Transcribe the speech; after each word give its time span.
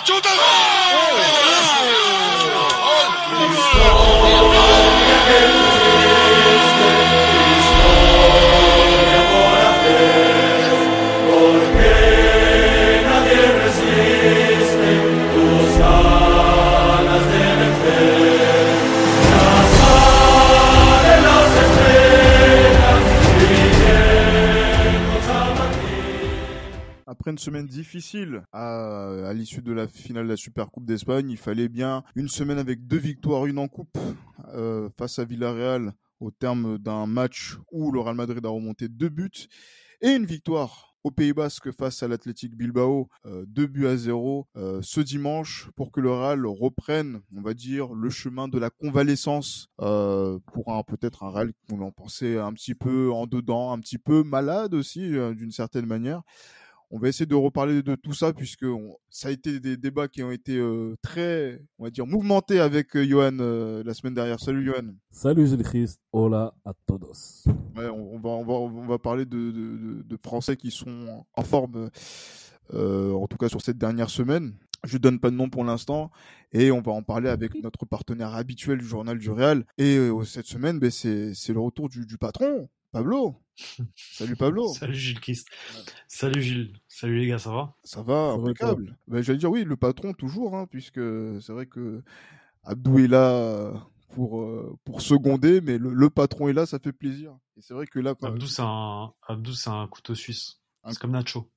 Ajuda! 0.00 0.49
Une 27.30 27.38
semaine 27.38 27.68
difficile 27.68 28.42
à, 28.50 29.30
l'issue 29.32 29.62
de 29.62 29.72
la 29.72 29.86
finale 29.86 30.24
de 30.24 30.30
la 30.30 30.36
Supercoupe 30.36 30.84
d'Espagne, 30.84 31.30
il 31.30 31.36
fallait 31.36 31.68
bien 31.68 32.02
une 32.16 32.28
semaine 32.28 32.58
avec 32.58 32.88
deux 32.88 32.98
victoires, 32.98 33.46
une 33.46 33.60
en 33.60 33.68
coupe 33.68 33.96
euh, 34.52 34.88
face 34.98 35.20
à 35.20 35.24
Villarreal 35.24 35.92
au 36.18 36.32
terme 36.32 36.76
d'un 36.78 37.06
match 37.06 37.56
où 37.70 37.92
le 37.92 38.00
Real 38.00 38.16
Madrid 38.16 38.44
a 38.44 38.48
remonté 38.48 38.88
deux 38.88 39.10
buts 39.10 39.46
et 40.00 40.08
une 40.08 40.26
victoire 40.26 40.96
au 41.04 41.12
Pays 41.12 41.32
Basque 41.32 41.70
face 41.70 42.02
à 42.02 42.08
l'Athletic 42.08 42.56
Bilbao, 42.56 43.08
euh, 43.26 43.44
deux 43.46 43.68
buts 43.68 43.86
à 43.86 43.96
zéro 43.96 44.48
euh, 44.56 44.80
ce 44.82 45.00
dimanche 45.00 45.70
pour 45.76 45.92
que 45.92 46.00
le 46.00 46.10
Real 46.10 46.44
reprenne, 46.46 47.20
on 47.36 47.42
va 47.42 47.54
dire, 47.54 47.94
le 47.94 48.10
chemin 48.10 48.48
de 48.48 48.58
la 48.58 48.70
convalescence 48.70 49.68
euh, 49.80 50.40
pour 50.52 50.72
un 50.72 50.82
peut-être 50.82 51.22
un 51.22 51.30
Real 51.30 51.52
qu'on 51.68 51.80
en 51.80 51.92
pensait 51.92 52.38
un 52.38 52.52
petit 52.52 52.74
peu 52.74 53.12
en 53.12 53.28
dedans, 53.28 53.72
un 53.72 53.78
petit 53.78 53.98
peu 53.98 54.24
malade 54.24 54.74
aussi 54.74 55.10
d'une 55.10 55.52
certaine 55.52 55.86
manière. 55.86 56.22
On 56.92 56.98
va 56.98 57.06
essayer 57.08 57.26
de 57.26 57.36
reparler 57.36 57.82
de 57.84 57.94
tout 57.94 58.12
ça 58.14 58.32
puisque 58.32 58.64
on- 58.64 58.96
ça 59.10 59.28
a 59.28 59.30
été 59.30 59.60
des 59.60 59.76
débats 59.76 60.08
qui 60.08 60.24
ont 60.24 60.32
été 60.32 60.56
euh, 60.56 60.96
très, 61.02 61.62
on 61.78 61.84
va 61.84 61.90
dire, 61.90 62.04
mouvementés 62.04 62.58
avec 62.58 62.96
euh, 62.96 63.04
Johan 63.06 63.36
euh, 63.38 63.82
la 63.84 63.94
semaine 63.94 64.14
dernière. 64.14 64.40
Salut 64.40 64.64
Johan. 64.66 64.88
Salut 65.12 65.46
Gilles 65.46 65.62
Christ, 65.62 66.00
hola 66.12 66.52
a 66.64 66.72
todos. 66.86 67.44
Ouais, 67.76 67.86
on, 67.88 68.14
on 68.16 68.18
va, 68.18 68.30
on 68.30 68.44
va, 68.44 68.54
on 68.54 68.86
va 68.88 68.98
parler 68.98 69.24
de, 69.24 69.52
de, 69.52 69.76
de- 69.76 70.02
de 70.02 70.18
Français 70.20 70.56
qui 70.56 70.72
sont 70.72 71.24
en 71.36 71.42
forme, 71.44 71.90
euh, 72.74 73.12
en 73.12 73.28
tout 73.28 73.36
cas 73.36 73.48
sur 73.48 73.62
cette 73.62 73.78
dernière 73.78 74.10
semaine. 74.10 74.54
Je 74.84 74.96
donne 74.98 75.20
pas 75.20 75.30
de 75.30 75.36
nom 75.36 75.48
pour 75.50 75.62
l'instant 75.62 76.10
et 76.52 76.72
on 76.72 76.80
va 76.80 76.90
en 76.92 77.02
parler 77.02 77.28
avec 77.28 77.54
notre 77.62 77.84
partenaire 77.86 78.34
habituel 78.34 78.78
du 78.78 78.86
journal 78.86 79.18
du 79.18 79.30
Real. 79.30 79.64
Et 79.78 79.96
euh, 79.98 80.24
cette 80.24 80.46
semaine, 80.46 80.78
ben, 80.80 80.90
c'est 80.90 81.34
c'est 81.34 81.52
le 81.52 81.60
retour 81.60 81.88
du, 81.90 82.04
du 82.06 82.16
patron, 82.18 82.68
Pablo. 82.92 83.36
Salut 83.94 84.36
Pablo. 84.36 84.68
Salut 84.74 84.94
Gilles 84.94 85.20
Christ. 85.20 85.46
Salut 86.08 86.42
Gilles. 86.42 86.72
Salut 86.88 87.18
les 87.18 87.26
gars, 87.28 87.38
ça 87.38 87.50
va? 87.50 87.74
Ça 87.84 88.02
va, 88.02 88.32
Ça 88.32 88.36
va, 88.36 88.42
impeccable. 88.48 88.98
Ben, 89.06 89.22
J'allais 89.22 89.38
dire 89.38 89.50
oui, 89.50 89.64
le 89.64 89.76
patron 89.76 90.12
toujours, 90.12 90.56
hein, 90.56 90.66
puisque 90.70 91.00
c'est 91.40 91.52
vrai 91.52 91.66
que 91.66 92.02
Abdou 92.64 92.98
est 92.98 93.06
là 93.08 93.72
pour, 94.14 94.40
euh, 94.40 94.76
pour 94.84 95.02
seconder, 95.02 95.60
mais 95.60 95.78
le, 95.78 95.92
le 95.92 96.10
patron 96.10 96.48
est 96.48 96.52
là, 96.52 96.66
ça 96.66 96.78
fait 96.78 96.92
plaisir. 96.92 97.36
Et 97.56 97.60
c'est 97.62 97.74
vrai 97.74 97.86
que 97.86 98.00
là, 98.00 98.14
Abdou, 98.22 98.46
c'est 98.46 98.62
un... 98.64 99.12
Abdou, 99.28 99.52
c'est 99.52 99.70
un 99.70 99.86
couteau 99.86 100.14
suisse. 100.14 100.60
Un- 100.82 100.90
C'est 100.92 100.98
comme 100.98 101.12
Nacho. 101.12 101.48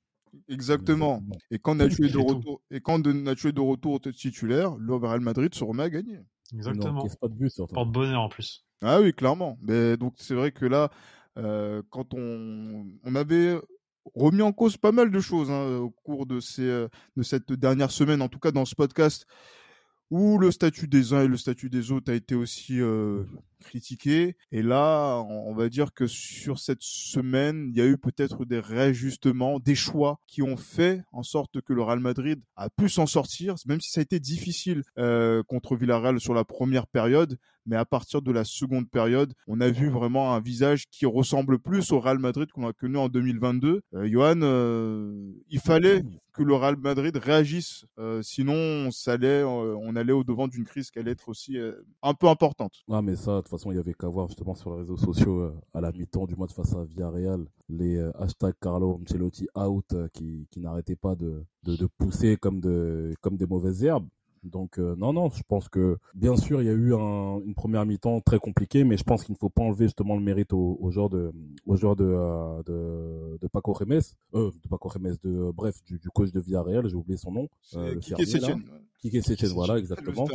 exactement. 0.48 1.20
Et 1.50 1.58
quand 1.58 1.74
Nacho 1.74 2.04
est 2.04 2.12
de 2.12 2.18
retour, 2.18 2.62
et 2.70 2.80
quand 2.80 2.98
de- 3.00 3.12
Nacho 3.12 3.48
est 3.48 3.52
de 3.52 3.60
retour 3.60 4.00
titulaire, 4.00 4.76
le 4.76 4.94
Real 4.94 5.20
Madrid 5.20 5.52
se 5.54 5.64
remet 5.64 5.82
à 5.84 5.90
gagner. 5.90 6.20
Exactement. 6.52 6.92
n'encaisse 6.92 7.16
pas 7.16 7.28
de 7.28 7.34
but 7.34 7.50
surtout. 7.50 7.74
Porte-bonheur 7.74 8.20
en 8.20 8.28
plus. 8.28 8.64
Ah 8.82 9.00
oui, 9.00 9.12
clairement. 9.14 9.58
Mais 9.62 9.96
donc 9.96 10.14
c'est 10.18 10.34
vrai 10.34 10.52
que 10.52 10.66
là, 10.66 10.90
quand 11.34 12.14
on, 12.14 12.86
on 13.04 13.14
avait 13.14 13.58
remis 14.14 14.42
en 14.42 14.52
cause 14.52 14.76
pas 14.76 14.92
mal 14.92 15.10
de 15.10 15.20
choses 15.20 15.50
hein, 15.50 15.78
au 15.78 15.90
cours 15.90 16.26
de 16.26 16.40
ces 16.40 16.86
de 17.16 17.22
cette 17.22 17.52
dernière 17.52 17.90
semaine, 17.90 18.22
en 18.22 18.28
tout 18.28 18.38
cas 18.38 18.50
dans 18.50 18.64
ce 18.64 18.74
podcast, 18.74 19.26
où 20.10 20.38
le 20.38 20.50
statut 20.50 20.88
des 20.88 21.12
uns 21.12 21.22
et 21.22 21.28
le 21.28 21.36
statut 21.36 21.70
des 21.70 21.90
autres 21.90 22.12
a 22.12 22.14
été 22.14 22.34
aussi 22.34 22.80
critiqué. 23.64 24.36
Et 24.52 24.62
là, 24.62 25.24
on 25.28 25.54
on 25.54 25.56
va 25.56 25.68
dire 25.68 25.92
que 25.94 26.08
sur 26.08 26.58
cette 26.58 26.82
semaine, 26.82 27.68
il 27.68 27.78
y 27.78 27.80
a 27.80 27.86
eu 27.86 27.96
peut-être 27.96 28.44
des 28.44 28.58
réajustements, 28.58 29.60
des 29.60 29.76
choix 29.76 30.18
qui 30.26 30.42
ont 30.42 30.56
fait 30.56 31.02
en 31.12 31.22
sorte 31.22 31.60
que 31.60 31.72
le 31.72 31.82
Real 31.82 32.00
Madrid 32.00 32.42
a 32.56 32.68
pu 32.70 32.88
s'en 32.88 33.06
sortir, 33.06 33.54
même 33.66 33.80
si 33.80 33.92
ça 33.92 34.00
a 34.00 34.02
été 34.02 34.18
difficile 34.18 34.82
euh, 34.98 35.44
contre 35.44 35.76
Villarreal 35.76 36.18
sur 36.18 36.34
la 36.34 36.44
première 36.44 36.88
période. 36.88 37.38
Mais 37.66 37.76
à 37.76 37.86
partir 37.86 38.20
de 38.20 38.30
la 38.30 38.44
seconde 38.44 38.90
période, 38.90 39.32
on 39.46 39.60
a 39.60 39.70
vu 39.70 39.88
vraiment 39.88 40.34
un 40.34 40.40
visage 40.40 40.84
qui 40.90 41.06
ressemble 41.06 41.58
plus 41.58 41.92
au 41.92 42.00
Real 42.00 42.18
Madrid 42.18 42.50
qu'on 42.52 42.68
a 42.68 42.74
connu 42.74 42.98
en 42.98 43.08
2022. 43.08 43.80
Euh, 43.94 44.06
Johan, 44.06 44.40
euh, 44.42 45.32
il 45.48 45.60
fallait 45.60 46.02
que 46.34 46.42
le 46.42 46.54
Real 46.54 46.76
Madrid 46.76 47.16
réagisse, 47.16 47.86
sinon 48.22 48.90
ça 48.90 49.12
allait, 49.12 49.44
on 49.44 49.94
allait 49.94 50.12
au 50.12 50.24
devant 50.24 50.48
d'une 50.48 50.64
crise 50.64 50.90
qui 50.90 50.98
allait 50.98 51.12
être 51.12 51.28
aussi 51.28 51.56
un 52.02 52.14
peu 52.14 52.26
importante. 52.26 52.72
Ah 52.90 53.02
mais 53.02 53.14
ça, 53.14 53.40
de 53.40 53.46
façon, 53.58 53.72
il 53.72 53.76
y 53.76 53.78
avait 53.78 53.94
qu'à 53.94 54.08
voir 54.08 54.28
justement 54.28 54.54
sur 54.54 54.70
les 54.72 54.80
réseaux 54.80 54.96
sociaux 54.96 55.40
euh, 55.40 55.54
à 55.72 55.80
la 55.80 55.92
mi-temps 55.92 56.26
du 56.26 56.36
match 56.36 56.52
face 56.52 56.74
à 56.74 56.84
Villarreal, 56.84 57.44
les 57.68 57.96
euh, 57.96 58.10
hashtags 58.20 58.54
Carlo 58.60 59.00
Ancelotti 59.02 59.46
out 59.56 59.84
euh, 59.92 60.08
qui, 60.12 60.46
qui 60.50 60.60
n'arrêtaient 60.60 60.96
pas 60.96 61.14
de, 61.14 61.44
de, 61.64 61.76
de 61.76 61.86
pousser 61.98 62.36
comme, 62.36 62.60
de, 62.60 63.14
comme 63.20 63.36
des 63.36 63.46
mauvaises 63.46 63.82
herbes. 63.84 64.06
Donc 64.42 64.78
euh, 64.78 64.94
non, 64.96 65.14
non, 65.14 65.30
je 65.30 65.42
pense 65.48 65.70
que 65.70 65.96
bien 66.14 66.36
sûr 66.36 66.60
il 66.60 66.66
y 66.66 66.68
a 66.68 66.72
eu 66.74 66.94
un- 66.94 67.40
une 67.46 67.54
première 67.54 67.86
mi-temps 67.86 68.20
très 68.20 68.38
compliquée, 68.38 68.84
mais 68.84 68.98
je 68.98 69.02
pense 69.02 69.24
qu'il 69.24 69.32
ne 69.32 69.38
faut 69.38 69.48
pas 69.48 69.62
enlever 69.62 69.86
justement 69.86 70.16
le 70.16 70.22
mérite 70.22 70.52
au, 70.52 70.76
au 70.82 70.90
joueur 70.90 71.08
de, 71.08 71.32
au 71.64 71.76
joueur 71.76 71.96
de, 71.96 72.04
euh, 72.04 72.62
de, 72.64 73.38
de 73.40 73.46
Paco 73.48 73.72
Remes, 73.72 74.02
euh, 74.34 74.50
de 74.62 74.68
Paco 74.68 74.90
Remes, 74.90 75.16
de 75.24 75.30
euh, 75.30 75.52
bref 75.52 75.82
du, 75.84 75.98
du 75.98 76.10
coach 76.10 76.30
de 76.30 76.40
Villarreal, 76.40 76.86
j'ai 76.90 76.94
oublié 76.94 77.16
son 77.16 77.32
nom, 77.32 77.48
euh, 77.80 77.94
Kike. 78.16 78.16
Kike 79.00 79.22
Setien, 79.22 79.48
voilà 79.54 79.78
exactement. 79.78 80.26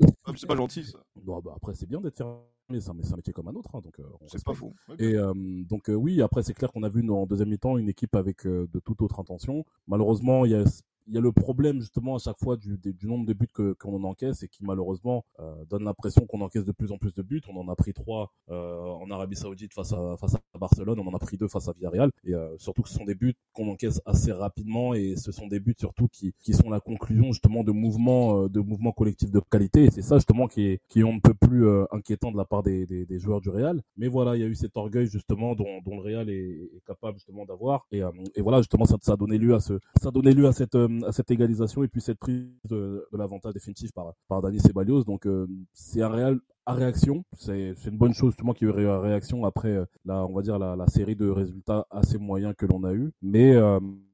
Ah, 0.28 0.32
c'est 0.36 0.46
pas 0.46 0.56
gentil, 0.56 0.84
ça. 0.84 0.98
Bon, 1.16 1.40
bah, 1.40 1.52
après, 1.56 1.74
c'est 1.74 1.88
bien 1.88 2.00
d'être 2.00 2.16
c'est 2.16 2.90
un, 2.90 2.96
c'est 3.02 3.12
un 3.12 3.16
métier 3.16 3.32
comme 3.32 3.48
un 3.48 3.54
autre, 3.54 3.70
hein, 3.74 3.80
donc 3.82 3.98
euh, 3.98 4.04
C'est 4.26 4.44
pas 4.44 4.52
faux. 4.52 4.74
Et 4.98 5.14
euh, 5.14 5.32
donc 5.34 5.88
euh, 5.88 5.94
oui, 5.94 6.20
après 6.20 6.42
c'est 6.42 6.52
clair 6.52 6.70
qu'on 6.70 6.82
a 6.82 6.88
vu 6.90 7.08
en 7.10 7.26
deuxième 7.26 7.48
mi-temps 7.48 7.78
une 7.78 7.88
équipe 7.88 8.14
avec 8.14 8.46
de 8.46 8.80
toute 8.84 9.00
autre 9.00 9.20
intention. 9.20 9.64
Malheureusement, 9.86 10.44
il 10.44 10.52
y 10.52 10.54
a 10.54 10.64
il 11.08 11.14
y 11.14 11.18
a 11.18 11.20
le 11.20 11.32
problème 11.32 11.80
justement 11.80 12.16
à 12.16 12.18
chaque 12.18 12.38
fois 12.38 12.56
du, 12.56 12.78
nombre 13.02 13.26
de 13.26 13.32
buts 13.32 13.48
que 13.52 13.72
qu'on 13.72 14.04
encaisse 14.04 14.42
et 14.42 14.48
qui 14.48 14.64
malheureusement 14.64 15.24
euh, 15.40 15.64
donne 15.64 15.84
l'impression 15.84 16.26
qu'on 16.26 16.42
encaisse 16.42 16.64
de 16.64 16.72
plus 16.72 16.92
en 16.92 16.98
plus 16.98 17.14
de 17.14 17.22
buts. 17.22 17.40
On 17.48 17.58
en 17.58 17.68
a 17.68 17.76
pris 17.76 17.94
trois 17.94 18.32
euh, 18.50 18.78
en 18.78 19.10
Arabie 19.10 19.36
Saoudite 19.36 19.72
face 19.72 19.92
à 19.92 20.16
face 20.18 20.34
à 20.34 20.58
Barcelone, 20.58 21.00
on 21.00 21.06
en 21.06 21.14
a 21.14 21.18
pris 21.18 21.36
deux 21.36 21.48
face 21.48 21.68
à 21.68 21.72
Villarreal 21.72 22.10
et 22.24 22.34
euh, 22.34 22.56
surtout 22.58 22.82
que 22.82 22.88
ce 22.88 22.94
sont 22.94 23.04
des 23.04 23.14
buts 23.14 23.34
qu'on 23.52 23.70
encaisse 23.70 24.00
assez 24.04 24.32
rapidement 24.32 24.92
et 24.94 25.16
ce 25.16 25.32
sont 25.32 25.46
des 25.46 25.60
buts 25.60 25.74
surtout 25.78 26.08
qui 26.08 26.34
qui 26.40 26.52
sont 26.52 26.68
la 26.68 26.80
conclusion 26.80 27.32
justement 27.32 27.64
de 27.64 27.72
mouvements 27.72 28.46
de 28.48 28.60
mouvements 28.60 28.92
collectifs 28.92 29.30
de 29.30 29.40
qualité 29.40 29.84
et 29.84 29.90
c'est 29.90 30.02
ça 30.02 30.17
justement 30.18 30.48
qui 30.48 30.66
est 30.66 30.80
qui 30.88 31.00
est 31.00 31.04
on 31.04 31.14
ne 31.14 31.20
peut 31.20 31.34
plus 31.34 31.66
euh, 31.66 31.84
inquiétant 31.90 32.30
de 32.30 32.36
la 32.36 32.44
part 32.44 32.62
des, 32.62 32.86
des, 32.86 33.18
joueurs 33.18 33.40
du 33.40 33.50
Real. 33.50 33.80
Mais 33.96 34.08
voilà, 34.08 34.36
il 34.36 34.40
y 34.40 34.44
a 34.44 34.46
eu 34.46 34.54
cet 34.54 34.76
orgueil 34.76 35.06
justement 35.06 35.54
dont, 35.54 35.80
dont 35.84 35.96
le 35.96 36.02
Real 36.02 36.30
est, 36.30 36.70
capable 36.86 37.18
justement 37.18 37.44
d'avoir 37.44 37.86
et, 37.90 38.02
euh, 38.02 38.10
et 38.34 38.42
voilà 38.42 38.58
justement 38.58 38.84
ça, 38.84 38.96
a 39.12 39.16
donné 39.16 39.38
lieu 39.38 39.54
à 39.54 39.60
ce 39.60 39.78
ça 40.00 40.08
a 40.08 40.10
donné 40.10 40.32
lieu 40.32 40.46
à 40.46 40.52
cette 40.52 40.74
euh, 40.74 41.00
à 41.06 41.12
cette 41.12 41.30
égalisation 41.30 41.82
et 41.82 41.88
puis 41.88 42.00
cette 42.00 42.18
prise 42.18 42.46
de, 42.68 43.06
l'avantage 43.12 43.54
définitif 43.54 43.92
par 43.92 44.12
par 44.28 44.42
Dani 44.42 44.60
Ceballos. 44.60 45.04
Donc 45.04 45.26
c'est 45.72 46.02
un 46.02 46.08
Real 46.08 46.38
à 46.66 46.74
réaction. 46.74 47.24
C'est 47.36 47.74
une 47.86 47.96
bonne 47.96 48.14
chose 48.14 48.30
justement 48.30 48.52
qu'il 48.52 48.68
y 48.68 48.70
ait 48.70 48.82
eu 48.82 48.88
réaction 48.88 49.44
après 49.44 49.78
la 50.04 50.26
on 50.26 50.32
va 50.32 50.42
dire 50.42 50.58
la, 50.58 50.86
série 50.86 51.16
de 51.16 51.28
résultats 51.28 51.86
assez 51.90 52.18
moyens 52.18 52.54
que 52.56 52.66
l'on 52.66 52.84
a 52.84 52.92
eu. 52.92 53.12
Mais 53.22 53.54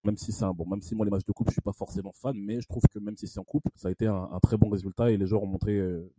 même 0.05 0.17
si 0.17 0.33
c'est 0.33 0.45
un 0.45 0.53
bon, 0.53 0.67
même 0.67 0.83
si 0.83 0.95
moi 0.95 1.05
les 1.05 1.11
matchs 1.11 1.25
de 1.27 1.33
coupe 1.33 1.49
je 1.49 1.55
suis 1.55 1.61
pas 1.63 1.73
forcément 1.73 2.13
fan, 2.13 2.37
mais 2.37 2.61
je 2.61 2.69
trouve 2.69 2.83
que 2.93 2.99
même 2.99 3.17
si 3.17 3.27
c'est 3.27 3.39
en 3.41 3.45
coupe, 3.45 3.65
ça 3.75 3.89
a 3.89 3.91
été 3.91 4.07
un, 4.07 4.29
très 4.43 4.57
bon 4.57 4.69
résultat 4.69 5.11
et 5.11 5.17
les 5.17 5.27
joueurs 5.27 5.43
ont 5.43 5.47
montré 5.47 5.73
euh, 5.79 6.11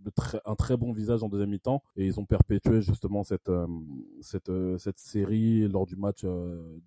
un 0.45 0.55
très 0.55 0.77
bon 0.77 0.91
visage 0.93 1.21
en 1.23 1.29
deuxième 1.29 1.49
mi-temps 1.51 1.83
et 1.95 2.05
ils 2.05 2.19
ont 2.19 2.25
perpétué 2.25 2.81
justement 2.81 3.23
cette 3.23 3.49
euh, 3.49 3.67
cette 4.21 4.49
euh, 4.49 4.77
cette 4.77 4.97
série 4.99 5.67
lors 5.67 5.85
du 5.85 5.95
match 5.95 6.25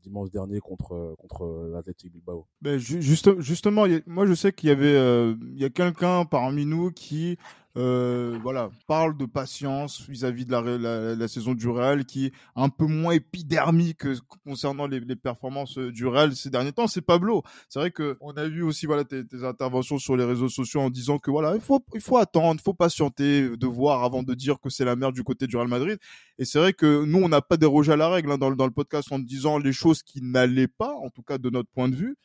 dimanche 0.03 0.31
dernier 0.31 0.61
contre 0.61 1.15
contre 1.19 1.71
l'Athletic 1.73 2.13
Bilbao. 2.13 2.47
Ben, 2.61 2.79
ju- 2.79 3.01
juste, 3.01 3.41
justement, 3.41 3.85
moi 4.07 4.27
je 4.27 4.35
sais 4.35 4.53
qu'il 4.53 4.69
y 4.69 4.73
avait, 4.73 5.33
il 5.53 5.59
y 5.59 5.65
a 5.65 5.71
quelqu'un 5.71 6.25
parmi 6.25 6.67
nous 6.67 6.91
qui, 6.91 7.39
voilà, 7.75 8.71
parle 8.89 9.17
de 9.17 9.25
patience 9.25 10.09
vis-à-vis 10.09 10.45
de 10.45 10.51
la, 10.51 11.15
la, 11.15 11.29
saison 11.29 11.55
du 11.55 11.69
Real, 11.69 12.05
qui 12.05 12.27
est 12.27 12.33
un 12.57 12.69
peu 12.69 12.87
moins 12.87 13.13
épidermique 13.13 13.99
que- 13.99 14.17
concernant 14.45 14.87
les, 14.89 15.01
les 15.01 15.17
performances 15.17 15.79
du 15.79 16.07
Real 16.07 16.35
ces 16.35 16.51
derniers 16.51 16.73
temps. 16.73 16.88
C'est 16.89 17.03
Pablo. 17.03 17.43
C'est 17.69 17.79
vrai 17.79 17.91
que 17.91 18.17
on 18.21 18.33
a 18.33 18.47
vu 18.47 18.63
aussi 18.63 18.87
voilà 18.87 19.05
tes, 19.05 19.27
tes 19.27 19.45
interventions 19.45 19.99
sur 19.99 20.17
les 20.17 20.25
réseaux 20.25 20.49
sociaux 20.49 20.81
en 20.81 20.91
disant 20.91 21.19
que 21.19 21.31
voilà, 21.31 21.55
il 21.55 21.61
faut, 21.61 21.85
il 21.95 22.01
faut 22.01 22.17
attendre, 22.17 22.61
faut 22.61 22.75
patienter, 22.75 23.57
de 23.57 23.67
voir 23.67 24.05
avant 24.05 24.23
de 24.23 24.35
dire 24.35 24.61
que 24.61 24.71
c'est 24.71 24.85
la 24.85 24.97
merde 24.97 25.15
du 25.15 25.23
côté 25.23 25.47
du 25.47 25.57
Real 25.57 25.69
Madrid. 25.69 25.99
Et 26.39 26.45
c'est 26.45 26.59
vrai 26.59 26.73
que 26.73 27.05
nous, 27.05 27.19
on 27.19 27.29
n'a 27.29 27.43
pas 27.43 27.57
dérogé 27.57 27.93
à 27.93 27.97
la 27.97 28.09
règle 28.09 28.33
hein, 28.33 28.39
dans, 28.39 28.51
dans 28.51 28.67
le 28.67 28.73
podcast 28.73 29.13
en 29.13 29.19
disant 29.19 29.59
les 29.59 29.73
choses 29.73 30.03
qui 30.03 30.23
n'allaient 30.23 30.69
pas, 30.69 30.95
en 30.95 31.11
tout 31.11 31.23
cas 31.23 31.39
de 31.39 31.51
notre 31.51 31.71
point 31.71 31.89
de 31.89 31.97
vue. 31.97 32.17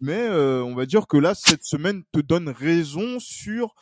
Mais 0.00 0.18
euh, 0.18 0.64
on 0.64 0.74
va 0.74 0.84
dire 0.84 1.06
que 1.06 1.16
là, 1.16 1.32
cette 1.34 1.62
semaine 1.62 2.02
te 2.12 2.18
donne 2.18 2.48
raison 2.48 3.20
sur, 3.20 3.74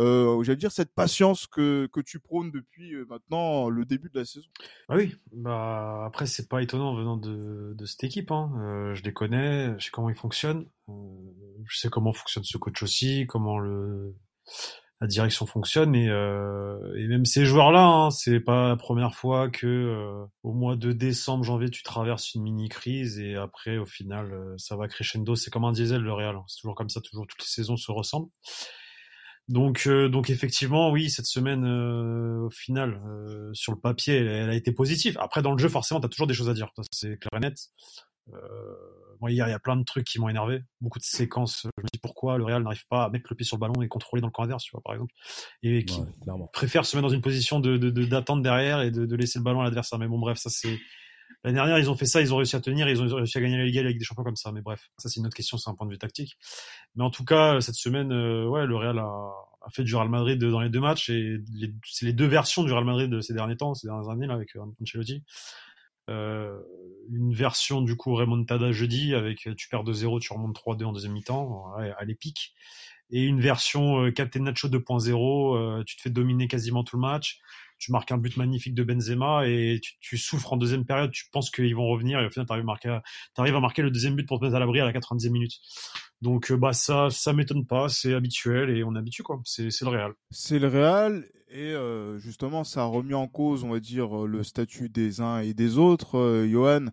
euh, 0.00 0.42
j'allais 0.42 0.56
dire, 0.56 0.72
cette 0.72 0.94
patience 0.94 1.46
que, 1.46 1.86
que 1.92 2.00
tu 2.00 2.20
prônes 2.20 2.50
depuis 2.50 2.94
euh, 2.94 3.04
maintenant 3.08 3.68
le 3.68 3.84
début 3.84 4.08
de 4.08 4.18
la 4.18 4.24
saison. 4.24 4.46
Ah 4.88 4.96
oui, 4.96 5.14
bah 5.32 6.04
après 6.06 6.26
c'est 6.26 6.48
pas 6.48 6.62
étonnant 6.62 6.94
venant 6.94 7.16
de, 7.18 7.74
de 7.76 7.84
cette 7.84 8.04
équipe. 8.04 8.30
Hein. 8.30 8.50
Euh, 8.58 8.94
je 8.94 9.02
les 9.02 9.12
connais, 9.12 9.78
je 9.78 9.84
sais 9.84 9.90
comment 9.90 10.08
ils 10.08 10.16
fonctionnent. 10.16 10.66
Je 11.66 11.78
sais 11.78 11.90
comment 11.90 12.12
fonctionne 12.12 12.44
ce 12.44 12.56
coach 12.56 12.82
aussi, 12.82 13.26
comment 13.28 13.60
la 13.60 15.06
direction 15.06 15.46
fonctionne 15.46 15.94
et, 15.94 16.08
même 17.06 17.24
ces 17.24 17.44
joueurs-là, 17.44 17.86
hein, 17.86 18.10
c'est 18.10 18.40
pas 18.40 18.70
la 18.70 18.76
première 18.76 19.14
fois 19.14 19.50
que 19.50 20.26
au 20.42 20.52
mois 20.52 20.74
de 20.74 20.92
décembre, 20.92 21.44
janvier, 21.44 21.70
tu 21.70 21.84
traverses 21.84 22.34
une 22.34 22.42
mini 22.42 22.68
crise 22.68 23.20
et 23.20 23.36
après, 23.36 23.78
au 23.78 23.86
final, 23.86 24.54
ça 24.56 24.74
va 24.74 24.88
crescendo. 24.88 25.36
C'est 25.36 25.50
comme 25.50 25.64
un 25.64 25.72
diesel 25.72 26.02
le 26.02 26.12
Real, 26.12 26.34
hein. 26.34 26.44
c'est 26.48 26.60
toujours 26.60 26.74
comme 26.74 26.88
ça, 26.88 27.00
toujours 27.00 27.26
toutes 27.28 27.42
les 27.42 27.48
saisons 27.48 27.76
se 27.76 27.92
ressemblent. 27.92 28.30
Donc, 29.50 29.84
euh, 29.86 30.08
donc 30.08 30.30
effectivement, 30.30 30.90
oui, 30.90 31.10
cette 31.10 31.26
semaine, 31.26 31.66
au 31.66 32.50
final, 32.50 33.00
sur 33.52 33.72
le 33.72 33.78
papier, 33.78 34.16
elle, 34.16 34.28
elle, 34.28 34.50
a 34.50 34.54
été 34.54 34.72
positive. 34.72 35.18
Après, 35.20 35.42
dans 35.42 35.52
le 35.52 35.58
jeu, 35.58 35.68
forcément, 35.68 36.00
tu 36.00 36.06
as 36.06 36.08
toujours 36.08 36.26
des 36.26 36.34
choses 36.34 36.48
à 36.48 36.54
dire. 36.54 36.70
C'est 36.92 37.18
clair 37.18 37.36
et 37.36 37.40
net. 37.40 37.56
Euh, 38.32 38.38
moi, 39.20 39.30
hier, 39.30 39.46
il 39.46 39.50
y 39.50 39.54
a 39.54 39.58
plein 39.58 39.76
de 39.76 39.84
trucs 39.84 40.06
qui 40.06 40.18
m'ont 40.18 40.28
énervé. 40.28 40.62
Beaucoup 40.80 40.98
de 40.98 41.04
séquences. 41.04 41.66
Je 41.76 41.82
me 41.82 41.88
dis 41.92 41.98
pourquoi 42.00 42.38
le 42.38 42.44
Real 42.44 42.62
n'arrive 42.62 42.86
pas 42.88 43.04
à 43.04 43.10
mettre 43.10 43.26
le 43.28 43.36
pied 43.36 43.44
sur 43.44 43.56
le 43.56 43.60
ballon 43.60 43.82
et 43.82 43.88
contrôler 43.88 44.20
dans 44.20 44.28
le 44.28 44.32
camp 44.32 44.44
adverse, 44.44 44.64
tu 44.64 44.70
vois, 44.72 44.80
par 44.82 44.94
exemple. 44.94 45.12
Et 45.62 45.84
qui 45.84 46.00
préfère 46.52 46.86
se 46.86 46.96
mettre 46.96 47.08
dans 47.08 47.14
une 47.14 47.20
position 47.20 47.60
de, 47.60 47.76
d'attente 47.76 48.42
derrière 48.42 48.80
et 48.80 48.90
de, 48.90 49.16
laisser 49.16 49.38
le 49.38 49.44
ballon 49.44 49.60
à 49.60 49.64
l'adversaire. 49.64 49.98
Mais 49.98 50.08
bon, 50.08 50.18
bref, 50.18 50.38
ça 50.38 50.50
c'est. 50.50 50.78
L'année 51.44 51.54
dernière, 51.54 51.78
ils 51.78 51.90
ont 51.90 51.96
fait 51.96 52.06
ça, 52.06 52.20
ils 52.20 52.34
ont 52.34 52.36
réussi 52.36 52.56
à 52.56 52.60
tenir, 52.60 52.88
ils 52.88 53.00
ont 53.02 53.16
réussi 53.16 53.38
à 53.38 53.40
gagner 53.40 53.56
la 53.56 53.64
Ligue 53.64 53.78
avec 53.78 53.98
des 53.98 54.04
champions 54.04 54.24
comme 54.24 54.36
ça. 54.36 54.52
Mais 54.52 54.60
bref, 54.60 54.90
ça 54.98 55.08
c'est 55.08 55.20
une 55.20 55.26
autre 55.26 55.36
question, 55.36 55.56
c'est 55.56 55.70
un 55.70 55.74
point 55.74 55.86
de 55.86 55.92
vue 55.92 55.98
tactique. 55.98 56.36
Mais 56.96 57.04
en 57.04 57.10
tout 57.10 57.24
cas, 57.24 57.60
cette 57.60 57.76
semaine, 57.76 58.12
euh, 58.12 58.46
ouais, 58.46 58.66
le 58.66 58.76
Real 58.76 58.98
a, 58.98 59.32
fait 59.72 59.84
du 59.84 59.94
Real 59.94 60.08
Madrid 60.08 60.42
dans 60.42 60.60
les 60.60 60.70
deux 60.70 60.80
matchs 60.80 61.10
et 61.10 61.38
c'est 61.84 62.06
les 62.06 62.12
deux 62.12 62.26
versions 62.26 62.64
du 62.64 62.72
Real 62.72 62.84
Madrid 62.84 63.10
de 63.10 63.20
ces 63.20 63.34
derniers 63.34 63.56
temps, 63.56 63.74
ces 63.74 63.86
dernières 63.86 64.08
années 64.08 64.26
là 64.26 64.34
avec 64.34 64.56
euh, 64.56 64.60
Ancelotti. 64.80 65.22
Euh, 66.08 66.58
une 67.10 67.32
version 67.32 67.82
du 67.82 67.94
coup 67.94 68.14
remontada 68.14 68.72
jeudi 68.72 69.14
avec 69.14 69.48
tu 69.56 69.68
perds 69.68 69.84
2-0, 69.84 70.20
tu 70.20 70.32
remontes 70.32 70.56
3-2 70.56 70.84
en 70.84 70.92
deuxième 70.92 71.12
mi-temps 71.12 71.72
à 71.76 72.04
l'épique 72.04 72.54
et 73.10 73.24
une 73.24 73.40
version 73.40 74.04
euh, 74.04 74.10
Captain 74.10 74.40
Nacho 74.40 74.68
2.0, 74.68 75.56
euh, 75.56 75.84
tu 75.84 75.96
te 75.96 76.02
fais 76.02 76.10
dominer 76.10 76.48
quasiment 76.48 76.84
tout 76.84 76.96
le 76.96 77.00
match, 77.00 77.40
tu 77.80 77.90
marques 77.90 78.12
un 78.12 78.18
but 78.18 78.36
magnifique 78.36 78.74
de 78.74 78.84
Benzema 78.84 79.48
et 79.48 79.80
tu, 80.00 80.18
souffres 80.18 80.52
en 80.52 80.56
deuxième 80.56 80.84
période, 80.84 81.10
tu 81.10 81.24
penses 81.32 81.50
qu'ils 81.50 81.74
vont 81.74 81.88
revenir 81.88 82.20
et 82.20 82.26
au 82.26 82.30
final 82.30 82.46
tu 82.46 82.52
arrives, 82.52 83.00
arrives, 83.36 83.56
à 83.56 83.60
marquer 83.60 83.82
le 83.82 83.90
deuxième 83.90 84.14
but 84.14 84.28
pour 84.28 84.38
te 84.38 84.44
mettre 84.44 84.56
à 84.56 84.60
l'abri 84.60 84.80
à 84.80 84.84
la 84.84 84.92
90e 84.92 85.30
minute. 85.30 85.54
Donc 86.20 86.52
bah 86.52 86.74
ça 86.74 87.08
ça 87.10 87.32
m'étonne 87.32 87.66
pas, 87.66 87.88
c'est 87.88 88.14
habituel 88.14 88.70
et 88.70 88.84
on 88.84 88.94
habitue 88.94 89.22
quoi, 89.22 89.40
c'est 89.44 89.68
le 89.80 89.88
Real. 89.88 90.12
C'est 90.30 90.58
le 90.58 90.68
Real 90.68 91.24
et 91.52 91.72
euh, 91.72 92.16
justement, 92.18 92.62
ça 92.62 92.82
a 92.82 92.84
remis 92.84 93.14
en 93.14 93.26
cause, 93.26 93.64
on 93.64 93.70
va 93.70 93.80
dire, 93.80 94.24
euh, 94.24 94.26
le 94.28 94.44
statut 94.44 94.88
des 94.88 95.20
uns 95.20 95.40
et 95.40 95.52
des 95.52 95.78
autres, 95.78 96.16
euh, 96.16 96.48
Johan, 96.48 96.86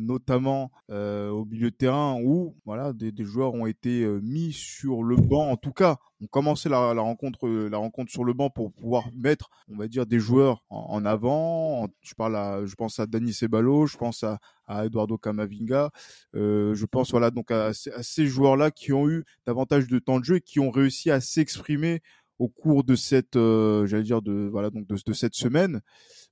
notamment 0.00 0.72
au 0.88 1.44
milieu 1.44 1.70
de 1.70 1.76
terrain 1.76 2.18
où 2.20 2.56
voilà, 2.64 2.92
des, 2.92 3.12
des 3.12 3.24
joueurs 3.24 3.54
ont 3.54 3.66
été 3.66 4.04
mis 4.22 4.52
sur 4.52 5.04
le 5.04 5.14
banc. 5.16 5.48
En 5.48 5.56
tout 5.56 5.72
cas, 5.72 5.96
on 6.20 6.26
commençait 6.26 6.68
la, 6.68 6.92
la, 6.94 7.02
rencontre, 7.02 7.48
la 7.48 7.78
rencontre 7.78 8.10
sur 8.10 8.24
le 8.24 8.32
banc 8.32 8.50
pour 8.50 8.72
pouvoir 8.72 9.04
mettre, 9.14 9.48
on 9.68 9.76
va 9.76 9.86
dire, 9.86 10.06
des 10.06 10.18
joueurs 10.18 10.64
en, 10.68 11.04
avant. 11.04 11.88
Je 12.00 12.14
parle, 12.14 12.36
à, 12.36 12.66
je 12.66 12.74
pense 12.74 12.98
à 12.98 13.06
Dani 13.06 13.32
Ceballos, 13.32 13.86
je 13.86 13.96
pense 13.96 14.24
à, 14.24 14.40
à 14.66 14.84
Eduardo 14.86 15.16
Camavinga, 15.16 15.90
je 16.34 16.84
pense 16.86 17.12
voilà 17.12 17.30
donc 17.30 17.50
à, 17.50 17.68
à 17.68 18.02
ces 18.02 18.26
joueurs-là 18.26 18.70
qui 18.70 18.92
ont 18.92 19.08
eu 19.08 19.24
davantage 19.46 19.86
de 19.86 19.98
temps 19.98 20.18
de 20.18 20.24
jeu 20.24 20.36
et 20.36 20.40
qui 20.40 20.58
ont 20.60 20.70
réussi 20.70 21.10
à 21.10 21.20
s'exprimer 21.20 22.02
au 22.40 22.48
cours 22.48 22.82
de 22.84 22.96
cette, 22.96 23.36
euh, 23.36 23.86
j'allais 23.86 24.02
dire 24.02 24.22
de 24.22 24.48
voilà 24.50 24.70
donc 24.70 24.86
de, 24.86 24.96
de 25.04 25.12
cette 25.12 25.34
semaine. 25.34 25.82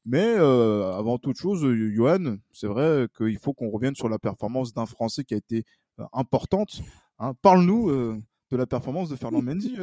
Mais 0.07 0.25
euh, 0.25 0.97
avant 0.97 1.19
toute 1.19 1.37
chose, 1.37 1.67
Johan, 1.95 2.39
c'est 2.51 2.67
vrai 2.67 3.07
qu'il 3.17 3.39
faut 3.39 3.53
qu'on 3.53 3.69
revienne 3.69 3.95
sur 3.95 4.09
la 4.09 4.19
performance 4.19 4.73
d'un 4.73 4.87
Français 4.87 5.23
qui 5.23 5.35
a 5.35 5.37
été 5.37 5.65
euh, 6.01 6.05
importante. 6.15 6.81
Hein. 7.19 7.35
Parle-nous 7.43 7.91
de 8.51 8.57
la 8.57 8.67
performance 8.67 9.11
de 9.11 9.17
Fernand 9.17 9.43
Mendy. 9.43 9.75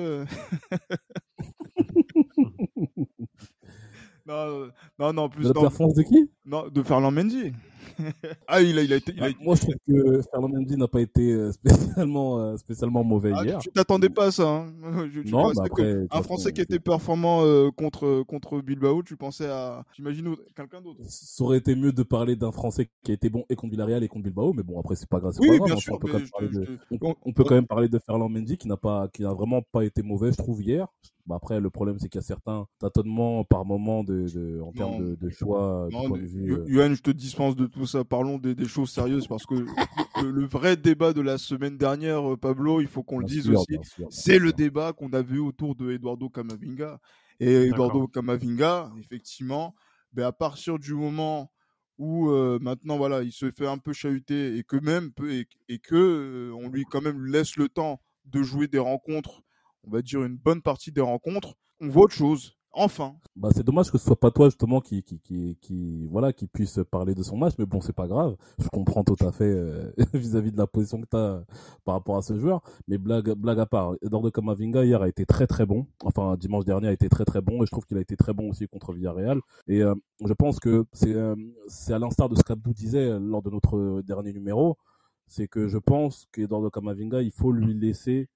non, 4.26 4.72
non, 4.98 5.14
non, 5.14 5.30
plus. 5.30 5.44
De 5.44 5.50
la 5.50 5.62
performance 5.62 5.94
de 5.94 6.02
qui? 6.02 6.32
Non, 6.44 6.68
de 6.70 6.82
Fernand 6.82 7.12
Mendy. 7.12 7.54
ah, 8.48 8.62
il 8.62 8.78
a, 8.78 8.84
il 8.84 8.94
a 8.94 8.96
été. 8.96 9.14
Ah, 9.20 9.28
moi, 9.42 9.56
je 9.56 9.62
trouve 9.62 9.76
que 9.88 10.22
Fernand 10.32 10.50
Mendy 10.50 10.78
n'a 10.78 10.88
pas 10.88 11.02
été 11.02 11.32
euh, 11.32 11.52
spécialement, 11.52 12.40
euh, 12.40 12.58
spécialement 12.58 13.04
mauvais 13.04 13.32
ah, 13.36 13.44
hier. 13.44 13.60
Tu 13.60 13.70
t'attendais 13.70 14.10
pas 14.10 14.26
à 14.26 14.32
ça. 14.32 14.48
Hein 14.48 14.74
non, 15.26 15.52
bah 15.54 15.64
après, 15.66 16.06
un 16.10 16.22
Français 16.22 16.52
qui 16.54 16.62
était 16.62 16.80
performant 16.80 17.44
euh, 17.44 17.70
contre 17.72 18.24
contre 18.24 18.62
Bilbao, 18.62 19.04
tu 19.04 19.16
pensais 19.18 19.48
à, 19.48 19.84
j'imagine 19.94 20.36
quelqu'un 20.56 20.82
d'autre. 20.82 21.00
Ça 21.08 21.44
aurait 21.44 21.58
été 21.58 21.76
mieux 21.76 21.92
de 21.92 22.04
parler 22.04 22.36
d'un 22.36 22.52
Français 22.52 22.90
qui 23.04 23.12
a 23.12 23.14
été 23.14 23.30
bon 23.30 23.46
et 23.50 23.56
contre 23.56 23.72
Villarreal 23.72 24.04
et 24.04 24.08
contre 24.08 24.24
Bilbao, 24.24 24.54
mais 24.54 24.64
bon, 24.64 24.80
après 24.80 24.96
c'est 24.96 25.10
pas 25.10 25.20
grave. 25.20 25.34
Oui, 25.40 25.48
pas 25.48 25.58
grave, 25.58 25.68
bien 25.68 25.78
sûr. 25.78 25.96
On 25.96 26.00
peut, 26.00 26.12
quand 26.12 26.42
même, 26.42 26.52
de... 26.52 26.78
on, 27.26 27.34
peut 27.34 27.44
quand 27.44 27.56
même 27.56 27.68
parler 27.68 27.88
de 27.88 28.00
Fernand 28.00 28.30
Mendy 28.30 28.58
qui 28.58 28.68
n'a 28.68 28.78
pas, 28.78 29.08
qui 29.10 29.22
n'a 29.22 29.34
vraiment 29.34 29.62
pas 29.62 29.84
été 29.86 30.02
mauvais, 30.02 30.32
je 30.32 30.38
trouve 30.38 30.62
hier. 30.62 30.88
Bah 31.28 31.36
après, 31.38 31.60
le 31.60 31.72
problème, 31.72 31.98
c'est 31.98 32.08
qu'il 32.08 32.20
y 32.20 32.24
a 32.24 32.28
certains 32.28 32.68
tâtonnements 32.80 33.44
par 33.44 33.66
moment 33.66 34.04
de, 34.04 34.28
de 34.32 34.62
en 34.62 34.72
termes 34.72 35.00
de, 35.00 35.16
de, 35.16 35.30
choix. 35.30 35.88
Non, 35.92 36.08
de 36.10 36.20
vue, 36.20 36.56
Yuan, 36.68 36.94
je 36.94 37.02
te 37.02 37.10
dispense 37.10 37.56
de 37.56 37.66
tout 37.76 37.86
ça. 37.86 38.04
Parlons 38.04 38.38
des, 38.38 38.56
des 38.56 38.68
choses 38.68 38.90
sérieuses 38.90 39.28
parce 39.28 39.46
que 39.46 39.54
le, 40.24 40.46
vrai 40.46 40.78
débat 40.78 41.14
de 41.14 41.22
la 41.22 41.38
semaine 41.38 41.78
dernière, 41.78 42.34
euh, 42.34 42.38
Pablo, 42.38 42.82
il 42.82 42.88
faut 42.88 43.04
qu'on 43.04 43.20
le 43.20 43.26
dise 43.26 43.50
aussi, 43.50 43.78
c'est 44.10 44.40
le 44.40 44.54
débat 44.54 44.94
qu'on 44.94 45.12
a 45.14 45.22
vu 45.22 45.40
autour 45.40 45.76
de 45.76 45.92
Eduardo 45.92 46.30
Camavinga. 46.30 47.00
Et 47.40 47.54
Eduardo 47.68 48.08
Camavinga, 48.08 48.92
effectivement, 49.00 49.76
ben 50.14 50.26
à 50.26 50.32
partir 50.32 50.80
du 50.80 50.94
moment 50.94 51.52
où 51.98 52.30
euh, 52.30 52.60
maintenant 52.62 52.98
voilà, 52.98 53.24
il 53.24 53.32
se 53.32 53.52
fait 53.52 53.68
un 53.68 53.78
peu 53.78 53.94
chahuter 53.94 54.58
et 54.58 54.64
que 54.64 54.78
même 54.78 55.12
et, 55.30 55.46
et 55.70 55.80
que 55.80 55.96
euh, 55.96 56.56
on 56.56 56.70
lui 56.70 56.84
quand 56.90 57.02
même 57.02 57.26
laisse 57.26 57.56
le 57.56 57.70
temps 57.70 58.02
de 58.26 58.42
jouer 58.42 58.68
des 58.68 58.80
rencontres 58.80 59.44
on 59.88 59.92
va 59.92 60.02
dire 60.02 60.24
une 60.24 60.38
bonne 60.38 60.62
partie 60.62 60.92
des 60.92 61.02
rencontres, 61.02 61.56
on 61.80 61.90
voit 61.90 62.04
autre 62.04 62.16
chose. 62.16 62.55
Enfin. 62.78 63.16
Bah, 63.38 63.50
c'est 63.56 63.64
dommage 63.64 63.90
que 63.90 63.98
ce 63.98 64.06
soit 64.06 64.20
pas 64.20 64.32
toi 64.32 64.48
justement 64.48 64.82
qui 64.82 65.02
qui 65.02 65.20
qui, 65.20 65.58
qui 65.62 66.08
voilà 66.08 66.34
qui 66.34 66.46
puisse 66.46 66.80
parler 66.92 67.16
de 67.16 67.24
son 67.24 67.38
match, 67.38 67.54
mais 67.58 67.66
bon 67.66 67.80
c'est 67.80 67.94
pas 67.96 68.06
grave. 68.06 68.36
Je 68.60 68.68
comprends 68.68 69.04
tout 69.04 69.16
à 69.26 69.32
fait 69.32 69.46
euh, 69.46 69.92
vis-à-vis 70.14 70.52
de 70.52 70.58
la 70.58 70.68
position 70.68 71.02
que 71.02 71.08
tu 71.10 71.16
as 71.16 71.44
par 71.86 71.96
rapport 71.96 72.18
à 72.18 72.22
ce 72.22 72.38
joueur. 72.38 72.62
Mais 72.90 72.98
blague 72.98 73.32
blague 73.32 73.60
à 73.62 73.66
part, 73.66 73.94
Eduardo 74.02 74.30
Camavinga 74.30 74.84
hier 74.84 75.02
a 75.02 75.08
été 75.08 75.26
très 75.26 75.48
très 75.48 75.66
bon. 75.66 75.88
Enfin 76.04 76.36
dimanche 76.36 76.66
dernier 76.66 76.90
a 76.90 76.92
été 76.92 77.08
très 77.08 77.24
très 77.24 77.42
bon 77.42 77.64
et 77.64 77.66
je 77.66 77.72
trouve 77.72 77.86
qu'il 77.86 77.98
a 77.98 78.02
été 78.02 78.18
très 78.18 78.34
bon 78.34 78.50
aussi 78.50 78.68
contre 78.68 78.92
Villarreal. 78.92 79.40
Et 79.68 79.82
euh, 79.82 79.96
je 80.26 80.34
pense 80.34 80.60
que 80.60 80.86
c'est 80.92 81.14
euh, 81.14 81.36
c'est 81.68 81.94
à 81.94 82.00
l'instar 82.00 82.28
de 82.28 82.36
ce 82.36 82.44
qu'Abdou 82.44 82.74
disait 82.74 83.20
lors 83.20 83.42
de 83.42 83.50
notre 83.52 84.02
dernier 84.02 84.34
numéro, 84.34 84.78
c'est 85.28 85.48
que 85.48 85.70
je 85.70 85.78
pense 85.78 86.28
qu'Eduardo 86.34 86.70
Camavinga 86.70 87.22
il 87.22 87.32
faut 87.32 87.54
lui 87.54 87.74
laisser 87.74 88.28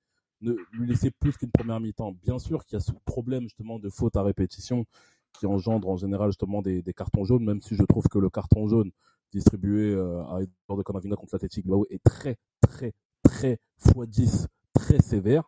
ne 0.41 0.53
lui 0.71 0.87
laisser 0.87 1.11
plus 1.11 1.37
qu'une 1.37 1.51
première 1.51 1.79
mi-temps. 1.79 2.13
Bien 2.23 2.39
sûr 2.39 2.65
qu'il 2.65 2.75
y 2.75 2.77
a 2.77 2.79
ce 2.79 2.91
problème 3.05 3.43
justement 3.43 3.79
de 3.79 3.89
faute 3.89 4.15
à 4.15 4.23
répétition 4.23 4.85
qui 5.33 5.45
engendre 5.45 5.89
en 5.89 5.97
général 5.97 6.29
justement 6.29 6.61
des, 6.61 6.83
cartons 6.95 7.23
jaunes, 7.23 7.43
même 7.43 7.61
si 7.61 7.75
je 7.75 7.83
trouve 7.83 8.07
que 8.07 8.19
le 8.19 8.29
carton 8.29 8.67
jaune 8.67 8.91
distribué 9.31 9.93
euh, 9.93 10.23
à 10.23 10.41
Eduardo 10.41 10.83
Camavinga 10.83 11.15
contre 11.15 11.35
l'Athletic 11.35 11.63
Bilbao 11.63 11.85
est 11.89 12.03
très 12.03 12.37
très 12.61 12.93
très 13.23 13.59
x 13.85 14.07
10 14.07 14.47
très 14.73 14.99
sévère. 14.99 15.43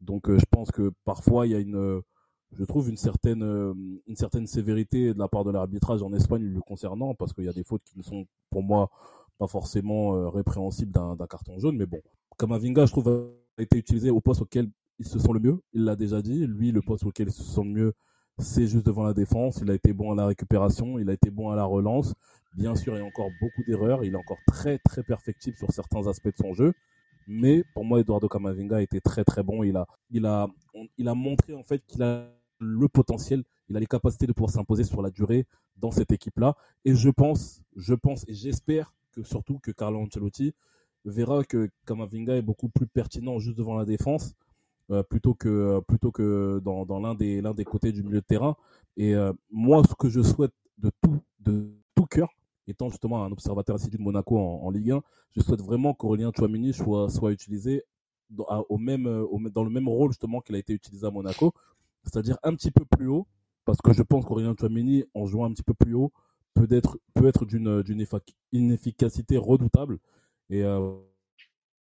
Donc 0.00 0.28
euh, 0.28 0.38
je 0.38 0.44
pense 0.50 0.70
que 0.70 0.92
parfois 1.04 1.46
il 1.46 1.52
y 1.52 1.54
a 1.54 1.58
une 1.58 2.02
je 2.52 2.64
trouve 2.64 2.90
une 2.90 2.98
certaine 2.98 3.42
euh, 3.42 3.72
une 4.06 4.16
certaine 4.16 4.46
sévérité 4.46 5.14
de 5.14 5.18
la 5.18 5.28
part 5.28 5.44
de 5.44 5.50
l'arbitrage 5.50 6.02
en 6.02 6.12
Espagne 6.12 6.42
le 6.42 6.60
concernant 6.60 7.14
parce 7.14 7.32
qu'il 7.32 7.44
y 7.44 7.48
a 7.48 7.54
des 7.54 7.64
fautes 7.64 7.82
qui 7.84 7.96
ne 7.96 8.02
sont 8.02 8.26
pour 8.50 8.62
moi 8.62 8.90
pas 9.38 9.46
forcément 9.46 10.30
répréhensibles 10.30 10.92
d'un 10.92 11.16
carton 11.28 11.58
jaune 11.58 11.76
mais 11.76 11.86
bon 11.86 12.00
Camavinga 12.38 12.86
je 12.86 12.92
trouve 12.92 13.30
a 13.58 13.62
été 13.62 13.78
utilisé 13.78 14.10
au 14.10 14.20
poste 14.20 14.42
auquel 14.42 14.70
il 14.98 15.06
se 15.06 15.18
sent 15.18 15.32
le 15.32 15.40
mieux. 15.40 15.62
Il 15.72 15.84
l'a 15.84 15.96
déjà 15.96 16.22
dit. 16.22 16.46
Lui, 16.46 16.72
le 16.72 16.82
poste 16.82 17.04
auquel 17.04 17.28
il 17.28 17.32
se 17.32 17.42
sent 17.42 17.62
le 17.64 17.70
mieux, 17.70 17.92
c'est 18.38 18.66
juste 18.66 18.86
devant 18.86 19.04
la 19.04 19.14
défense. 19.14 19.58
Il 19.62 19.70
a 19.70 19.74
été 19.74 19.92
bon 19.92 20.12
à 20.12 20.14
la 20.14 20.26
récupération, 20.26 20.98
il 20.98 21.08
a 21.10 21.12
été 21.12 21.30
bon 21.30 21.50
à 21.50 21.56
la 21.56 21.64
relance. 21.64 22.14
Bien 22.56 22.74
sûr, 22.74 22.94
il 22.94 23.00
y 23.00 23.02
a 23.02 23.04
encore 23.04 23.30
beaucoup 23.40 23.62
d'erreurs. 23.66 24.04
Il 24.04 24.14
est 24.14 24.18
encore 24.18 24.38
très, 24.46 24.78
très 24.78 25.02
perfectible 25.02 25.56
sur 25.56 25.70
certains 25.70 26.06
aspects 26.06 26.28
de 26.28 26.36
son 26.36 26.54
jeu. 26.54 26.72
Mais 27.26 27.64
pour 27.74 27.84
moi, 27.84 28.00
Eduardo 28.00 28.28
Camavinga 28.28 28.76
a 28.76 28.82
été 28.82 29.00
très, 29.00 29.24
très 29.24 29.42
bon. 29.42 29.62
Il 29.62 29.76
a, 29.76 29.86
il 30.10 30.26
a, 30.26 30.48
il 30.96 31.08
a 31.08 31.14
montré 31.14 31.54
en 31.54 31.64
fait 31.64 31.84
qu'il 31.86 32.02
a 32.02 32.28
le 32.58 32.88
potentiel, 32.88 33.42
il 33.68 33.76
a 33.76 33.80
les 33.80 33.86
capacités 33.86 34.26
de 34.26 34.32
pouvoir 34.32 34.50
s'imposer 34.50 34.84
sur 34.84 35.02
la 35.02 35.10
durée 35.10 35.46
dans 35.76 35.90
cette 35.90 36.12
équipe-là. 36.12 36.54
Et 36.84 36.94
je 36.94 37.10
pense, 37.10 37.62
je 37.76 37.94
pense 37.94 38.24
et 38.28 38.34
j'espère 38.34 38.94
que 39.12 39.22
surtout 39.22 39.58
que 39.58 39.70
Carlo 39.70 40.00
Ancelotti 40.00 40.54
verra 41.10 41.44
que 41.44 41.70
Kamavinga 41.86 42.36
est 42.36 42.42
beaucoup 42.42 42.68
plus 42.68 42.86
pertinent 42.86 43.38
juste 43.38 43.58
devant 43.58 43.76
la 43.76 43.84
défense 43.84 44.34
euh, 44.90 45.02
plutôt 45.02 45.34
que 45.34 45.80
plutôt 45.88 46.12
que 46.12 46.60
dans, 46.64 46.86
dans 46.86 47.00
l'un 47.00 47.14
des 47.14 47.40
l'un 47.40 47.54
des 47.54 47.64
côtés 47.64 47.90
du 47.90 48.04
milieu 48.04 48.20
de 48.20 48.26
terrain. 48.26 48.56
Et 48.96 49.16
euh, 49.16 49.32
moi, 49.50 49.82
ce 49.88 49.94
que 49.94 50.08
je 50.08 50.22
souhaite 50.22 50.52
de 50.78 50.90
tout 51.02 51.20
de 51.40 51.72
tout 51.96 52.06
cœur, 52.06 52.28
étant 52.68 52.88
justement 52.88 53.24
un 53.24 53.32
observateur 53.32 53.76
assidu 53.76 53.96
de 53.96 54.02
Monaco 54.02 54.38
en, 54.38 54.70
Ligue 54.70 54.92
1, 54.92 55.02
je 55.36 55.40
souhaite 55.42 55.60
vraiment 55.60 55.92
qu'Aurélien 55.92 56.30
Chouamini 56.36 56.72
soit 56.72 57.10
soit 57.10 57.32
utilisé 57.32 57.82
dans, 58.30 58.46
au 58.68 58.78
même 58.78 59.26
dans 59.52 59.64
le 59.64 59.70
même 59.70 59.88
rôle 59.88 60.10
justement 60.10 60.40
qu'il 60.40 60.54
a 60.54 60.58
été 60.58 60.72
utilisé 60.72 61.04
à 61.04 61.10
Monaco, 61.10 61.52
c'est-à-dire 62.04 62.38
un 62.44 62.54
petit 62.54 62.70
peu 62.70 62.84
plus 62.84 63.08
haut, 63.08 63.26
parce 63.64 63.78
que 63.82 63.92
je 63.92 64.02
pense 64.02 64.24
qu'Aurélien 64.24 64.54
Chouamini, 64.58 65.04
en 65.14 65.26
jouant 65.26 65.46
un 65.46 65.52
petit 65.52 65.64
peu 65.64 65.74
plus 65.74 65.94
haut, 65.94 66.12
peut 66.54 66.68
être 66.70 66.96
peut 67.14 67.26
être 67.26 67.44
d'une 67.44 67.82
d'une 67.82 68.06
inefficacité 68.52 69.36
redoutable 69.36 69.98
et 70.50 70.62
euh, 70.62 70.92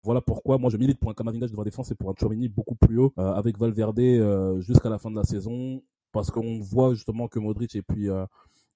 Voilà 0.02 0.20
pourquoi 0.20 0.58
moi 0.58 0.70
je 0.70 0.76
milite 0.76 0.98
pour 0.98 1.10
un 1.10 1.14
Kamavinga 1.14 1.46
devant 1.48 1.64
défense 1.64 1.90
et 1.90 1.94
pour 1.94 2.10
un 2.10 2.14
Chouameni 2.18 2.48
beaucoup 2.48 2.74
plus 2.74 2.98
haut 2.98 3.12
euh, 3.18 3.32
avec 3.32 3.58
Valverde 3.58 4.00
euh, 4.00 4.60
jusqu'à 4.60 4.88
la 4.88 4.98
fin 4.98 5.10
de 5.10 5.16
la 5.16 5.24
saison 5.24 5.82
parce 6.12 6.30
qu'on 6.30 6.60
voit 6.60 6.94
justement 6.94 7.28
que 7.28 7.38
Modric 7.38 7.74
et 7.76 7.82
puis 7.82 8.08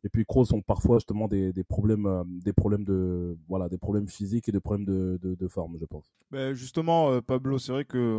et 0.04 0.08
puis 0.08 0.24
Kroos 0.26 0.52
ont 0.52 0.60
parfois 0.60 0.98
justement 0.98 1.28
des, 1.28 1.52
des 1.52 1.64
problèmes 1.64 2.24
des 2.44 2.52
problèmes 2.52 2.84
de 2.84 3.38
voilà 3.48 3.68
des 3.68 3.78
problèmes 3.78 4.08
physiques 4.08 4.48
et 4.48 4.52
des 4.52 4.60
problèmes 4.60 4.84
de, 4.84 5.18
de, 5.22 5.48
forme 5.48 5.78
je 5.78 5.86
pense. 5.86 6.12
Ben 6.30 6.52
justement 6.52 7.22
Pablo 7.22 7.58
c'est 7.58 7.72
vrai 7.72 7.84
que 7.86 8.18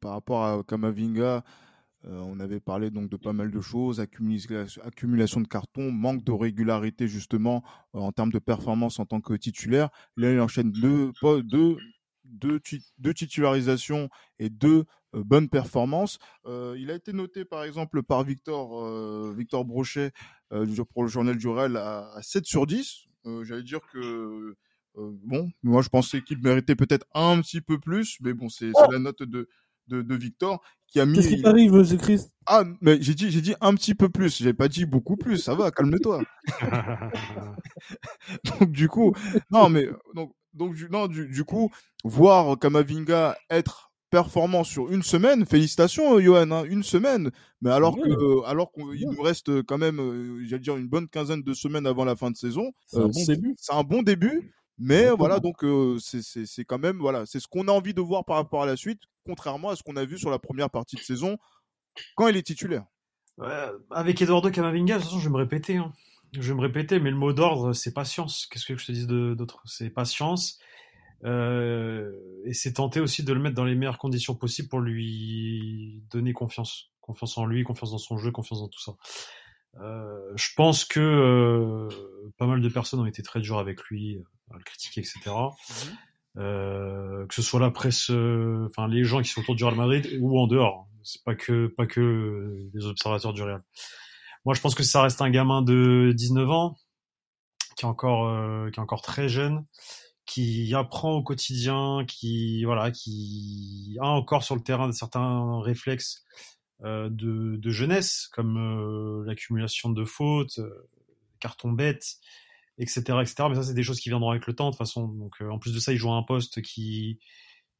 par 0.00 0.12
rapport 0.12 0.44
à 0.44 0.62
Kamavinga 0.64 1.44
on 2.04 2.40
avait 2.40 2.60
parlé 2.60 2.90
donc 2.90 3.10
de 3.10 3.16
pas 3.16 3.32
mal 3.32 3.50
de 3.50 3.60
choses, 3.60 4.00
accumulation, 4.00 5.40
de 5.40 5.46
cartons, 5.46 5.90
manque 5.92 6.24
de 6.24 6.32
régularité 6.32 7.08
justement 7.08 7.62
euh, 7.94 7.98
en 7.98 8.12
termes 8.12 8.32
de 8.32 8.38
performance 8.38 8.98
en 8.98 9.06
tant 9.06 9.20
que 9.20 9.34
titulaire. 9.34 9.90
Là, 10.16 10.32
il 10.32 10.40
enchaîne 10.40 10.70
deux, 10.70 11.12
deux, 11.42 11.76
deux, 12.24 12.60
deux 12.98 13.14
titularisations 13.14 14.08
et 14.38 14.48
deux 14.48 14.84
euh, 15.14 15.22
bonnes 15.24 15.48
performances. 15.48 16.18
il 16.46 16.90
a 16.90 16.94
été 16.94 17.12
noté 17.12 17.44
par 17.44 17.64
exemple 17.64 18.02
par 18.02 18.24
Victor, 18.24 19.32
Victor 19.34 19.64
Brochet 19.64 20.12
pour 20.92 21.02
le 21.02 21.08
journal 21.08 21.36
du 21.36 21.48
Real 21.48 21.76
à, 21.76 22.18
7 22.22 22.46
sur 22.46 22.66
10. 22.66 23.08
J'allais 23.42 23.62
dire 23.62 23.80
que 23.92 24.56
bon, 24.96 25.50
moi 25.62 25.82
je 25.82 25.88
pensais 25.90 26.22
qu'il 26.22 26.38
méritait 26.38 26.76
peut-être 26.76 27.06
un 27.14 27.40
petit 27.42 27.60
peu 27.60 27.78
plus, 27.78 28.16
mais 28.20 28.32
bon, 28.32 28.48
c'est 28.48 28.72
la 28.90 28.98
note 28.98 29.22
de, 29.22 29.48
de, 29.90 30.14
Victor 30.14 30.62
qui 30.86 31.00
a 31.00 31.06
mis. 31.06 31.16
Qu'est-ce 31.16 31.28
qui 31.28 31.42
t'arrive, 31.42 31.98
Christ 31.98 32.32
Ah, 32.46 32.64
mais 32.80 32.98
j'ai 33.00 33.14
dit, 33.14 33.30
j'ai 33.30 33.40
dit 33.40 33.54
un 33.60 33.74
petit 33.74 33.94
peu 33.94 34.08
plus. 34.08 34.42
J'ai 34.42 34.54
pas 34.54 34.68
dit 34.68 34.86
beaucoup 34.86 35.16
plus. 35.16 35.38
Ça 35.38 35.54
va, 35.54 35.70
calme-toi. 35.70 36.22
donc 38.60 38.72
du 38.72 38.88
coup, 38.88 39.14
non, 39.50 39.68
mais 39.68 39.88
donc 40.14 40.32
donc 40.54 40.76
non, 40.90 41.06
du, 41.06 41.44
coup, 41.44 41.70
voir 42.04 42.58
Kamavinga 42.58 43.36
être 43.50 43.90
performant 44.10 44.64
sur 44.64 44.90
une 44.90 45.02
semaine, 45.02 45.46
félicitations, 45.46 46.18
Johan, 46.18 46.50
hein, 46.50 46.64
une 46.64 46.82
semaine. 46.82 47.30
Mais 47.62 47.70
alors 47.70 47.96
que, 47.96 48.46
alors 48.46 48.72
qu'il 48.72 49.08
nous 49.08 49.22
reste 49.22 49.62
quand 49.62 49.78
même, 49.78 50.00
euh, 50.00 50.44
j'allais 50.44 50.60
dire 50.60 50.76
une 50.76 50.88
bonne 50.88 51.08
quinzaine 51.08 51.42
de 51.42 51.54
semaines 51.54 51.86
avant 51.86 52.04
la 52.04 52.16
fin 52.16 52.30
de 52.30 52.36
saison. 52.36 52.72
C'est 52.86 52.98
un 52.98 53.02
euh, 53.02 53.08
bon 53.08 53.24
début. 53.24 53.54
C'est 53.58 53.74
un 53.74 53.84
bon 53.84 54.02
début. 54.02 54.52
Mais 54.80 55.10
voilà, 55.10 55.40
donc 55.40 55.62
euh, 55.62 55.98
c'est 56.00 56.64
quand 56.64 56.78
même 56.78 56.98
voilà, 56.98 57.26
c'est 57.26 57.38
ce 57.38 57.46
qu'on 57.46 57.68
a 57.68 57.72
envie 57.72 57.92
de 57.92 58.00
voir 58.00 58.24
par 58.24 58.36
rapport 58.36 58.62
à 58.62 58.66
la 58.66 58.76
suite, 58.76 59.02
contrairement 59.26 59.68
à 59.68 59.76
ce 59.76 59.82
qu'on 59.82 59.96
a 59.96 60.04
vu 60.06 60.18
sur 60.18 60.30
la 60.30 60.38
première 60.38 60.70
partie 60.70 60.96
de 60.96 61.02
saison 61.02 61.36
quand 62.16 62.28
il 62.28 62.36
est 62.36 62.42
titulaire. 62.42 62.84
avec 63.90 64.22
Eduardo 64.22 64.50
Camavinga, 64.50 64.94
de 64.94 65.00
toute 65.00 65.08
façon, 65.08 65.20
je 65.20 65.28
vais 65.28 65.32
me 65.32 65.36
répéter. 65.36 65.76
Hein. 65.76 65.92
Je 66.32 66.48
vais 66.48 66.54
me 66.54 66.62
répéter, 66.62 66.98
mais 66.98 67.10
le 67.10 67.16
mot 67.16 67.32
d'ordre, 67.34 67.74
c'est 67.74 67.92
patience. 67.92 68.46
Qu'est-ce 68.46 68.66
que 68.66 68.76
je 68.76 68.86
te 68.86 68.92
dis 68.92 69.06
d'autre? 69.06 69.60
C'est 69.66 69.90
patience. 69.90 70.58
Euh, 71.24 72.12
et 72.46 72.54
c'est 72.54 72.74
tenter 72.74 73.00
aussi 73.00 73.22
de 73.22 73.32
le 73.34 73.40
mettre 73.40 73.56
dans 73.56 73.64
les 73.64 73.74
meilleures 73.74 73.98
conditions 73.98 74.34
possibles 74.34 74.68
pour 74.68 74.80
lui 74.80 76.02
donner 76.10 76.32
confiance. 76.32 76.90
Confiance 77.02 77.36
en 77.36 77.44
lui, 77.44 77.64
confiance 77.64 77.90
dans 77.90 77.98
son 77.98 78.16
jeu, 78.16 78.30
confiance 78.30 78.60
dans 78.60 78.68
tout 78.68 78.80
ça. 78.80 78.92
Euh, 79.78 80.32
je 80.36 80.48
pense 80.56 80.84
que 80.84 81.00
euh, 81.00 81.88
pas 82.38 82.46
mal 82.46 82.60
de 82.60 82.68
personnes 82.68 83.00
ont 83.00 83.06
été 83.06 83.22
très 83.22 83.40
dures 83.40 83.58
avec 83.58 83.82
lui, 83.84 84.16
euh, 84.16 84.22
à 84.50 84.56
le 84.56 84.62
critiquer, 84.64 85.00
etc. 85.00 85.20
Mhm. 85.26 85.96
Euh, 86.36 87.26
que 87.26 87.34
ce 87.34 87.42
soit 87.42 87.60
la 87.60 87.70
presse, 87.70 88.10
enfin 88.10 88.88
les 88.88 89.04
gens 89.04 89.20
qui 89.20 89.28
sont 89.28 89.40
autour 89.40 89.56
du 89.56 89.64
Real 89.64 89.76
Madrid 89.76 90.18
ou 90.20 90.38
en 90.38 90.46
dehors. 90.46 90.86
C'est 91.02 91.24
pas 91.24 91.34
que 91.34 91.66
pas 91.66 91.86
que 91.86 92.68
les 92.72 92.86
observateurs 92.86 93.32
du 93.32 93.42
Real. 93.42 93.62
Moi, 94.44 94.54
je 94.54 94.60
pense 94.60 94.74
que 94.74 94.82
ça 94.82 95.02
reste 95.02 95.20
un 95.22 95.30
gamin 95.30 95.62
de 95.62 96.12
19 96.14 96.50
ans 96.50 96.76
qui 97.76 97.84
est 97.84 97.88
encore 97.88 98.70
qui 98.70 98.78
est 98.78 98.82
encore 98.82 99.02
très 99.02 99.28
jeune, 99.28 99.64
qui 100.26 100.72
apprend 100.74 101.14
au 101.14 101.22
quotidien, 101.22 102.04
qui 102.06 102.64
voilà, 102.64 102.90
qui 102.90 103.96
a 104.00 104.06
encore 104.06 104.44
sur 104.44 104.54
le 104.54 104.62
terrain 104.62 104.90
certains 104.92 105.60
réflexes 105.60 106.24
euh, 106.84 107.10
de, 107.10 107.56
de, 107.56 107.70
jeunesse, 107.70 108.28
comme 108.32 108.56
euh, 108.56 109.22
l'accumulation 109.26 109.90
de 109.90 110.02
fautes, 110.04 110.60
euh, 110.60 110.88
carton 111.38 111.72
bête, 111.72 112.16
etc., 112.80 113.00
etc. 113.20 113.34
Mais 113.48 113.54
ça, 113.54 113.62
c'est 113.62 113.74
des 113.74 113.84
choses 113.84 114.00
qui 114.00 114.08
viendront 114.08 114.30
avec 114.30 114.46
le 114.48 114.54
temps, 114.54 114.66
de 114.66 114.70
toute 114.72 114.78
façon. 114.78 115.06
Donc, 115.06 115.36
en 115.40 115.58
plus 115.58 115.72
de 115.72 115.78
ça, 115.78 115.92
il 115.92 115.98
joue 115.98 116.10
à 116.10 116.16
un 116.16 116.24
poste 116.24 116.60
qui, 116.62 117.20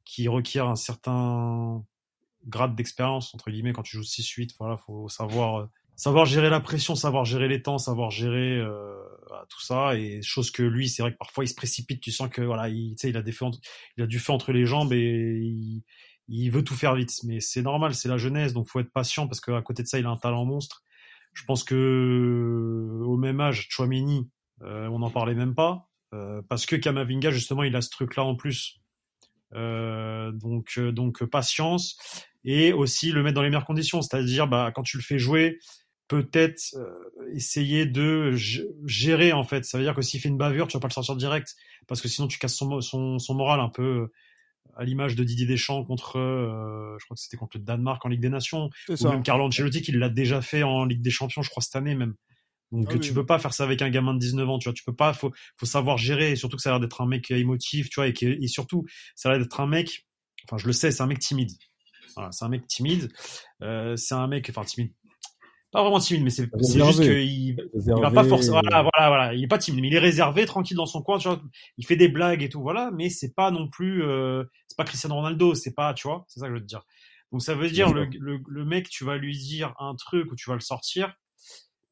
qui 0.04 0.28
requiert 0.28 0.68
un 0.68 0.76
certain 0.76 1.84
grade 2.46 2.76
d'expérience, 2.76 3.34
entre 3.34 3.50
guillemets, 3.50 3.72
quand 3.72 3.82
tu 3.82 3.96
joues 3.96 4.04
6-8. 4.04 4.50
Voilà, 4.58 4.76
faut 4.76 5.08
savoir 5.08 5.68
savoir 6.00 6.24
gérer 6.24 6.48
la 6.48 6.60
pression, 6.60 6.94
savoir 6.94 7.26
gérer 7.26 7.46
les 7.46 7.60
temps, 7.60 7.76
savoir 7.76 8.10
gérer 8.10 8.56
euh, 8.56 8.96
tout 9.50 9.60
ça 9.60 9.96
et 9.96 10.22
chose 10.22 10.50
que 10.50 10.62
lui, 10.62 10.88
c'est 10.88 11.02
vrai 11.02 11.12
que 11.12 11.18
parfois 11.18 11.44
il 11.44 11.48
se 11.48 11.54
précipite, 11.54 12.00
tu 12.00 12.10
sens 12.10 12.30
que 12.30 12.40
voilà, 12.40 12.70
il, 12.70 12.96
il 13.04 13.16
a 13.18 13.22
des 13.22 13.32
feux 13.32 13.44
il 13.98 14.04
a 14.04 14.06
du 14.06 14.18
feu 14.18 14.32
entre 14.32 14.52
les 14.52 14.64
jambes 14.64 14.94
et 14.94 15.82
il, 16.26 16.50
veut 16.50 16.64
tout 16.64 16.74
faire 16.74 16.94
vite, 16.94 17.12
mais 17.24 17.40
c'est 17.40 17.60
normal, 17.60 17.94
c'est 17.94 18.08
la 18.08 18.16
jeunesse, 18.16 18.54
donc 18.54 18.66
faut 18.66 18.80
être 18.80 18.90
patient 18.90 19.26
parce 19.26 19.42
qu'à 19.42 19.60
côté 19.60 19.82
de 19.82 19.88
ça, 19.88 19.98
il 19.98 20.06
a 20.06 20.08
un 20.08 20.16
talent 20.16 20.46
monstre. 20.46 20.84
Je 21.34 21.44
pense 21.44 21.64
que 21.64 23.02
au 23.04 23.18
même 23.18 23.38
âge, 23.42 23.66
Chouameni, 23.68 24.20
euh, 24.20 24.39
on 24.62 24.98
n'en 24.98 25.10
parlait 25.10 25.34
même 25.34 25.54
pas, 25.54 25.88
euh, 26.14 26.42
parce 26.48 26.66
que 26.66 26.76
Kamavinga 26.76 27.30
justement, 27.30 27.62
il 27.62 27.74
a 27.76 27.80
ce 27.80 27.90
truc-là 27.90 28.24
en 28.24 28.34
plus. 28.34 28.80
Euh, 29.52 30.30
donc 30.30 30.78
donc 30.78 31.24
patience 31.24 31.98
et 32.44 32.72
aussi 32.72 33.10
le 33.10 33.22
mettre 33.24 33.34
dans 33.34 33.42
les 33.42 33.48
meilleures 33.48 33.64
conditions, 33.64 34.00
c'est-à-dire 34.00 34.46
bah 34.46 34.70
quand 34.74 34.82
tu 34.82 34.96
le 34.96 35.02
fais 35.02 35.18
jouer, 35.18 35.58
peut-être 36.08 36.76
essayer 37.32 37.86
de 37.86 38.34
gérer 38.86 39.32
en 39.32 39.44
fait. 39.44 39.64
Ça 39.64 39.76
veut 39.78 39.84
dire 39.84 39.94
que 39.94 40.02
s'il 40.02 40.20
fait 40.20 40.28
une 40.28 40.38
bavure, 40.38 40.68
tu 40.68 40.76
vas 40.76 40.80
pas 40.80 40.88
le 40.88 40.92
sortir 40.92 41.16
direct 41.16 41.54
parce 41.86 42.00
que 42.00 42.08
sinon 42.08 42.28
tu 42.28 42.38
casses 42.38 42.56
son, 42.56 42.80
son, 42.80 43.18
son 43.18 43.34
moral 43.34 43.60
un 43.60 43.68
peu 43.68 44.08
à 44.76 44.84
l'image 44.84 45.14
de 45.14 45.24
Didier 45.24 45.46
Deschamps 45.46 45.84
contre, 45.84 46.18
euh, 46.18 46.96
je 46.98 47.04
crois 47.04 47.14
que 47.14 47.20
c'était 47.20 47.36
contre 47.36 47.58
le 47.58 47.64
Danemark 47.64 48.04
en 48.04 48.08
Ligue 48.08 48.20
des 48.20 48.28
Nations, 48.28 48.70
ou 48.88 49.08
même 49.08 49.22
Carlo 49.22 49.44
Ancelotti 49.44 49.82
qui 49.82 49.92
l'a 49.92 50.08
déjà 50.08 50.40
fait 50.40 50.62
en 50.62 50.84
Ligue 50.84 51.02
des 51.02 51.10
Champions, 51.10 51.42
je 51.42 51.50
crois 51.50 51.62
cette 51.62 51.76
année 51.76 51.94
même. 51.94 52.14
Donc 52.72 52.88
ah 52.90 52.98
tu 52.98 53.12
peux 53.12 53.26
pas 53.26 53.38
faire 53.38 53.52
ça 53.52 53.64
avec 53.64 53.82
un 53.82 53.90
gamin 53.90 54.14
de 54.14 54.20
19 54.20 54.48
ans, 54.48 54.58
tu 54.58 54.68
vois, 54.68 54.74
tu 54.74 54.84
peux 54.84 54.94
pas, 54.94 55.12
faut, 55.12 55.32
faut 55.56 55.66
savoir 55.66 55.98
gérer, 55.98 56.32
et 56.32 56.36
surtout 56.36 56.56
que 56.56 56.62
ça 56.62 56.70
a 56.70 56.72
l'air 56.74 56.80
d'être 56.80 57.00
un 57.00 57.06
mec 57.06 57.30
émotif, 57.30 57.90
tu 57.90 57.96
vois, 57.96 58.06
et, 58.06 58.12
qui, 58.12 58.26
et 58.26 58.46
surtout, 58.46 58.84
ça 59.16 59.28
a 59.28 59.32
l'air 59.32 59.40
d'être 59.40 59.60
un 59.60 59.66
mec, 59.66 60.06
enfin 60.44 60.56
je 60.56 60.66
le 60.66 60.72
sais, 60.72 60.90
c'est 60.92 61.02
un 61.02 61.06
mec 61.06 61.18
timide. 61.18 61.50
Voilà, 62.16 62.30
c'est 62.32 62.44
un 62.44 62.48
mec 62.48 62.66
timide, 62.66 63.10
euh, 63.62 63.96
c'est 63.96 64.14
un 64.14 64.26
mec, 64.26 64.48
enfin 64.50 64.64
timide, 64.64 64.92
pas 65.72 65.82
vraiment 65.82 66.00
timide, 66.00 66.24
mais 66.24 66.30
c'est 66.30 66.48
juste 66.72 67.00
qu'il 67.00 67.20
il 67.20 67.56
va 68.00 68.10
pas 68.10 68.24
forcément. 68.24 68.60
Voilà, 68.60 68.82
voilà, 68.82 69.08
voilà, 69.08 69.34
il 69.34 69.44
est 69.44 69.48
pas 69.48 69.58
timide, 69.58 69.82
mais 69.82 69.88
il 69.88 69.94
est 69.94 70.00
réservé, 70.00 70.44
tranquille 70.44 70.76
dans 70.76 70.86
son 70.86 71.00
coin. 71.00 71.18
Tu 71.18 71.28
vois, 71.28 71.40
il 71.78 71.86
fait 71.86 71.96
des 71.96 72.08
blagues 72.08 72.42
et 72.42 72.48
tout, 72.48 72.60
voilà, 72.60 72.90
mais 72.92 73.08
c'est 73.08 73.34
pas 73.34 73.52
non 73.52 73.68
plus, 73.68 74.02
euh, 74.02 74.42
c'est 74.66 74.76
pas 74.76 74.84
Cristiano 74.84 75.14
Ronaldo, 75.14 75.54
c'est 75.54 75.74
pas, 75.74 75.94
tu 75.94 76.08
vois, 76.08 76.24
c'est 76.28 76.40
ça 76.40 76.46
que 76.46 76.52
je 76.52 76.58
veux 76.58 76.62
te 76.62 76.66
dire. 76.66 76.82
Donc 77.30 77.42
ça 77.42 77.54
veut 77.54 77.70
dire 77.70 77.92
le, 77.92 78.08
le, 78.18 78.40
le, 78.44 78.64
mec, 78.64 78.88
tu 78.88 79.04
vas 79.04 79.16
lui 79.16 79.38
dire 79.38 79.74
un 79.78 79.94
truc 79.94 80.32
ou 80.32 80.34
tu 80.34 80.50
vas 80.50 80.54
le 80.54 80.60
sortir. 80.60 81.14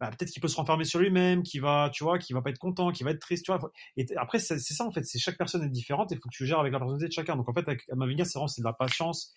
Bah, 0.01 0.11
peut-être 0.11 0.31
qu'il 0.31 0.41
peut 0.41 0.49
se 0.49 0.57
renfermer 0.57 0.85
sur 0.85 1.01
lui-même, 1.01 1.43
qu'il 1.43 1.61
va, 1.61 1.91
tu 1.93 2.05
vois, 2.05 2.19
qu'il 2.19 2.35
va 2.35 2.43
pas 2.43 2.51
être 2.51 2.59
content, 2.59 2.93
qu'il 2.93 3.05
va 3.05 3.11
être 3.11 3.21
triste, 3.21 3.45
tu 3.45 3.53
vois. 3.53 3.73
Et 3.97 4.07
après, 4.17 4.39
c'est 4.39 4.59
ça 4.59 4.85
en 4.85 4.93
fait, 4.93 5.05
c'est 5.05 5.19
chaque 5.19 5.37
personne 5.37 5.65
est 5.65 5.69
différente 5.69 6.13
et 6.13 6.15
il 6.15 6.19
faut 6.19 6.29
que 6.29 6.35
tu 6.35 6.47
gères 6.47 6.61
avec 6.61 6.73
la 6.73 6.79
personnalité 6.79 7.09
de 7.09 7.13
chacun. 7.13 7.37
Donc 7.37 7.49
en 7.49 7.53
fait, 7.53 7.67
avec 7.69 7.89
Mavinga, 7.93 8.25
c'est 8.25 8.39
vraiment 8.39 8.49
c'est 8.49 8.63
de 8.63 8.67
la 8.67 8.73
patience 8.73 9.35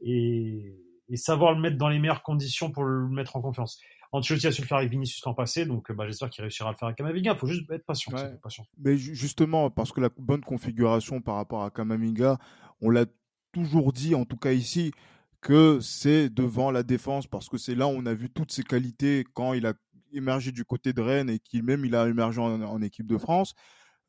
et 0.00 0.74
et 1.10 1.16
savoir 1.16 1.54
le 1.54 1.60
mettre 1.60 1.76
dans 1.76 1.88
les 1.88 1.98
meilleures 1.98 2.22
conditions 2.22 2.70
pour 2.70 2.84
le 2.84 3.08
mettre 3.08 3.36
en 3.36 3.42
confiance. 3.42 3.80
Ancelotti 4.12 4.46
a 4.46 4.52
su 4.52 4.62
le 4.62 4.66
faire 4.66 4.78
avec 4.78 4.90
Vinicius 4.90 5.24
l'an 5.24 5.34
passé, 5.34 5.66
donc 5.66 5.90
bah, 5.92 6.06
j'espère 6.06 6.30
qu'il 6.30 6.42
réussira 6.42 6.68
à 6.68 6.72
le 6.72 6.78
faire 6.78 6.86
avec 6.86 6.96
Kamavinga. 6.96 7.32
Il 7.32 7.38
faut 7.38 7.46
juste 7.46 7.68
être 7.70 7.84
patient, 7.84 8.12
patient. 8.42 8.64
Mais 8.78 8.96
justement, 8.96 9.70
parce 9.70 9.92
que 9.92 10.00
la 10.00 10.08
bonne 10.16 10.42
configuration 10.42 11.20
par 11.20 11.34
rapport 11.34 11.64
à 11.64 11.70
Kamavinga, 11.70 12.38
on 12.80 12.90
l'a 12.90 13.06
toujours 13.52 13.92
dit, 13.92 14.14
en 14.14 14.24
tout 14.24 14.36
cas 14.36 14.52
ici, 14.52 14.92
que 15.40 15.80
c'est 15.80 16.30
devant 16.30 16.70
la 16.70 16.82
défense, 16.82 17.26
parce 17.26 17.48
que 17.48 17.58
c'est 17.58 17.74
là 17.74 17.86
où 17.86 17.90
on 17.90 18.06
a 18.06 18.14
vu 18.14 18.30
toutes 18.30 18.52
ses 18.52 18.62
qualités 18.62 19.24
quand 19.34 19.52
il 19.52 19.66
a 19.66 19.74
émergé 20.14 20.52
du 20.52 20.64
côté 20.64 20.92
de 20.92 21.00
Rennes 21.00 21.30
et 21.30 21.38
qu'il 21.38 21.62
même 21.62 21.84
il 21.84 21.94
a 21.94 22.08
émergé 22.08 22.40
en, 22.40 22.82
équipe 22.82 23.06
de 23.06 23.18
France. 23.18 23.54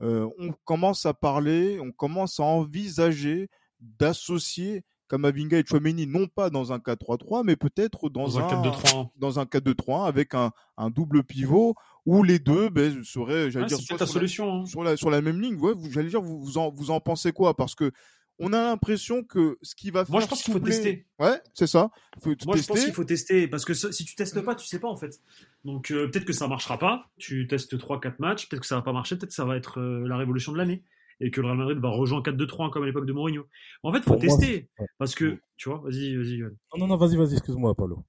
Euh, 0.01 0.27
on 0.37 0.51
commence 0.65 1.05
à 1.05 1.13
parler, 1.13 1.79
on 1.79 1.91
commence 1.91 2.39
à 2.39 2.43
envisager 2.43 3.49
d'associer 3.79 4.83
Kamavinga 5.09 5.59
et 5.59 5.63
Chouameni, 5.65 6.07
non 6.07 6.27
pas 6.27 6.49
dans 6.49 6.73
un 6.73 6.79
4-3-3, 6.79 7.43
mais 7.45 7.55
peut-être 7.55 8.09
dans, 8.09 8.39
un, 8.39 8.47
4-2-3 8.47 9.09
dans 9.17 9.39
un 9.39 9.43
4-2-3 9.43 10.07
avec 10.07 10.33
un, 10.33 10.51
un, 10.77 10.89
double 10.89 11.23
pivot 11.23 11.75
où 12.05 12.23
les 12.23 12.39
deux 12.39 12.69
ben, 12.69 13.03
seraient, 13.03 13.51
j'allais 13.51 13.67
dire, 13.67 13.79
sur, 13.79 14.07
solution, 14.07 14.47
la, 14.47 14.53
hein. 14.53 14.65
sur, 14.65 14.83
la, 14.83 14.97
sur 14.97 15.09
la 15.09 15.21
même 15.21 15.39
ligne. 15.39 15.55
Ouais, 15.57 15.73
j'allais 15.91 16.09
dire, 16.09 16.21
vous, 16.21 16.43
vous, 16.43 16.57
en, 16.57 16.71
vous 16.71 16.91
en 16.91 16.99
pensez 16.99 17.31
quoi? 17.31 17.55
Parce 17.55 17.75
que 17.75 17.91
on 18.37 18.51
a 18.51 18.61
l'impression 18.61 19.23
que 19.23 19.57
ce 19.61 19.75
qui 19.75 19.91
va 19.91 20.03
faire. 20.03 20.11
Moi, 20.11 20.21
je 20.21 20.27
pense 20.27 20.43
qu'il 20.43 20.53
faut 20.53 20.59
tester. 20.59 21.05
Ouais, 21.19 21.39
c'est 21.53 21.67
ça. 21.67 21.89
Faut 22.21 22.33
Moi, 22.45 22.57
je 22.57 22.63
pense 22.63 22.83
qu'il 22.83 22.93
faut 22.93 23.05
tester 23.05 23.47
parce 23.47 23.63
que 23.63 23.73
si 23.73 24.03
tu 24.05 24.15
testes 24.15 24.41
pas, 24.41 24.55
tu 24.55 24.65
sais 24.65 24.79
pas 24.79 24.89
en 24.89 24.97
fait. 24.97 25.21
Donc 25.65 25.89
euh, 25.89 26.07
peut-être 26.07 26.25
que 26.25 26.33
ça 26.33 26.47
marchera 26.47 26.77
pas. 26.77 27.09
Tu 27.17 27.47
testes 27.47 27.75
3-4 27.75 28.15
matchs, 28.19 28.47
peut-être 28.47 28.61
que 28.61 28.67
ça 28.67 28.75
va 28.75 28.83
pas 28.83 28.93
marcher, 28.93 29.15
peut-être 29.17 29.29
que 29.29 29.35
ça 29.35 29.45
va 29.45 29.57
être 29.57 29.79
euh, 29.79 30.07
la 30.07 30.15
révolution 30.15 30.51
de 30.51 30.57
l'année 30.57 30.83
et 31.19 31.31
que 31.31 31.41
le 31.41 31.47
Real 31.47 31.57
Madrid 31.57 31.79
va 31.79 31.89
rejoindre 31.89 32.29
4-2-3 32.29 32.69
comme 32.69 32.83
à 32.83 32.85
l'époque 32.85 33.07
de 33.07 33.13
Mourinho. 33.13 33.47
En 33.83 33.91
fait, 33.91 34.01
faut 34.01 34.15
tester 34.15 34.69
parce 34.99 35.15
que 35.15 35.39
tu 35.57 35.69
vois, 35.69 35.79
vas-y, 35.79 36.15
vas-y. 36.15 36.39
Non, 36.41 36.49
non, 36.77 36.87
non, 36.87 36.97
vas-y, 36.97 37.17
vas-y, 37.17 37.33
excuse-moi, 37.33 37.73
Paulo. 37.73 38.05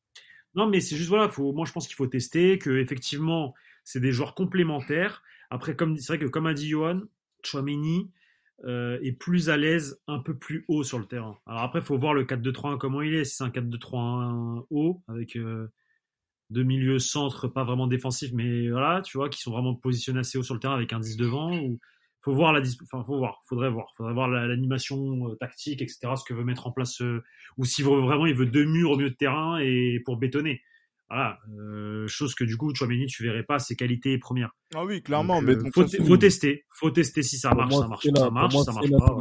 Non, 0.54 0.66
mais 0.66 0.80
c'est 0.80 0.96
juste 0.96 1.08
voilà, 1.08 1.28
faut, 1.28 1.52
moi 1.52 1.64
je 1.66 1.72
pense 1.72 1.86
qu'il 1.86 1.96
faut 1.96 2.06
tester, 2.06 2.58
que 2.58 2.78
effectivement 2.78 3.54
c'est 3.84 4.00
des 4.00 4.12
joueurs 4.12 4.34
complémentaires. 4.34 5.22
Après, 5.50 5.74
comme 5.74 5.96
c'est 5.96 6.14
vrai 6.14 6.18
que 6.18 6.30
comme 6.30 6.46
a 6.46 6.52
dit 6.52 6.68
Johan, 6.68 7.02
Chouameni, 7.42 8.10
euh, 8.64 8.98
est 9.02 9.12
plus 9.12 9.48
à 9.48 9.56
l'aise 9.56 10.00
un 10.08 10.18
peu 10.18 10.36
plus 10.36 10.66
haut 10.68 10.82
sur 10.82 10.98
le 10.98 11.06
terrain. 11.06 11.38
Alors 11.46 11.62
après, 11.62 11.78
il 11.78 11.84
faut 11.84 11.96
voir 11.96 12.12
le 12.12 12.24
4-2-3-1 12.24 12.76
comment 12.76 13.00
il 13.00 13.14
est. 13.14 13.24
Si 13.24 13.36
c'est 13.36 13.44
un 13.44 13.50
4-2-3-1 13.50 14.66
haut, 14.70 15.02
avec 15.08 15.38
euh, 16.50 16.54
deux 16.54 16.64
milieux 16.64 16.98
centres, 16.98 17.48
pas 17.48 17.64
vraiment 17.64 17.86
défensifs, 17.86 18.32
mais 18.32 18.70
voilà, 18.70 19.02
tu 19.02 19.18
vois, 19.18 19.28
qui 19.28 19.40
sont 19.40 19.52
vraiment 19.52 19.74
positionnés 19.74 20.20
assez 20.20 20.38
haut 20.38 20.42
sur 20.42 20.54
le 20.54 20.60
terrain 20.60 20.74
avec 20.74 20.92
un 20.92 21.00
10 21.00 21.16
devant. 21.16 21.56
Ou 21.56 21.78
faut 22.22 22.34
voir 22.34 22.52
la, 22.52 22.60
enfin, 22.60 23.04
faut 23.04 23.18
voir, 23.18 23.40
faudrait 23.48 23.70
voir, 23.70 23.92
faudrait 23.96 24.14
voir 24.14 24.28
l'animation 24.28 25.28
euh, 25.28 25.36
tactique, 25.36 25.82
etc. 25.82 25.98
Ce 26.16 26.24
que 26.24 26.34
veut 26.34 26.44
mettre 26.44 26.66
en 26.66 26.72
place, 26.72 27.00
ou 27.56 27.64
si 27.64 27.82
vraiment 27.82 28.26
il 28.26 28.34
veut 28.34 28.46
deux 28.46 28.64
murs 28.64 28.92
au 28.92 28.96
milieu 28.96 29.10
de 29.10 29.14
terrain 29.14 29.58
et 29.58 30.00
pour 30.04 30.16
bétonner. 30.16 30.62
Voilà, 31.08 31.38
euh, 31.56 32.08
chose 32.08 32.34
que 32.34 32.42
du 32.42 32.56
coup, 32.56 32.74
Chouameni, 32.74 33.06
tu 33.06 33.22
verrais 33.22 33.44
pas 33.44 33.60
ses 33.60 33.76
qualités 33.76 34.18
premières. 34.18 34.50
Ah 34.74 34.84
oui, 34.84 35.02
clairement. 35.02 35.40
mais 35.40 35.54
donc, 35.54 35.72
faut, 35.72 35.86
faut, 35.86 36.16
tester, 36.16 36.64
faut 36.68 36.90
tester 36.90 37.22
si 37.22 37.36
ça 37.36 37.54
marche, 37.54 37.74
ça 37.74 37.86
marche, 37.86 38.06
ça 38.12 38.30
marche, 38.30 38.56
ça 38.56 38.72
marche 38.72 38.90
pas. 38.90 39.16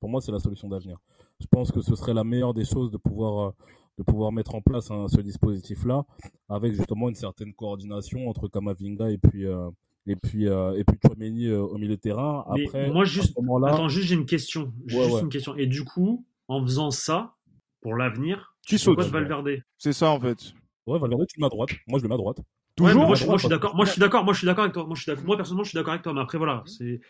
Pour 0.00 0.10
moi, 0.10 0.20
c'est 0.20 0.32
la 0.32 0.40
solution 0.40 0.68
d'avenir. 0.68 0.98
Je 1.40 1.46
pense 1.46 1.70
que 1.70 1.80
ce 1.82 1.94
serait 1.94 2.14
la 2.14 2.24
meilleure 2.24 2.52
des 2.52 2.64
choses 2.64 2.90
de 2.90 2.96
pouvoir, 2.96 3.48
euh, 3.48 3.52
de 3.98 4.02
pouvoir 4.02 4.32
mettre 4.32 4.54
en 4.54 4.60
place 4.60 4.90
hein, 4.90 5.06
ce 5.08 5.20
dispositif-là, 5.20 6.04
avec 6.48 6.74
justement 6.74 7.08
une 7.08 7.14
certaine 7.14 7.54
coordination 7.54 8.28
entre 8.28 8.48
Kamavinga 8.48 9.10
et 9.10 9.18
puis. 9.18 9.46
Euh, 9.46 9.70
et 10.06 10.16
puis 10.16 10.48
euh, 10.48 10.78
et 10.78 10.84
puis 10.84 10.98
Chouameni 11.02 11.50
au 11.50 11.78
milieu 11.78 11.96
de 11.96 12.00
terrain. 12.00 12.44
Après, 12.50 12.90
moi 12.90 13.06
juste, 13.06 13.34
attends, 13.66 13.88
juste 13.88 14.08
j'ai 14.08 14.14
une 14.14 14.26
question, 14.26 14.70
juste 14.84 15.22
une 15.22 15.30
question. 15.30 15.56
Et 15.56 15.66
du 15.66 15.82
coup, 15.82 16.26
en 16.46 16.62
faisant 16.62 16.90
ça 16.90 17.36
pour 17.80 17.96
l'avenir, 17.96 18.54
tu 18.66 18.76
sautes 18.76 18.96
quoi 18.96 19.04
de 19.04 19.08
Valverde? 19.08 19.62
C'est 19.78 19.94
ça 19.94 20.10
en 20.10 20.20
fait. 20.20 20.52
Ouais, 20.86 20.98
Valverde, 20.98 21.26
tu 21.26 21.38
le 21.38 21.42
mets 21.42 21.46
à 21.46 21.50
droite. 21.50 21.70
Moi, 21.86 21.98
je 21.98 22.02
le 22.02 22.08
mets 22.08 22.14
à 22.14 22.18
droite. 22.18 22.40
Toujours. 22.76 23.06
moi, 23.06 23.14
je, 23.14 23.38
suis 23.38 23.48
d'accord. 23.48 23.76
Moi, 23.76 23.84
je 23.84 23.90
suis 23.92 24.00
d'accord. 24.00 24.24
Moi, 24.24 24.34
je 24.34 24.38
suis 24.38 24.46
d'accord 24.46 24.64
avec 24.64 24.74
toi. 24.74 24.84
Moi, 24.84 24.96
je 24.96 25.02
suis 25.02 25.12
moi, 25.24 25.36
personnellement, 25.36 25.64
je 25.64 25.70
suis 25.70 25.76
d'accord 25.76 25.92
avec 25.92 26.02
toi. 26.02 26.12
Mais 26.12 26.20
après, 26.20 26.38
voilà, 26.38 26.62
c'est. 26.66 27.00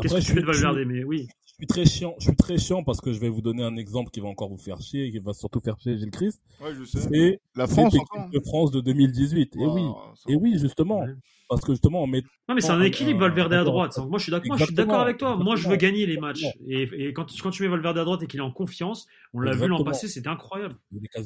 Qu'est-ce 0.00 0.14
que 0.14 0.20
tu 0.20 0.32
fais 0.32 0.40
de 0.40 0.46
Valverde 0.46 0.78
Mais 0.86 1.04
oui. 1.04 1.28
Je 1.46 1.52
suis 1.54 1.66
très 1.66 1.84
chiant. 1.84 2.14
Je 2.18 2.24
suis 2.24 2.36
très 2.36 2.58
chiant 2.58 2.82
parce 2.82 3.00
que 3.00 3.12
je 3.12 3.20
vais 3.20 3.28
vous 3.28 3.42
donner 3.42 3.62
un 3.62 3.76
exemple 3.76 4.10
qui 4.10 4.20
va 4.20 4.28
encore 4.28 4.48
vous 4.48 4.58
faire 4.58 4.80
chier 4.80 5.04
et 5.06 5.10
qui 5.12 5.18
va 5.18 5.32
surtout 5.32 5.60
faire 5.60 5.78
chier 5.78 5.96
Gilles 5.98 6.10
Christ. 6.10 6.40
Ouais, 6.60 6.74
je 6.74 6.84
sais. 6.84 7.00
C'est 7.00 7.40
la 7.54 7.66
France 7.66 7.94
de 8.32 8.40
France 8.40 8.70
de 8.70 8.80
2018. 8.80 9.56
et 9.56 9.66
oui. 9.66 9.82
Et 10.28 10.34
oui, 10.34 10.58
justement. 10.58 11.04
Parce 11.48 11.60
que 11.62 11.72
justement, 11.72 12.02
on 12.02 12.06
met. 12.06 12.22
Non, 12.48 12.54
mais 12.54 12.62
c'est 12.62 12.70
un 12.70 12.80
équilibre, 12.80 13.20
Valverde 13.20 13.52
à 13.52 13.64
droite. 13.64 13.98
Moi, 13.98 14.18
je 14.18 14.22
suis 14.22 14.32
d'accord. 14.32 14.56
Je 14.56 14.64
suis 14.64 14.74
d'accord 14.74 15.00
avec 15.00 15.18
toi. 15.18 15.36
Moi, 15.36 15.56
je 15.56 15.68
veux 15.68 15.76
gagner 15.76 16.06
les 16.06 16.16
matchs. 16.16 16.46
Et, 16.66 16.88
et 16.94 17.12
quand, 17.12 17.26
quand 17.42 17.50
tu 17.50 17.62
mets 17.62 17.68
Valverde 17.68 17.98
à 17.98 18.04
droite 18.04 18.22
et 18.22 18.26
qu'il 18.26 18.40
est 18.40 18.42
en 18.42 18.52
confiance, 18.52 19.06
on 19.34 19.40
l'a 19.40 19.52
vu 19.52 19.68
l'an 19.68 19.84
passé, 19.84 20.08
c'était 20.08 20.28
incroyable. 20.28 20.76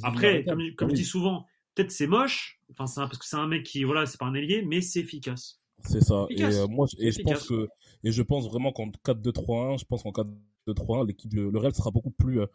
Après, 0.03 0.45
comme, 0.45 0.61
comme 0.77 0.91
je 0.91 0.95
dis 0.97 1.05
souvent, 1.05 1.47
peut-être 1.75 1.93
c'est 1.93 2.07
moche, 2.07 2.59
enfin 2.71 2.87
parce 2.97 3.19
que 3.19 3.27
c'est 3.27 3.37
un 3.37 3.47
mec 3.47 3.63
qui 3.63 3.85
voilà, 3.85 4.07
c'est 4.07 4.19
pas 4.19 4.27
un 4.27 4.35
ailier, 4.35 4.63
mais 4.67 4.81
c'est 4.81 5.01
efficace. 5.01 5.61
C'est 5.85 6.03
ça. 6.03 6.27
Et 6.31 6.43
euh, 6.43 6.67
moi, 6.67 6.87
et 6.99 7.13
je 7.13 7.23
pense 7.23 7.49
que, 7.49 7.69
et 8.03 8.13
je 8.13 8.23
pense 8.23 8.49
vraiment 8.49 8.73
qu'en 8.73 8.89
4-2-3-1, 9.05 9.79
je 9.79 9.85
pense 9.85 10.03
qu'en 10.03 10.11
4-2-3-1, 10.11 11.07
l'équipe, 11.07 11.33
le 11.35 11.57
Real 11.59 11.75
sera 11.75 11.91
beaucoup 11.91 12.11
plus, 12.11 12.41
euh, 12.41 12.47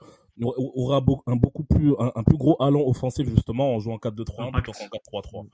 aura 0.42 1.04
un 1.28 1.36
beaucoup 1.36 1.64
plus, 1.64 1.94
un, 2.00 2.24
plus 2.24 2.38
gros 2.38 2.62
allant 2.62 2.82
offensif 2.88 3.28
justement 3.30 3.76
en 3.76 3.80
jouant 3.80 3.98
4-2-3-1 3.98 4.52
plutôt 4.52 4.72
qu'en 4.72 5.20
4-3-3. 5.22 5.48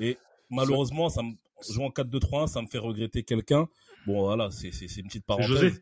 Et 0.00 0.18
malheureusement, 0.50 1.08
ça 1.08 1.22
me, 1.22 1.32
jouant 1.70 1.86
en 1.86 1.90
4-2-3-1, 1.90 2.46
ça 2.46 2.62
me 2.62 2.66
fait 2.66 2.78
regretter 2.78 3.22
quelqu'un. 3.22 3.68
Bon, 4.06 4.20
voilà, 4.24 4.50
c'est, 4.50 4.70
c'est, 4.72 4.86
une 4.96 5.06
petite 5.06 5.24
parenthèse. 5.24 5.48
José. 5.48 5.72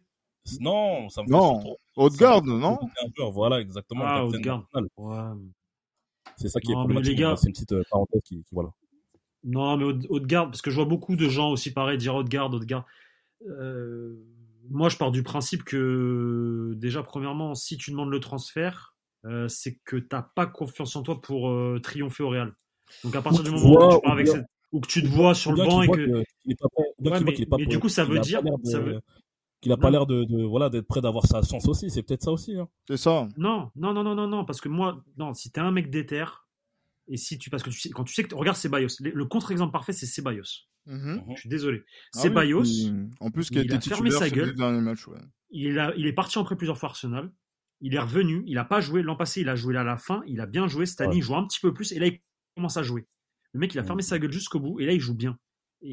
Non, 0.61 1.08
ça 1.08 1.22
me 1.22 1.26
fait 1.26 1.32
non. 1.32 1.76
Haute-garde, 1.96 2.46
non? 2.46 2.78
Voilà, 3.32 3.61
exactement. 3.61 4.04
Ah, 4.06 4.25
Haute-garde. 4.25 4.64
Ouais. 4.96 5.14
C'est 6.37 6.49
ça 6.49 6.61
qui 6.61 6.72
est 6.72 6.75
problématique. 6.75 7.18
C'est 7.37 7.46
une 7.46 7.52
petite 7.52 7.72
euh, 7.72 7.82
parenthèse 7.90 8.22
qui, 8.25 8.44
voilà. 8.52 8.70
Non, 9.44 9.76
mais 9.76 9.84
haute 9.84 10.26
garde, 10.26 10.50
parce 10.50 10.62
que 10.62 10.70
je 10.70 10.76
vois 10.76 10.84
beaucoup 10.84 11.16
de 11.16 11.28
gens 11.28 11.50
aussi 11.50 11.72
pareil 11.72 11.99
dire 11.99 12.14
haute 12.14 12.28
garde, 12.28 12.54
haute 12.54 12.64
garde. 12.64 12.84
Euh, 13.49 14.16
moi, 14.70 14.88
je 14.88 14.96
pars 14.96 15.11
du 15.11 15.22
principe 15.22 15.64
que 15.64 16.75
déjà, 16.76 17.02
premièrement, 17.02 17.54
si 17.54 17.76
tu 17.76 17.90
demandes 17.90 18.11
le 18.11 18.20
transfert, 18.20 18.94
euh, 19.25 19.49
c'est 19.49 19.78
que 19.84 19.96
tu 19.96 20.08
n'as 20.12 20.22
pas 20.22 20.46
confiance 20.46 20.94
en 20.96 21.02
toi 21.02 21.20
pour 21.20 21.52
triompher 21.83 22.22
au 22.22 22.28
Real. 22.28 22.52
Donc 23.05 23.16
à 23.16 23.22
partir 23.22 23.42
du 23.42 23.50
moment 23.50 23.88
où 23.88 23.94
tu 23.96 24.00
pars 24.02 24.12
avec 24.12 24.28
cette... 24.28 24.46
ou 24.70 24.81
que 24.81 24.88
tu 24.88 25.02
te 25.02 25.09
vois 25.09 25.35
sur 25.35 25.52
le 25.52 25.64
banc 25.64 25.83
et 25.83 25.88
que, 25.88 26.22
mais, 27.57 27.66
du 27.66 27.78
coup, 27.78 27.88
ça 27.88 28.05
veut 28.05 28.18
dire, 28.20 28.42
qu'il 29.61 29.70
n'a 29.70 29.76
pas 29.76 29.90
l'air 29.90 30.07
de, 30.07 30.44
voilà 30.44 30.68
d'être 30.68 30.87
prêt 30.87 31.00
d'avoir 31.00 31.24
sa 31.26 31.40
chance 31.42 31.66
aussi. 31.68 31.88
C'est 31.88 32.02
peut-être 32.02 32.22
ça 32.22 32.33
aussi. 32.33 32.57
Hein. 32.57 32.68
C'est 32.88 32.96
ça. 32.96 33.28
Non, 33.37 33.70
non, 33.76 33.92
non, 33.92 34.02
non, 34.02 34.14
non, 34.14 34.26
non, 34.26 34.44
parce 34.44 34.61
que 34.61 34.68
moi, 34.68 35.02
non, 35.16 35.35
si 35.35 35.50
t'es 35.50 35.61
un 35.61 35.70
mec 35.70 35.88
déter 35.88 36.24
et 37.12 37.18
si 37.18 37.37
tu 37.37 37.51
parce 37.51 37.62
que 37.62 37.68
tu 37.68 37.79
sais, 37.79 37.90
quand 37.90 38.05
tu 38.05 38.14
sais 38.14 38.25
que 38.25 38.35
regarde 38.35 38.57
Ceballos, 38.57 38.88
le 39.01 39.25
contre-exemple 39.27 39.70
parfait 39.70 39.92
c'est 39.92 40.07
Ceballos. 40.07 40.64
Mm 40.87 41.18
Je 41.35 41.40
suis 41.40 41.48
désolé. 41.51 41.85
Ah 42.14 42.20
Ceballos, 42.20 42.64
en 43.20 43.31
plus, 43.31 43.48
il 43.51 43.72
a 43.72 43.81
fermé 43.81 44.11
sa 44.11 44.31
gueule. 44.31 44.55
Il, 45.51 45.79
a, 45.79 45.92
il 45.94 46.07
est 46.07 46.14
parti 46.14 46.38
en 46.38 46.44
prêt 46.44 46.57
plusieurs 46.57 46.79
fois 46.79 46.88
Arsenal. 46.88 47.31
Il 47.83 47.94
est 47.94 47.98
revenu. 47.98 48.42
Il 48.46 48.57
a 48.57 48.64
pas 48.64 48.81
joué 48.81 49.03
l'an 49.03 49.14
passé. 49.14 49.42
Il 49.42 49.51
a 49.51 49.57
joué 49.57 49.75
là 49.75 49.83
à 49.83 49.85
la 49.85 49.98
fin. 49.98 50.22
Il 50.27 50.40
a 50.40 50.46
bien 50.46 50.66
joué 50.68 50.87
cette 50.87 51.03
année. 51.03 51.16
Il 51.16 51.22
joue 51.22 51.37
un 51.37 51.46
petit 51.46 51.61
peu 51.61 51.75
plus 51.75 51.92
et 51.92 51.98
là 51.98 52.07
il 52.07 52.18
commence 52.57 52.79
à 52.79 52.83
jouer. 52.83 53.07
Le 53.53 53.61
mec 53.61 53.75
il 53.75 53.79
a 53.79 53.85
fermé 53.85 54.01
sa 54.01 54.18
gueule 54.18 54.33
jusqu'au 54.33 54.59
bout 54.59 54.81
et 54.81 54.87
là 54.87 54.92
il 54.92 55.01
joue 55.01 55.14
bien. 55.14 55.38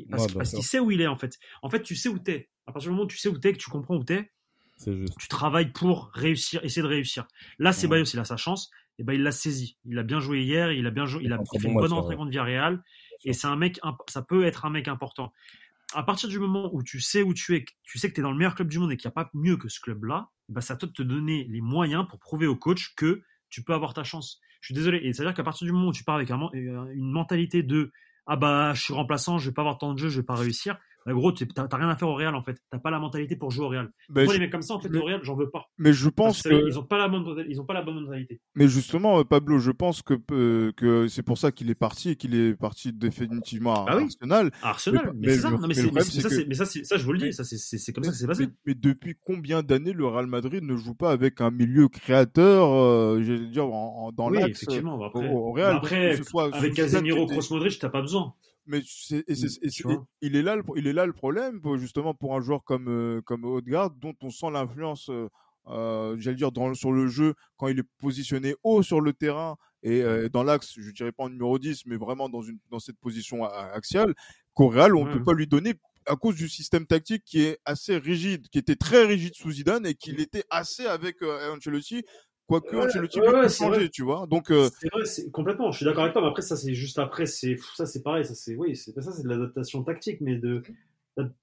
parce, 0.09 0.51
qu'il 0.51 0.63
sait 0.63 0.79
où 0.79 0.89
il 0.89 1.01
est 1.01 1.07
en 1.07 1.17
fait. 1.17 1.37
En 1.61 1.69
fait, 1.69 1.81
tu 1.81 1.97
sais 1.97 2.07
où 2.07 2.17
t'es. 2.17 2.49
À 2.65 2.71
partir 2.71 2.91
du 2.91 2.93
moment 2.93 3.03
où 3.03 3.07
tu 3.07 3.17
sais 3.17 3.27
où 3.27 3.37
t'es, 3.37 3.51
que 3.51 3.57
tu 3.57 3.69
comprends 3.69 3.97
où 3.97 4.05
t'es, 4.05 4.31
tu 4.85 5.27
travailles 5.27 5.73
pour 5.73 6.11
réussir, 6.13 6.63
essayer 6.63 6.81
de 6.81 6.87
réussir. 6.87 7.27
Là, 7.57 7.73
c'est 7.73 7.87
ouais. 7.87 8.01
il 8.01 8.19
a 8.19 8.25
sa 8.25 8.37
chance, 8.37 8.69
et 8.99 9.03
ben 9.03 9.13
il 9.13 9.23
l'a 9.23 9.31
saisi. 9.31 9.77
Il 9.85 9.97
a 9.97 10.03
bien 10.03 10.19
joué 10.19 10.41
hier, 10.41 10.71
il 10.71 10.85
a 10.85 10.91
bien 10.91 11.05
joué, 11.05 11.23
il 11.23 11.33
a 11.33 11.37
fait 11.37 11.67
une 11.67 11.75
bonne 11.75 11.93
entrée 11.93 12.15
contre 12.15 12.29
Villarreal, 12.29 12.83
et 13.23 13.33
c'est 13.33 13.47
un 13.47 13.55
mec, 13.55 13.79
ça 14.07 14.21
peut 14.21 14.43
être 14.43 14.65
un 14.65 14.69
mec 14.69 14.87
important. 14.87 15.33
À 15.95 16.03
partir 16.03 16.29
du 16.29 16.37
moment 16.37 16.69
où 16.73 16.83
tu 16.83 16.99
sais 16.99 17.23
où 17.23 17.33
tu 17.33 17.55
es, 17.55 17.65
tu 17.81 17.97
sais 17.97 18.09
que 18.09 18.13
tu 18.13 18.19
es 18.19 18.23
dans 18.23 18.31
le 18.31 18.37
meilleur 18.37 18.53
club 18.53 18.67
du 18.67 18.77
monde 18.77 18.91
et 18.91 18.97
qu'il 18.97 19.07
n'y 19.07 19.13
a 19.13 19.23
pas 19.23 19.31
mieux 19.33 19.57
que 19.57 19.69
ce 19.69 19.79
club-là, 19.79 20.29
bah 20.49 20.61
ça 20.61 20.75
te 20.75 20.85
te 20.85 21.01
donner 21.01 21.47
les 21.49 21.61
moyens 21.61 22.05
pour 22.07 22.19
prouver 22.19 22.45
au 22.45 22.55
coach 22.55 22.93
que 22.95 23.23
tu 23.49 23.63
peux 23.63 23.73
avoir 23.73 23.93
ta 23.93 24.03
chance. 24.03 24.39
Je 24.61 24.67
suis 24.67 24.75
désolé. 24.75 24.99
Et 25.01 25.13
c'est-à-dire 25.13 25.33
qu'à 25.33 25.43
partir 25.43 25.65
du 25.65 25.71
moment 25.71 25.87
où 25.87 25.93
tu 25.93 26.03
pars 26.03 26.15
avec 26.15 26.29
une 26.29 27.11
mentalité 27.11 27.63
de 27.63 27.91
ah 28.27 28.35
bah 28.35 28.73
je 28.75 28.83
suis 28.83 28.93
remplaçant, 28.93 29.39
je 29.39 29.49
vais 29.49 29.53
pas 29.53 29.61
avoir 29.61 29.77
tant 29.79 29.93
de 29.93 29.97
jeu, 29.97 30.09
je 30.09 30.19
vais 30.19 30.25
pas 30.25 30.35
réussir, 30.35 30.77
bah, 31.05 31.13
gros, 31.13 31.31
t'as 31.31 31.77
rien 31.77 31.89
à 31.89 31.95
faire 31.95 32.07
au 32.07 32.15
Real 32.15 32.35
en 32.35 32.41
fait. 32.41 32.57
T'as 32.69 32.79
pas 32.79 32.91
la 32.91 32.99
mentalité 32.99 33.35
pour 33.35 33.51
jouer 33.51 33.65
au 33.65 33.69
Real. 33.69 33.91
Mais 34.09 34.25
Moi, 34.25 34.33
les 34.33 34.39
mecs 34.39 34.51
comme 34.51 34.61
ça, 34.61 34.73
en 34.73 34.79
fait, 34.79 34.93
au 34.95 35.03
Real, 35.03 35.21
j'en 35.23 35.35
veux 35.35 35.49
pas. 35.49 35.65
Mais 35.77 35.93
je 35.93 36.09
pense 36.09 36.41
que, 36.41 36.67
ils 36.67 36.77
ont 36.77 36.83
pas 36.83 36.97
la 36.97 37.07
bonne, 37.07 37.45
ils 37.47 37.59
ont 37.61 37.65
pas 37.65 37.73
la 37.73 37.81
bonne 37.81 38.03
mentalité. 38.03 38.41
Mais 38.55 38.67
justement, 38.67 39.19
euh, 39.19 39.23
Pablo, 39.23 39.59
je 39.59 39.71
pense 39.71 40.01
que 40.01 40.15
euh, 40.31 40.71
que 40.73 41.07
c'est 41.07 41.23
pour 41.23 41.37
ça 41.37 41.51
qu'il 41.51 41.69
est 41.69 41.75
parti 41.75 42.09
et 42.09 42.15
qu'il 42.15 42.35
est 42.35 42.55
parti 42.55 42.91
définitivement 42.93 43.85
à 43.85 43.91
ah 43.91 43.97
Arsenal. 43.97 44.51
Arsenal. 44.61 45.13
Mais, 45.15 45.29
c'est 45.29 45.39
ça. 45.39 45.51
mais, 45.51 45.73
ça, 46.53 46.65
ça, 46.65 46.97
je 46.97 47.05
vous 47.05 47.13
le 47.13 47.19
dis, 47.19 47.33
c'est 47.33 47.93
comme 47.93 48.03
ça 48.03 48.11
que 48.11 48.17
c'est 48.17 48.27
passé. 48.27 48.47
Mais, 48.65 48.75
depuis 48.75 49.15
combien 49.19 49.63
d'années 49.63 49.93
le 49.93 50.05
Real 50.05 50.27
Madrid 50.27 50.63
ne 50.63 50.75
joue 50.75 50.95
pas 50.95 51.11
avec 51.11 51.41
un 51.41 51.51
milieu 51.51 51.87
créateur, 51.87 52.71
euh, 52.73 53.21
je 53.23 53.33
dire, 53.33 53.67
dans 53.67 54.29
oui, 54.29 54.39
l'axe 54.39 54.63
effectivement. 54.63 55.03
Après, 55.03 55.29
au, 55.29 55.51
Real? 55.53 55.75
Après, 55.75 56.19
avec 56.53 56.73
Casemiro, 56.73 57.25
Kroos, 57.25 57.51
Modric, 57.51 57.79
t'as 57.79 57.89
pas 57.89 58.01
besoin. 58.01 58.33
Mais 58.69 58.81
il 60.21 60.35
est 60.35 60.43
là, 60.43 60.55
le, 60.55 60.63
il 60.75 60.85
est 60.85 60.93
là 60.93 61.07
le 61.07 61.13
problème, 61.13 61.59
justement 61.77 62.13
pour 62.13 62.35
un 62.35 62.39
joueur 62.39 62.63
comme 62.63 62.87
euh, 62.87 63.19
comme 63.23 63.43
Odegaard, 63.43 63.89
dont 63.89 64.13
on 64.21 64.29
sent 64.29 64.51
l'influence, 64.51 65.09
euh, 65.09 65.27
euh, 65.67 66.15
j'allais 66.19 66.37
dire 66.37 66.51
dans, 66.51 66.71
sur 66.75 66.91
le 66.91 67.07
jeu 67.07 67.33
quand 67.57 67.67
il 67.67 67.79
est 67.79 67.87
positionné 67.97 68.53
haut 68.63 68.83
sur 68.83 69.01
le 69.01 69.11
terrain 69.11 69.57
et 69.81 70.03
dans 70.31 70.43
l'axe, 70.43 70.73
je 70.77 70.91
dirais 70.91 71.13
pas 71.13 71.23
en 71.23 71.29
numéro 71.29 71.57
10, 71.57 71.85
mais 71.85 71.95
vraiment 71.95 72.27
dans 72.27 72.41
une 72.41 72.59
dans 72.69 72.79
cette 72.79 72.99
position 72.99 73.45
axiale, 73.45 74.13
qu'au 74.53 74.67
Real 74.67 74.95
on 74.95 75.05
ne 75.05 75.13
peut 75.13 75.23
pas 75.23 75.33
lui 75.33 75.47
donner 75.47 75.73
à 76.05 76.15
cause 76.15 76.35
du 76.35 76.49
système 76.49 76.85
tactique 76.85 77.23
qui 77.23 77.41
est 77.41 77.59
assez 77.65 77.97
rigide, 77.97 78.49
qui 78.49 78.59
était 78.59 78.75
très 78.75 79.05
rigide 79.05 79.33
sous 79.35 79.51
Zidane 79.51 79.85
et 79.85 79.95
qu'il 79.95 80.19
était 80.19 80.43
assez 80.49 80.85
avec 80.85 81.21
Ancelotti 81.23 82.03
Quoique 82.49 82.75
ouais, 82.75 82.85
Ancelotti 82.85 83.19
ouais, 83.19 83.29
ouais, 83.29 83.47
changer, 83.47 83.89
tu 83.89 84.01
vois. 84.01 84.25
Donc 84.25 84.49
euh... 84.49 84.69
c'est 84.79 84.91
vrai, 84.91 85.05
c'est 85.05 85.29
complètement. 85.29 85.71
Je 85.71 85.77
suis 85.77 85.85
d'accord 85.85 86.01
avec 86.01 86.13
toi, 86.13 86.23
mais 86.23 86.29
après 86.29 86.41
ça 86.41 86.55
c'est 86.55 86.73
juste 86.73 86.97
après, 86.97 87.27
c'est 87.27 87.57
ça 87.75 87.85
c'est 87.85 88.01
pareil, 88.01 88.25
ça 88.25 88.33
c'est 88.33 88.55
oui, 88.55 88.75
c'est 88.75 88.99
ça 88.99 89.11
c'est 89.11 89.21
de 89.21 89.29
l'adaptation 89.29 89.83
tactique, 89.83 90.19
mais 90.19 90.35
de 90.35 90.63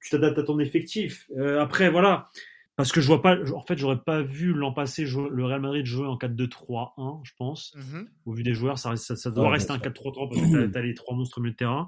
tu 0.01 0.11
t'adaptes 0.11 0.39
à 0.39 0.43
ton 0.43 0.59
effectif. 0.59 1.31
Euh, 1.37 1.61
après 1.61 1.91
voilà, 1.91 2.27
parce 2.75 2.91
que 2.91 3.01
je 3.01 3.07
vois 3.07 3.23
pas, 3.23 3.37
en 3.53 3.63
fait 3.63 3.79
j'aurais 3.79 4.01
pas 4.01 4.23
vu 4.23 4.53
l'an 4.53 4.73
passé 4.73 5.07
jouer, 5.07 5.29
le 5.31 5.45
Real 5.45 5.61
Madrid 5.61 5.87
jouer 5.87 6.09
en 6.09 6.17
4-2-3-1, 6.17 7.21
je 7.23 7.33
pense. 7.39 7.73
Mm-hmm. 7.77 8.07
Au 8.25 8.33
vu 8.33 8.43
des 8.43 8.55
joueurs, 8.55 8.79
ça, 8.79 8.97
ça, 8.97 9.15
ça 9.15 9.31
doit 9.31 9.49
rester 9.49 9.73
un 9.73 9.79
4-3-3 9.79 10.29
parce 10.29 10.51
que 10.51 10.67
t'as 10.67 10.81
as 10.81 10.83
les 10.83 10.95
trois 10.95 11.17
monstres 11.17 11.39
au 11.39 11.41
milieu 11.41 11.53
de 11.53 11.57
terrain. 11.57 11.87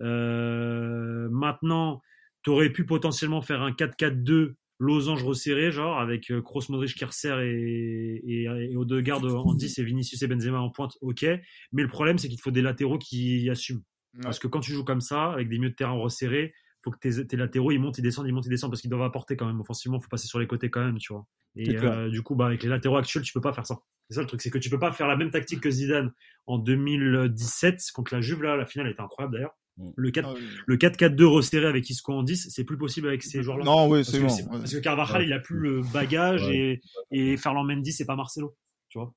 Euh, 0.00 1.28
maintenant, 1.30 2.02
tu 2.42 2.50
aurais 2.50 2.70
pu 2.70 2.84
potentiellement 2.84 3.40
faire 3.40 3.62
un 3.62 3.70
4-4-2 3.70 4.54
losange 4.80 5.22
resserré, 5.22 5.70
genre, 5.70 6.00
avec 6.00 6.30
euh, 6.30 6.42
Kroos, 6.42 6.62
Modric 6.70 6.94
qui 6.94 7.04
resserre 7.04 7.38
et, 7.40 8.20
et, 8.24 8.42
et 8.44 8.76
aux 8.76 8.84
deux 8.84 9.00
gardes 9.00 9.26
en 9.26 9.54
10 9.54 9.78
et 9.78 9.84
Vinicius 9.84 10.22
et 10.22 10.26
Benzema 10.26 10.58
en 10.58 10.70
pointe, 10.70 10.96
ok. 11.02 11.24
Mais 11.72 11.82
le 11.82 11.88
problème, 11.88 12.18
c'est 12.18 12.28
qu'il 12.28 12.40
faut 12.40 12.50
des 12.50 12.62
latéraux 12.62 12.98
qui 12.98 13.48
assument. 13.50 13.82
Parce 14.22 14.40
que 14.40 14.48
quand 14.48 14.60
tu 14.60 14.72
joues 14.72 14.84
comme 14.84 15.00
ça, 15.00 15.30
avec 15.30 15.48
des 15.48 15.58
milieux 15.58 15.70
de 15.70 15.76
terrain 15.76 15.92
resserrés, 15.92 16.52
faut 16.82 16.90
que 16.90 16.98
tes, 16.98 17.26
tes, 17.26 17.36
latéraux 17.36 17.72
ils 17.72 17.78
montent, 17.78 17.98
ils 17.98 18.02
descendent, 18.02 18.26
ils 18.26 18.32
montent, 18.32 18.46
ils 18.46 18.50
descendent 18.50 18.70
parce 18.70 18.80
qu'ils 18.80 18.90
doivent 18.90 19.02
apporter 19.02 19.36
quand 19.36 19.46
même 19.46 19.60
offensivement. 19.60 20.00
Faut 20.00 20.08
passer 20.08 20.26
sur 20.26 20.38
les 20.38 20.46
côtés 20.46 20.70
quand 20.70 20.84
même, 20.84 20.98
tu 20.98 21.12
vois. 21.12 21.26
Et 21.56 21.76
euh, 21.76 22.08
du 22.08 22.22
coup, 22.22 22.34
bah 22.34 22.46
avec 22.46 22.62
les 22.62 22.68
latéraux 22.68 22.96
actuels, 22.96 23.22
tu 23.22 23.32
peux 23.32 23.40
pas 23.40 23.52
faire 23.52 23.66
ça. 23.66 23.78
C'est 24.08 24.14
ça 24.14 24.22
le 24.22 24.26
truc, 24.26 24.40
c'est 24.40 24.50
que 24.50 24.58
tu 24.58 24.70
peux 24.70 24.78
pas 24.78 24.92
faire 24.92 25.06
la 25.06 25.16
même 25.16 25.30
tactique 25.30 25.60
que 25.60 25.70
Zidane 25.70 26.12
en 26.46 26.58
2017 26.58 27.82
contre 27.94 28.14
la 28.14 28.20
Juve 28.20 28.42
là. 28.42 28.56
La 28.56 28.66
finale 28.66 28.88
était 28.88 29.00
incroyable 29.00 29.34
d'ailleurs. 29.34 29.56
Mm. 29.76 29.90
Le 29.96 30.10
4, 30.10 30.28
ah 30.28 30.72
4-4-2 30.72 31.24
resserré 31.24 31.66
avec 31.66 31.88
Isco 31.88 32.12
en 32.12 32.22
10, 32.22 32.48
c'est 32.50 32.64
plus 32.64 32.78
possible 32.78 33.08
avec 33.08 33.22
ces 33.22 33.42
joueurs-là? 33.42 33.64
Non, 33.64 33.88
oui, 33.88 34.04
c'est 34.04 34.20
bon. 34.20 34.28
Parce 34.50 34.72
que 34.72 34.78
Carvajal, 34.78 35.24
il 35.24 35.32
a 35.32 35.40
plus 35.40 35.58
le 35.58 35.82
bagage 35.92 36.48
et, 36.50 36.80
et 37.10 37.36
Ferland 37.36 37.64
Mendy, 37.64 37.92
c'est 37.92 38.06
pas 38.06 38.16
Marcelo. 38.16 38.56
Tu 38.88 38.98
vois? 38.98 39.14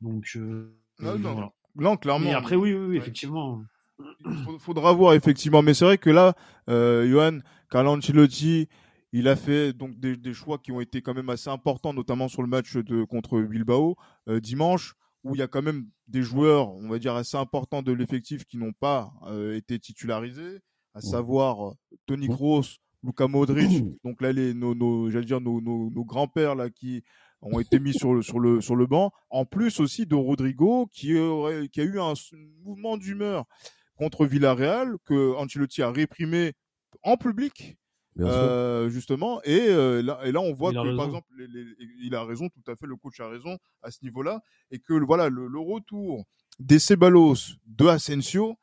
Donc, 0.00 0.26
euh, 0.36 0.72
non, 1.76 1.96
clairement. 1.96 2.30
Et 2.30 2.34
après, 2.34 2.56
oui, 2.56 2.74
oui, 2.74 2.96
effectivement. 2.96 3.62
Il 3.98 4.58
faudra 4.58 4.92
voir, 4.92 5.14
effectivement. 5.14 5.62
Mais 5.62 5.74
c'est 5.74 5.84
vrai 5.84 5.98
que 5.98 6.10
là, 6.10 6.34
euh, 6.68 7.08
Johan, 7.08 7.38
Carlo 7.70 7.92
Ancelotti, 7.92 8.68
il 9.12 9.28
a 9.28 9.36
fait 9.36 9.72
donc 9.72 9.98
des, 9.98 10.16
des, 10.16 10.34
choix 10.34 10.58
qui 10.58 10.70
ont 10.70 10.80
été 10.80 11.02
quand 11.02 11.14
même 11.14 11.30
assez 11.30 11.50
importants, 11.50 11.92
notamment 11.92 12.28
sur 12.28 12.42
le 12.42 12.48
match 12.48 12.76
de, 12.76 13.04
contre 13.04 13.40
Bilbao 13.40 13.96
euh, 14.28 14.40
dimanche 14.40 14.94
où 15.28 15.34
il 15.34 15.38
y 15.38 15.42
a 15.42 15.48
quand 15.48 15.62
même 15.62 15.86
des 16.06 16.22
joueurs, 16.22 16.72
on 16.72 16.88
va 16.88 16.98
dire, 16.98 17.14
assez 17.14 17.36
importants 17.36 17.82
de 17.82 17.92
l'effectif 17.92 18.44
qui 18.44 18.56
n'ont 18.56 18.72
pas 18.72 19.12
euh, 19.26 19.56
été 19.56 19.78
titularisés, 19.78 20.60
à 20.94 21.00
savoir 21.00 21.68
euh, 21.68 21.74
Tony 22.06 22.28
Kroos, 22.28 22.78
Luka 23.02 23.28
Modric. 23.28 23.84
Donc 24.04 24.20
là, 24.22 24.32
les, 24.32 24.54
nos, 24.54 24.74
nos 24.74 25.10
j'allais 25.10 25.26
dire, 25.26 25.40
nos, 25.40 25.60
nos, 25.60 25.90
nos 25.90 26.04
grands-pères 26.04 26.54
là 26.54 26.70
qui 26.70 27.02
ont 27.40 27.60
été 27.60 27.78
mis 27.78 27.92
sur 27.92 28.14
le, 28.14 28.22
sur, 28.22 28.40
le, 28.40 28.60
sur 28.60 28.74
le 28.74 28.86
banc. 28.86 29.12
En 29.30 29.44
plus 29.44 29.80
aussi 29.80 30.06
de 30.06 30.14
Rodrigo 30.14 30.88
qui, 30.92 31.16
aurait, 31.16 31.68
qui 31.68 31.80
a 31.80 31.84
eu 31.84 32.00
un 32.00 32.14
mouvement 32.64 32.96
d'humeur 32.96 33.44
contre 33.96 34.26
Villarreal 34.26 34.96
que 35.04 35.34
Ancelotti 35.36 35.82
a 35.82 35.90
réprimé 35.90 36.52
en 37.02 37.16
public 37.16 37.76
euh, 38.20 38.88
justement. 38.88 39.40
Et, 39.44 39.68
euh, 39.68 40.02
là, 40.02 40.20
et 40.24 40.32
là, 40.32 40.40
on 40.40 40.52
voit 40.52 40.72
que, 40.72 40.96
par 40.96 41.06
exemple, 41.06 41.28
il 42.00 42.14
a 42.14 42.24
raison, 42.24 42.48
tout 42.48 42.70
à 42.70 42.76
fait, 42.76 42.86
le 42.86 42.96
coach 42.96 43.20
a 43.20 43.28
raison 43.28 43.58
à 43.82 43.90
ce 43.90 43.98
niveau-là. 44.02 44.42
Et 44.70 44.78
que 44.78 44.94
voilà, 44.94 45.28
le, 45.28 45.46
le 45.46 45.58
retour 45.58 46.24
des 46.58 46.78
Ceballos, 46.78 47.34
de 47.66 47.86
Asensio, 47.86 48.56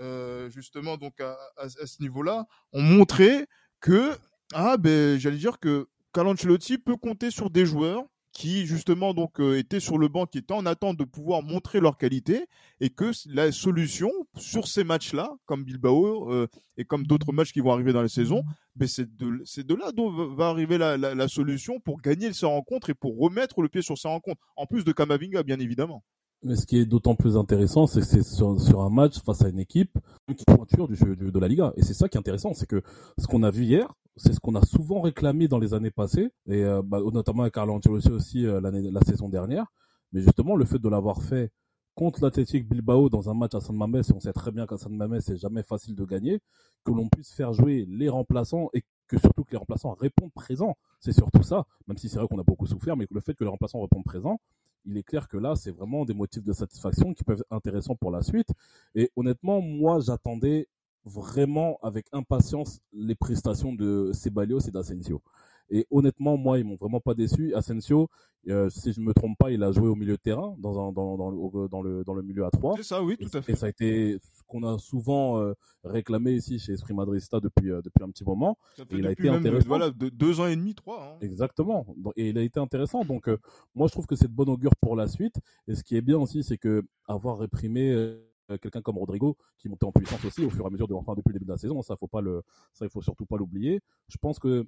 euh, 0.00 0.48
justement, 0.50 0.96
donc 0.96 1.20
à, 1.20 1.36
à, 1.56 1.68
ce 1.68 2.02
niveau-là, 2.02 2.46
ont 2.72 2.82
montré 2.82 3.46
que, 3.80 4.12
ah, 4.54 4.76
ben, 4.76 5.18
j'allais 5.18 5.36
dire 5.36 5.58
que 5.58 5.88
Calancelotti 6.12 6.78
peut 6.78 6.96
compter 6.96 7.30
sur 7.30 7.50
des 7.50 7.66
joueurs 7.66 8.04
qui 8.32 8.66
justement 8.66 9.14
donc 9.14 9.40
euh, 9.40 9.58
étaient 9.58 9.80
sur 9.80 9.98
le 9.98 10.08
banc, 10.08 10.26
qui 10.26 10.38
étaient 10.38 10.54
en 10.54 10.66
attente 10.66 10.96
de 10.96 11.04
pouvoir 11.04 11.42
montrer 11.42 11.80
leur 11.80 11.98
qualité, 11.98 12.46
et 12.80 12.90
que 12.90 13.10
la 13.26 13.52
solution 13.52 14.10
sur 14.36 14.66
ces 14.66 14.84
matchs-là, 14.84 15.30
comme 15.46 15.64
Bilbao 15.64 16.32
euh, 16.32 16.48
et 16.76 16.84
comme 16.84 17.06
d'autres 17.06 17.32
matchs 17.32 17.52
qui 17.52 17.60
vont 17.60 17.72
arriver 17.72 17.92
dans 17.92 18.02
la 18.02 18.08
saison, 18.08 18.42
ben 18.74 18.88
c'est 18.88 19.14
de, 19.16 19.62
de 19.62 19.74
là 19.74 19.92
dont 19.92 20.10
va 20.34 20.48
arriver 20.48 20.78
la, 20.78 20.96
la, 20.96 21.14
la, 21.14 21.28
solution 21.28 21.78
pour 21.80 22.00
gagner 22.00 22.32
ces 22.32 22.46
rencontres 22.46 22.90
et 22.90 22.94
pour 22.94 23.18
remettre 23.18 23.60
le 23.60 23.68
pied 23.68 23.82
sur 23.82 23.98
ces 23.98 24.08
rencontres, 24.08 24.40
en 24.56 24.66
plus 24.66 24.84
de 24.84 24.92
Kamavinga 24.92 25.42
bien 25.42 25.60
évidemment. 25.60 26.02
Mais 26.44 26.56
ce 26.56 26.66
qui 26.66 26.78
est 26.78 26.86
d'autant 26.86 27.14
plus 27.14 27.36
intéressant, 27.36 27.86
c'est 27.86 28.00
que 28.00 28.06
c'est 28.06 28.24
sur, 28.24 28.60
sur, 28.60 28.80
un 28.80 28.90
match 28.90 29.20
face 29.20 29.42
à 29.42 29.48
une 29.48 29.60
équipe 29.60 29.96
qui 30.36 30.44
pointure 30.44 30.88
du, 30.88 30.96
du, 30.96 31.30
de 31.30 31.38
la 31.38 31.46
Liga. 31.46 31.72
Et 31.76 31.82
c'est 31.82 31.94
ça 31.94 32.08
qui 32.08 32.16
est 32.16 32.20
intéressant, 32.20 32.52
c'est 32.52 32.66
que 32.66 32.82
ce 33.16 33.28
qu'on 33.28 33.44
a 33.44 33.50
vu 33.50 33.64
hier, 33.64 33.94
c'est 34.16 34.32
ce 34.32 34.40
qu'on 34.40 34.56
a 34.56 34.64
souvent 34.64 35.00
réclamé 35.00 35.46
dans 35.46 35.58
les 35.58 35.72
années 35.72 35.92
passées, 35.92 36.30
et 36.46 36.64
euh, 36.64 36.82
bah, 36.84 37.00
notamment 37.12 37.42
avec 37.42 37.54
Carlo 37.54 37.74
Ancelotti 37.74 38.10
aussi 38.10 38.46
euh, 38.46 38.60
la 38.60 39.00
saison 39.02 39.28
dernière. 39.28 39.66
Mais 40.12 40.20
justement, 40.20 40.56
le 40.56 40.64
fait 40.64 40.78
de 40.78 40.88
l'avoir 40.88 41.22
fait 41.22 41.52
contre 41.94 42.22
l'Athletic 42.22 42.68
Bilbao 42.68 43.08
dans 43.08 43.28
un 43.28 43.34
match 43.34 43.54
à 43.54 43.60
San 43.60 43.76
Mamés, 43.76 44.00
et 44.00 44.12
on 44.12 44.20
sait 44.20 44.32
très 44.32 44.50
bien 44.50 44.66
qu'à 44.66 44.78
San 44.78 44.94
Mamés, 44.94 45.20
c'est 45.20 45.36
jamais 45.36 45.62
facile 45.62 45.94
de 45.94 46.04
gagner, 46.04 46.40
que 46.84 46.90
l'on 46.90 47.08
puisse 47.08 47.32
faire 47.32 47.52
jouer 47.52 47.86
les 47.88 48.08
remplaçants 48.08 48.68
et 48.72 48.82
que 49.06 49.18
surtout 49.18 49.44
que 49.44 49.52
les 49.52 49.58
remplaçants 49.58 49.92
répondent 49.92 50.32
présents. 50.34 50.76
C'est 51.00 51.12
surtout 51.12 51.42
ça, 51.42 51.66
même 51.86 51.98
si 51.98 52.08
c'est 52.08 52.18
vrai 52.18 52.26
qu'on 52.28 52.38
a 52.38 52.44
beaucoup 52.44 52.66
souffert, 52.66 52.96
mais 52.96 53.06
que 53.06 53.14
le 53.14 53.20
fait 53.20 53.34
que 53.34 53.44
les 53.44 53.50
remplaçants 53.50 53.80
répondent 53.80 54.04
présents, 54.04 54.40
il 54.84 54.96
est 54.96 55.02
clair 55.02 55.28
que 55.28 55.36
là, 55.36 55.54
c'est 55.56 55.70
vraiment 55.70 56.04
des 56.04 56.14
motifs 56.14 56.42
de 56.42 56.52
satisfaction 56.52 57.14
qui 57.14 57.24
peuvent 57.24 57.40
être 57.40 57.52
intéressants 57.52 57.96
pour 57.96 58.10
la 58.10 58.22
suite. 58.22 58.48
Et 58.94 59.10
honnêtement, 59.16 59.60
moi, 59.60 60.00
j'attendais 60.00 60.68
vraiment 61.04 61.78
avec 61.82 62.06
impatience 62.12 62.80
les 62.92 63.14
prestations 63.14 63.72
de 63.72 64.10
Ceballos 64.12 64.60
et 64.60 64.70
d'Asensio. 64.70 65.20
Et 65.70 65.86
honnêtement, 65.90 66.36
moi, 66.36 66.58
ils 66.58 66.64
m'ont 66.64 66.74
vraiment 66.74 67.00
pas 67.00 67.14
déçu. 67.14 67.54
Asensio, 67.54 68.08
euh, 68.48 68.68
si 68.70 68.92
je 68.92 69.00
me 69.00 69.14
trompe 69.14 69.38
pas, 69.38 69.50
il 69.50 69.62
a 69.62 69.72
joué 69.72 69.88
au 69.88 69.94
milieu 69.94 70.12
de 70.12 70.20
terrain, 70.20 70.54
dans, 70.58 70.78
un, 70.78 70.92
dans, 70.92 71.16
dans, 71.16 71.30
le, 71.30 71.68
dans, 71.68 71.82
le, 71.82 72.04
dans 72.04 72.14
le 72.14 72.22
milieu 72.22 72.44
à 72.44 72.50
3. 72.50 72.76
C'est 72.76 72.82
ça, 72.82 73.02
oui, 73.02 73.16
tout 73.16 73.36
à 73.36 73.42
fait. 73.42 73.52
Et 73.52 73.56
ça 73.56 73.66
a 73.66 73.68
été 73.68 74.18
ce 74.20 74.42
qu'on 74.46 74.62
a 74.64 74.78
souvent 74.78 75.38
euh, 75.38 75.54
réclamé 75.84 76.32
ici 76.32 76.58
chez 76.58 76.72
Esprit 76.72 76.94
Madrista 76.94 77.40
depuis, 77.40 77.70
euh, 77.70 77.80
depuis 77.82 78.02
un 78.02 78.10
petit 78.10 78.24
moment. 78.24 78.58
Et 78.90 78.96
il 78.96 79.06
a 79.06 79.12
été 79.12 79.28
intéressant. 79.28 79.68
Voilà, 79.68 79.90
de, 79.90 80.08
deux 80.08 80.40
ans 80.40 80.46
et 80.46 80.56
demi, 80.56 80.74
trois. 80.74 81.14
Hein. 81.14 81.18
Exactement. 81.20 81.86
Et 82.16 82.30
il 82.30 82.38
a 82.38 82.42
été 82.42 82.60
intéressant. 82.60 83.04
Donc, 83.04 83.30
moi, 83.74 83.86
je 83.86 83.92
trouve 83.92 84.06
que 84.06 84.16
c'est 84.16 84.28
de 84.28 84.34
bon 84.34 84.48
augure 84.48 84.76
pour 84.76 84.96
la 84.96 85.08
suite. 85.08 85.36
Et 85.68 85.74
ce 85.74 85.82
qui 85.84 85.96
est 85.96 86.02
bien 86.02 86.18
aussi, 86.18 86.42
c'est 86.42 86.58
que 86.58 86.84
avoir 87.06 87.38
réprimé 87.38 88.18
quelqu'un 88.58 88.82
comme 88.82 88.98
Rodrigo 88.98 89.36
qui 89.58 89.68
montait 89.68 89.86
en 89.86 89.92
puissance 89.92 90.24
aussi 90.24 90.44
au 90.44 90.50
fur 90.50 90.64
et 90.64 90.66
à 90.66 90.70
mesure 90.70 90.88
de 90.88 90.94
enfin 90.94 91.14
depuis 91.14 91.30
le 91.30 91.34
début 91.34 91.46
de 91.46 91.52
la 91.52 91.58
saison 91.58 91.80
ça 91.82 91.96
faut 91.96 92.08
pas 92.08 92.20
le 92.20 92.42
ça 92.72 92.84
il 92.84 92.90
faut 92.90 93.02
surtout 93.02 93.26
pas 93.26 93.36
l'oublier 93.36 93.80
je 94.08 94.18
pense 94.18 94.38
que 94.38 94.66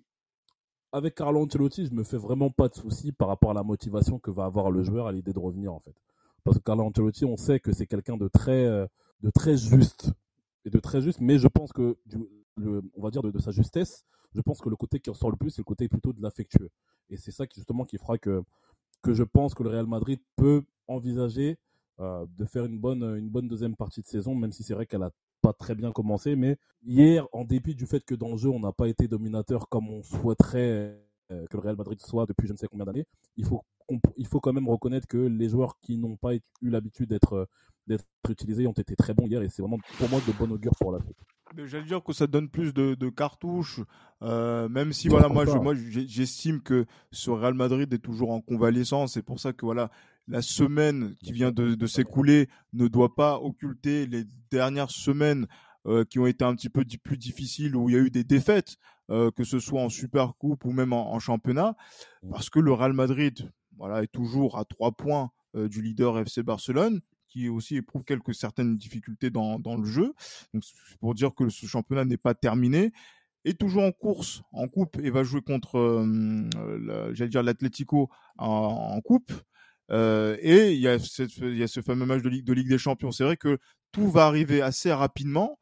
avec 0.95 1.17
Carlo 1.17 1.45
Ancelotti, 1.45 1.87
je 1.87 1.93
me 1.93 2.05
fais 2.05 2.17
vraiment 2.17 2.51
pas 2.51 2.69
de 2.69 2.75
soucis 2.77 3.11
par 3.11 3.27
rapport 3.27 3.51
à 3.51 3.55
la 3.55 3.65
motivation 3.65 4.21
que 4.21 4.31
va 4.31 4.45
avoir 4.45 4.71
le 4.71 4.85
joueur 4.85 5.09
à 5.09 5.13
l'idée 5.13 5.33
de 5.33 5.41
revenir 5.41 5.75
en 5.75 5.81
fait. 5.81 5.95
Parce 6.45 6.57
que 6.57 6.63
Carlo 6.63 6.85
Ancelotti, 6.85 7.25
on 7.25 7.37
sait 7.37 7.59
que 7.59 7.73
c'est 7.73 7.89
quelqu'un 7.89 8.17
de 8.17 8.29
très, 8.29 8.65
euh, 8.65 8.87
de 9.21 9.31
très 9.31 9.57
juste 9.57 10.13
et 10.65 10.71
de 10.71 10.79
très 10.79 11.03
juste, 11.03 11.21
mais 11.21 11.37
je 11.39 11.49
pense 11.49 11.73
que, 11.73 11.97
on 12.97 13.03
va 13.03 13.11
dire 13.11 13.23
de, 13.23 13.39
sa 13.41 13.51
justesse, 13.51 14.05
je 14.37 14.41
pense 14.41 14.61
que 14.61 14.69
le 14.69 14.77
côté 14.77 15.01
qui 15.01 15.11
ressort 15.11 15.33
le 15.33 15.37
plus, 15.37 15.51
c'est 15.51 15.63
le 15.63 15.65
côté 15.65 15.89
plutôt 15.89 16.13
de 16.13 16.23
l'affectueux. 16.23 16.71
Et 17.11 17.17
c'est 17.17 17.33
ça 17.33 17.49
qui 17.49 17.59
justement 17.59 17.85
qui 17.85 17.99
fera 17.99 18.17
que 18.17 18.45
que 19.03 19.15
je 19.15 19.25
pense 19.25 19.53
que 19.53 19.65
le 19.65 19.71
Real 19.71 19.87
Madrid 19.87 20.21
peut 20.37 20.63
envisager 20.87 21.59
euh, 21.99 22.25
de 22.39 22.45
faire 22.45 22.67
une 22.67 22.79
bonne, 22.79 23.03
une 23.03 23.29
bonne 23.29 23.49
deuxième 23.49 23.75
partie 23.75 24.01
de 24.01 24.07
saison, 24.07 24.37
même 24.37 24.53
si 24.53 24.63
c'est 24.63 24.75
vrai 24.75 24.87
qu'elle 24.87 25.03
a 25.03 25.11
pas 25.45 25.53
très 25.53 25.75
bien 25.75 25.93
commencé. 25.93 26.37
Mais 26.37 26.57
hier, 26.83 27.29
en 27.33 27.45
dépit 27.45 27.75
du 27.75 27.87
fait 27.87 28.03
que 28.05 28.15
dans 28.15 28.31
le 28.31 28.39
jeu, 28.39 28.49
on 28.49 28.61
n'a 28.61 28.73
pas 28.73 28.89
été 28.89 29.09
dominateur 29.09 29.69
comme 29.69 29.91
on 29.91 30.03
souhaiterait 30.03 30.99
euh, 31.31 31.47
que 31.51 31.57
le 31.57 31.63
Real 31.63 31.77
Madrid 31.77 32.01
soit 32.01 32.27
depuis 32.27 32.47
je 32.47 32.53
ne 32.53 32.59
sais 32.59 32.67
combien 32.67 32.87
d'années, 32.87 33.07
il 33.37 33.45
faut, 33.45 33.63
il 34.17 34.27
faut 34.27 34.41
quand 34.41 34.53
même 34.53 34.69
reconnaître 34.69 35.07
que 35.07 35.19
les 35.19 35.49
joueurs 35.49 35.79
qui 35.81 35.99
n'ont 35.99 36.17
pas 36.17 36.35
eu 36.35 36.41
l'habitude 36.63 37.09
d'être 37.09 37.49
d'être 37.87 38.05
utilisés 38.31 38.67
ont 38.67 38.73
été 38.73 38.97
très 38.97 39.13
bons 39.13 39.27
hier 39.27 39.43
et 39.43 39.51
c'est 39.51 39.61
vraiment 39.61 39.79
pour 39.99 40.09
moi 40.09 40.19
de 40.27 40.33
bon 40.33 40.51
augure 40.51 40.73
pour 40.81 40.91
la 40.91 41.01
suite. 41.01 41.19
J'allais 41.67 41.85
dire 41.85 42.03
que 42.03 42.15
ça 42.15 42.27
donne 42.27 42.49
plus 42.49 42.73
de, 42.73 42.95
de 42.95 43.09
cartouches, 43.11 43.81
euh, 44.23 44.69
même 44.71 44.95
si 44.95 45.09
voilà 45.09 45.29
moi, 45.29 45.45
je, 45.45 45.53
moi 45.53 45.75
j'estime 45.75 46.63
que 46.63 46.87
ce 47.13 47.31
Real 47.31 47.53
Madrid 47.53 47.93
est 47.93 47.99
toujours 47.99 48.31
en 48.33 48.41
convalescence. 48.41 49.13
C'est 49.13 49.23
pour 49.23 49.39
ça 49.39 49.53
que 49.53 49.67
voilà 49.67 49.91
la 50.29 50.43
semaine 50.43 51.15
qui 51.23 51.33
vient 51.33 51.53
de, 51.53 51.87
s'écouler 51.87 52.49
ne 52.73 52.89
doit 52.89 53.15
pas 53.15 53.39
occulter 53.39 54.07
les 54.07 54.25
dernières 54.51 54.91
semaines 54.91 55.47
euh, 55.87 56.05
qui 56.05 56.19
ont 56.19 56.27
été 56.27 56.45
un 56.45 56.55
petit 56.55 56.71
peu 56.71 56.85
plus 57.03 57.19
difficiles 57.19 57.77
où 57.77 57.91
il 57.91 57.95
y 57.95 57.99
a 57.99 58.01
eu 58.01 58.11
des 58.11 58.25
défaites, 58.25 58.77
euh, 59.11 59.31
que 59.31 59.45
ce 59.45 59.59
soit 59.59 59.83
en 59.83 59.91
Super 59.91 60.35
Coupe 60.37 60.65
ou 60.65 60.73
même 60.73 60.93
en, 60.93 61.19
championnat, 61.19 61.77
parce 62.31 62.49
que 62.49 62.59
le 62.59 62.73
Real 62.73 62.95
Madrid, 62.95 63.51
voilà, 63.77 64.03
est 64.03 64.13
toujours 64.13 64.59
à 64.59 64.65
trois 64.65 64.93
points 64.93 65.31
euh, 65.57 65.69
du 65.69 65.83
leader 65.83 66.19
FC 66.19 66.43
Barcelone 66.43 67.01
qui 67.29 67.49
aussi 67.49 67.77
éprouve 67.77 68.05
quelques 68.05 68.35
certaines 68.35 68.77
difficultés 68.77 69.29
dans, 69.29 69.59
le 69.59 69.85
jeu. 69.85 70.15
Donc 70.55 70.65
c'est 70.65 70.99
pour 71.01 71.15
dire 71.15 71.35
que 71.35 71.49
ce 71.49 71.67
championnat 71.67 72.05
n'est 72.05 72.17
pas 72.17 72.35
terminé 72.35 72.93
est 73.45 73.59
toujours 73.59 73.83
en 73.83 73.93
course 73.93 74.43
en 74.53 74.69
coupe 74.69 74.99
et 75.03 75.11
va 75.11 75.23
jouer 75.23 75.43
contre, 75.43 76.07
j'allais 77.13 77.29
dire 77.29 77.43
l'Atlético 77.43 78.09
en, 78.39 79.01
coupe. 79.03 79.33
Euh, 79.91 80.37
et 80.41 80.73
il 80.73 80.81
y, 80.81 80.89
a 80.89 80.99
ce 80.99 81.81
fameux 81.81 82.07
match 82.07 82.23
de 82.23 82.29
Ligue, 82.29 82.45
de 82.45 82.53
Ligue 82.53 82.69
des 82.69 82.79
Champions. 82.79 83.13
C'est 83.13 83.25
vrai 83.25 83.37
que 83.37 83.59
tout 83.93 84.11
va 84.11 84.27
arriver 84.27 84.63
assez 84.63 84.93
rapidement. 84.93 85.59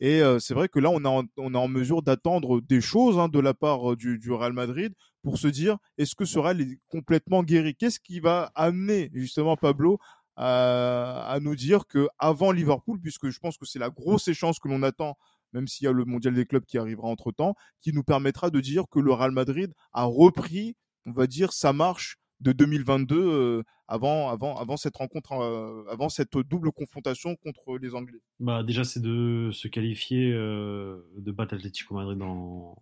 Et 0.00 0.22
euh, 0.22 0.38
c'est 0.38 0.54
vrai 0.54 0.68
que 0.68 0.78
là, 0.78 0.90
on, 0.90 1.02
est 1.04 1.56
en 1.56 1.68
mesure 1.68 2.02
d'attendre 2.02 2.60
des 2.60 2.80
choses 2.80 3.18
hein, 3.18 3.28
de 3.28 3.38
la 3.38 3.54
part 3.54 3.92
euh, 3.92 3.96
du, 3.96 4.18
du, 4.18 4.32
Real 4.32 4.52
Madrid 4.52 4.92
pour 5.22 5.38
se 5.38 5.48
dire 5.48 5.78
est-ce 5.98 6.14
que 6.14 6.24
ce 6.24 6.38
Real 6.38 6.60
est 6.60 6.78
complètement 6.88 7.42
guéri? 7.42 7.74
Qu'est-ce 7.74 8.00
qui 8.00 8.20
va 8.20 8.50
amener 8.54 9.10
justement 9.14 9.56
Pablo 9.56 9.98
à, 10.36 11.26
à 11.28 11.40
nous 11.40 11.56
dire 11.56 11.86
que 11.86 12.08
avant 12.18 12.52
Liverpool, 12.52 12.98
puisque 13.00 13.28
je 13.28 13.38
pense 13.38 13.56
que 13.56 13.66
c'est 13.66 13.78
la 13.78 13.90
grosse 13.90 14.28
échéance 14.28 14.58
que 14.58 14.68
l'on 14.68 14.82
attend 14.82 15.16
même 15.52 15.66
s'il 15.66 15.84
y 15.84 15.88
a 15.88 15.92
le 15.92 16.04
mondial 16.04 16.34
des 16.34 16.46
clubs 16.46 16.64
qui 16.64 16.78
arrivera 16.78 17.08
entre 17.08 17.32
temps, 17.32 17.54
qui 17.80 17.92
nous 17.92 18.04
permettra 18.04 18.50
de 18.50 18.60
dire 18.60 18.84
que 18.90 19.00
le 19.00 19.12
Real 19.12 19.32
Madrid 19.32 19.72
a 19.92 20.04
repris, 20.04 20.76
on 21.06 21.12
va 21.12 21.26
dire, 21.26 21.52
sa 21.52 21.72
marche 21.72 22.19
de 22.40 22.52
2022 22.52 23.16
euh, 23.16 23.62
avant, 23.86 24.28
avant, 24.30 24.56
avant 24.56 24.76
cette 24.76 24.96
rencontre, 24.96 25.32
euh, 25.32 25.84
avant 25.90 26.08
cette 26.08 26.36
double 26.38 26.72
confrontation 26.72 27.36
contre 27.36 27.78
les 27.78 27.94
Anglais? 27.94 28.20
Bah, 28.38 28.62
Déjà, 28.62 28.84
c'est 28.84 29.00
de 29.00 29.50
se 29.52 29.68
qualifier 29.68 30.32
euh, 30.32 31.02
de 31.18 31.32
battre 31.32 31.54
Atlético 31.54 31.94
Madrid 31.94 32.20
en, 32.22 32.76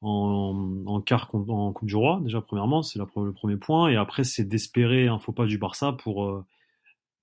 en, 0.00 0.84
en 0.86 1.00
quart 1.00 1.28
en 1.34 1.72
Coupe 1.72 1.88
du 1.88 1.96
Roi, 1.96 2.20
déjà, 2.22 2.40
premièrement, 2.40 2.82
c'est 2.82 2.98
le 2.98 3.32
premier 3.32 3.56
point. 3.56 3.88
Et 3.88 3.96
après, 3.96 4.24
c'est 4.24 4.44
d'espérer 4.44 5.08
un 5.08 5.18
faux 5.18 5.32
pas 5.32 5.46
du 5.46 5.58
Barça 5.58 5.92
pour. 5.92 6.44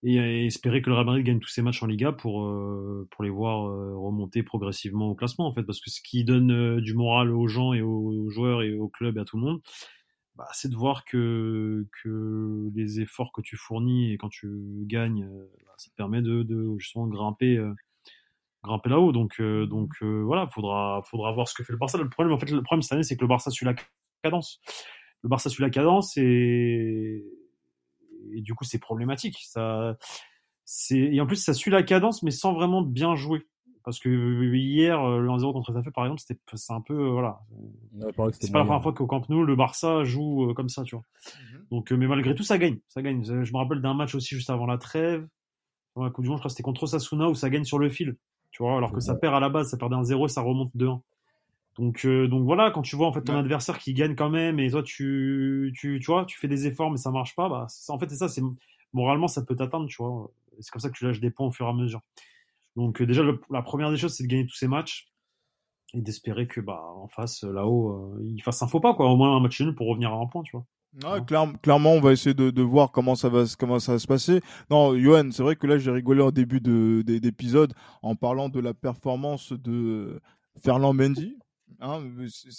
et 0.03 0.45
espérer 0.45 0.81
que 0.81 0.89
le 0.89 0.95
Real 0.95 1.07
Madrid 1.07 1.25
gagne 1.25 1.39
tous 1.39 1.49
ses 1.49 1.63
matchs 1.63 1.81
en 1.83 1.87
Liga 1.87 2.11
pour, 2.11 2.47
pour 3.09 3.23
les 3.23 3.29
voir 3.29 3.63
remonter 3.99 4.43
progressivement 4.43 5.09
au 5.09 5.15
classement, 5.15 5.47
en 5.47 5.51
fait. 5.51 5.63
Parce 5.63 5.81
que 5.81 5.89
ce 5.89 6.01
qui 6.01 6.23
donne 6.23 6.79
du 6.79 6.93
moral 6.93 7.31
aux 7.31 7.47
gens 7.47 7.73
et 7.73 7.81
aux 7.81 8.29
joueurs 8.29 8.61
et 8.61 8.75
au 8.75 8.87
club 8.89 9.17
et 9.17 9.21
à 9.21 9.25
tout 9.25 9.37
le 9.37 9.43
monde, 9.43 9.61
bah, 10.35 10.47
c'est 10.53 10.69
de 10.69 10.75
voir 10.75 11.05
que, 11.05 11.87
que 12.03 12.69
les 12.75 12.99
efforts 12.99 13.31
que 13.31 13.41
tu 13.41 13.57
fournis 13.57 14.11
et 14.11 14.17
quand 14.17 14.29
tu 14.29 14.49
gagnes, 14.85 15.23
euh, 15.23 15.49
bah, 15.65 15.73
ça 15.77 15.89
te 15.89 15.95
permet 15.95 16.21
de, 16.21 16.43
de 16.43 16.77
justement 16.77 17.07
grimper, 17.07 17.57
euh, 17.57 17.73
grimper 18.63 18.89
là-haut. 18.89 19.11
Donc, 19.11 19.41
donc 19.41 20.01
voilà, 20.01 20.47
faudra, 20.47 21.01
faudra 21.05 21.31
voir 21.31 21.47
ce 21.47 21.53
que 21.53 21.63
fait 21.63 21.73
le 21.73 21.79
Barça. 21.79 21.97
Le 21.97 22.09
problème, 22.09 22.33
en 22.33 22.37
fait, 22.37 22.51
le 22.51 22.63
problème 22.63 22.81
cette 22.81 22.93
année, 22.93 23.03
c'est 23.03 23.15
que 23.15 23.21
le 23.21 23.27
Barça 23.27 23.51
suit 23.51 23.65
la 23.65 23.75
cadence. 24.23 24.59
Le 25.23 25.29
Barça 25.29 25.49
suit 25.49 25.63
la 25.63 25.69
cadence 25.69 26.17
et, 26.17 27.25
et 28.33 28.41
du 28.41 28.53
coup, 28.53 28.63
c'est 28.63 28.79
problématique. 28.79 29.37
Ça, 29.43 29.97
c'est 30.65 30.97
et 30.97 31.21
en 31.21 31.27
plus, 31.27 31.37
ça 31.37 31.53
suit 31.53 31.71
la 31.71 31.83
cadence, 31.83 32.23
mais 32.23 32.31
sans 32.31 32.53
vraiment 32.53 32.81
bien 32.81 33.15
jouer. 33.15 33.47
Parce 33.85 33.99
que 33.99 34.09
hier, 34.55 34.99
le 35.19 35.29
1-0 35.29 35.53
contre 35.53 35.71
Zafé, 35.73 35.91
par 35.91 36.05
exemple, 36.05 36.19
c'était 36.19 36.39
c'est 36.55 36.73
un 36.73 36.81
peu 36.81 37.07
voilà. 37.07 37.39
c'est 38.33 38.51
pas 38.51 38.59
la 38.59 38.65
première 38.65 38.81
fois 38.81 38.93
qu'au 38.93 39.05
Camp 39.05 39.29
Nou, 39.29 39.43
le 39.43 39.55
Barça 39.55 40.03
joue 40.03 40.53
comme 40.55 40.69
ça, 40.69 40.83
tu 40.83 40.95
vois. 40.95 41.03
Mmh 41.03 41.57
Donc, 41.69 41.91
mais 41.91 42.07
malgré 42.07 42.33
tout, 42.33 42.43
ça 42.43 42.57
gagne, 42.57 42.79
ça 42.87 43.01
gagne. 43.01 43.23
Je 43.23 43.53
me 43.53 43.57
rappelle 43.57 43.81
d'un 43.81 43.93
match 43.93 44.15
aussi 44.15 44.35
juste 44.35 44.49
avant 44.49 44.65
la 44.65 44.79
trêve, 44.79 45.27
dans 45.95 46.03
la 46.03 46.09
Coupe 46.09 46.23
du 46.23 46.29
Monde, 46.29 46.39
je 46.39 46.41
crois 46.41 46.49
que 46.49 46.53
c'était 46.53 46.63
contre 46.63 46.87
Sasuna 46.87 47.29
où 47.29 47.35
ça 47.35 47.49
gagne 47.49 47.63
sur 47.63 47.77
le 47.77 47.89
fil, 47.89 48.17
tu 48.51 48.63
vois. 48.63 48.75
Alors 48.75 48.91
que 48.91 48.99
ça 48.99 49.15
perd 49.15 49.35
à 49.35 49.39
la 49.39 49.49
base, 49.49 49.69
ça 49.69 49.77
perdait 49.77 49.95
un 49.95 50.03
0 50.03 50.25
et 50.25 50.29
ça 50.29 50.41
remonte 50.41 50.71
2-1. 50.75 50.99
Donc, 51.77 52.07
donc 52.07 52.45
voilà, 52.45 52.71
quand 52.71 52.81
tu 52.81 52.95
vois 52.95 53.07
en 53.07 53.11
fait 53.11 53.21
ton 53.21 53.37
adversaire 53.37 53.77
qui 53.79 53.93
gagne 53.93 54.15
quand 54.15 54.29
même 54.29 54.59
et 54.59 54.71
toi 54.71 54.81
tu, 54.81 55.73
tu, 55.77 55.99
tu 55.99 56.05
vois, 56.05 56.23
tu 56.25 56.39
fais 56.39 56.47
des 56.47 56.67
efforts 56.67 56.89
mais 56.89 56.97
ça 56.97 57.11
marche 57.11 57.35
pas, 57.35 57.49
bah 57.49 57.67
en 57.89 57.99
fait 57.99 58.09
c'est 58.09 58.15
ça, 58.15 58.29
c'est 58.29 58.41
moralement 58.93 59.27
ça 59.27 59.43
peut 59.43 59.55
t'atteindre, 59.55 59.87
tu 59.87 59.97
vois. 59.97 60.31
C'est 60.61 60.71
comme 60.71 60.79
ça 60.79 60.89
que 60.89 60.97
tu 60.97 61.03
lâches 61.03 61.19
des 61.19 61.31
points 61.31 61.47
au 61.47 61.51
fur 61.51 61.65
et 61.65 61.69
à 61.69 61.73
mesure. 61.73 62.01
Donc 62.75 63.01
déjà 63.01 63.23
la 63.49 63.61
première 63.61 63.91
des 63.91 63.97
choses 63.97 64.13
c'est 64.13 64.23
de 64.23 64.27
gagner 64.27 64.45
tous 64.45 64.55
ces 64.55 64.67
matchs 64.67 65.07
et 65.93 66.01
d'espérer 66.01 66.47
que 66.47 66.59
bah 66.59 66.81
en 66.95 67.07
face 67.07 67.43
là-haut 67.43 68.17
il 68.23 68.41
fasse 68.41 68.61
un 68.61 68.67
faux 68.67 68.79
pas 68.79 68.93
quoi, 68.93 69.09
au 69.09 69.15
moins 69.15 69.35
un 69.35 69.39
match 69.39 69.61
nul 69.61 69.75
pour 69.75 69.87
revenir 69.87 70.11
à 70.13 70.17
un 70.17 70.27
point, 70.27 70.43
tu 70.43 70.51
vois. 70.57 70.65
Ouais, 71.03 71.19
clairement, 71.61 71.91
on 71.91 71.99
va 71.99 72.13
essayer 72.13 72.33
de, 72.33 72.51
de, 72.51 72.61
voir 72.61 72.93
comment 72.93 73.15
ça 73.15 73.27
va 73.27 73.43
comment 73.59 73.79
ça 73.79 73.93
va 73.93 73.99
se 73.99 74.07
passer. 74.07 74.39
Non, 74.69 74.97
Johan, 74.97 75.29
c'est 75.31 75.43
vrai 75.43 75.57
que 75.57 75.67
là 75.67 75.77
j'ai 75.77 75.91
rigolé 75.91 76.21
au 76.21 76.31
début 76.31 76.61
de 76.61 77.01
d'épisode 77.05 77.73
en 78.01 78.15
parlant 78.15 78.47
de 78.47 78.61
la 78.61 78.73
performance 78.73 79.51
de 79.51 80.21
Ferland 80.63 80.93
Mendy 80.93 81.35
Hein, 81.79 82.03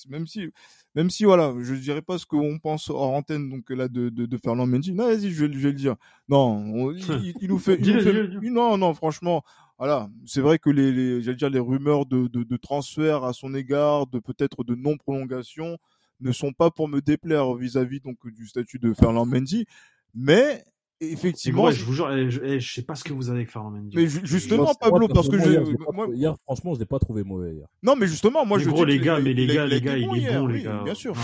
même 0.08 0.26
si, 0.26 0.50
même 0.94 1.10
si 1.10 1.24
voilà, 1.24 1.54
je 1.60 1.74
dirais 1.74 2.02
pas 2.02 2.18
ce 2.18 2.26
qu'on 2.26 2.58
pense 2.58 2.90
hors 2.90 3.12
antenne 3.12 3.48
donc 3.48 3.70
là 3.70 3.88
de 3.88 4.08
de, 4.08 4.26
de 4.26 4.36
Ferland 4.36 4.66
Mendy. 4.66 4.92
Non, 4.92 5.06
vas-y, 5.06 5.30
je, 5.30 5.50
je, 5.50 5.58
vais 5.58 5.68
le 5.68 5.72
dire. 5.72 5.96
Non, 6.28 6.92
il, 6.92 7.48
nous 7.48 7.58
fait, 7.58 7.78
non, 7.78 8.76
non, 8.76 8.94
franchement, 8.94 9.42
voilà, 9.78 10.08
c'est 10.24 10.40
vrai 10.40 10.58
que 10.58 10.70
les, 10.70 10.90
les 10.92 11.22
j'allais 11.22 11.36
dire 11.36 11.50
les 11.50 11.58
rumeurs 11.58 12.06
de, 12.06 12.28
de, 12.28 12.42
de 12.44 12.56
transfert 12.56 13.24
à 13.24 13.32
son 13.32 13.54
égard, 13.54 14.06
de 14.06 14.18
peut-être 14.18 14.64
de 14.64 14.74
non 14.74 14.96
prolongation, 14.96 15.78
ne 16.20 16.32
sont 16.32 16.52
pas 16.52 16.70
pour 16.70 16.88
me 16.88 17.00
déplaire 17.00 17.54
vis-à-vis 17.54 18.00
donc 18.00 18.26
du 18.26 18.46
statut 18.48 18.78
de 18.78 18.94
Ferland 18.94 19.26
Mendy, 19.26 19.66
mais 20.14 20.64
effectivement. 21.00 21.70
je 21.70 21.84
vous 21.84 21.92
jure, 21.92 22.10
eh, 22.12 22.28
eh, 22.42 22.60
je, 22.60 22.74
sais 22.74 22.82
pas 22.82 22.94
ce 22.94 23.04
que 23.04 23.12
vous 23.12 23.28
avez 23.28 23.40
avec 23.40 23.50
Ferland 23.50 23.72
Mendy. 23.72 23.96
Mais 23.96 24.06
justement, 24.06 24.74
Pablo, 24.74 25.08
parce 25.08 25.28
que 25.28 25.36
hier, 25.36 25.62
moi, 25.92 26.08
hier, 26.12 26.34
franchement, 26.44 26.74
je 26.74 26.78
l'ai 26.78 26.86
pas 26.86 26.98
trouvé 26.98 27.24
mauvais 27.24 27.54
hier. 27.54 27.66
Non, 27.82 27.96
mais 27.96 28.06
justement, 28.06 28.44
moi, 28.46 28.58
je 28.58 28.68
gros, 28.68 28.84
les 28.84 28.98
gars, 28.98 29.20
mais 29.20 29.32
les 29.32 29.46
gars, 29.46 29.66
les 29.66 29.80
gars, 29.80 29.96
il 29.96 30.04
est 30.04 30.38
bon, 30.38 30.46
les 30.46 30.62
gars. 30.62 30.82
Bien 30.84 30.94
sûr. 30.94 31.14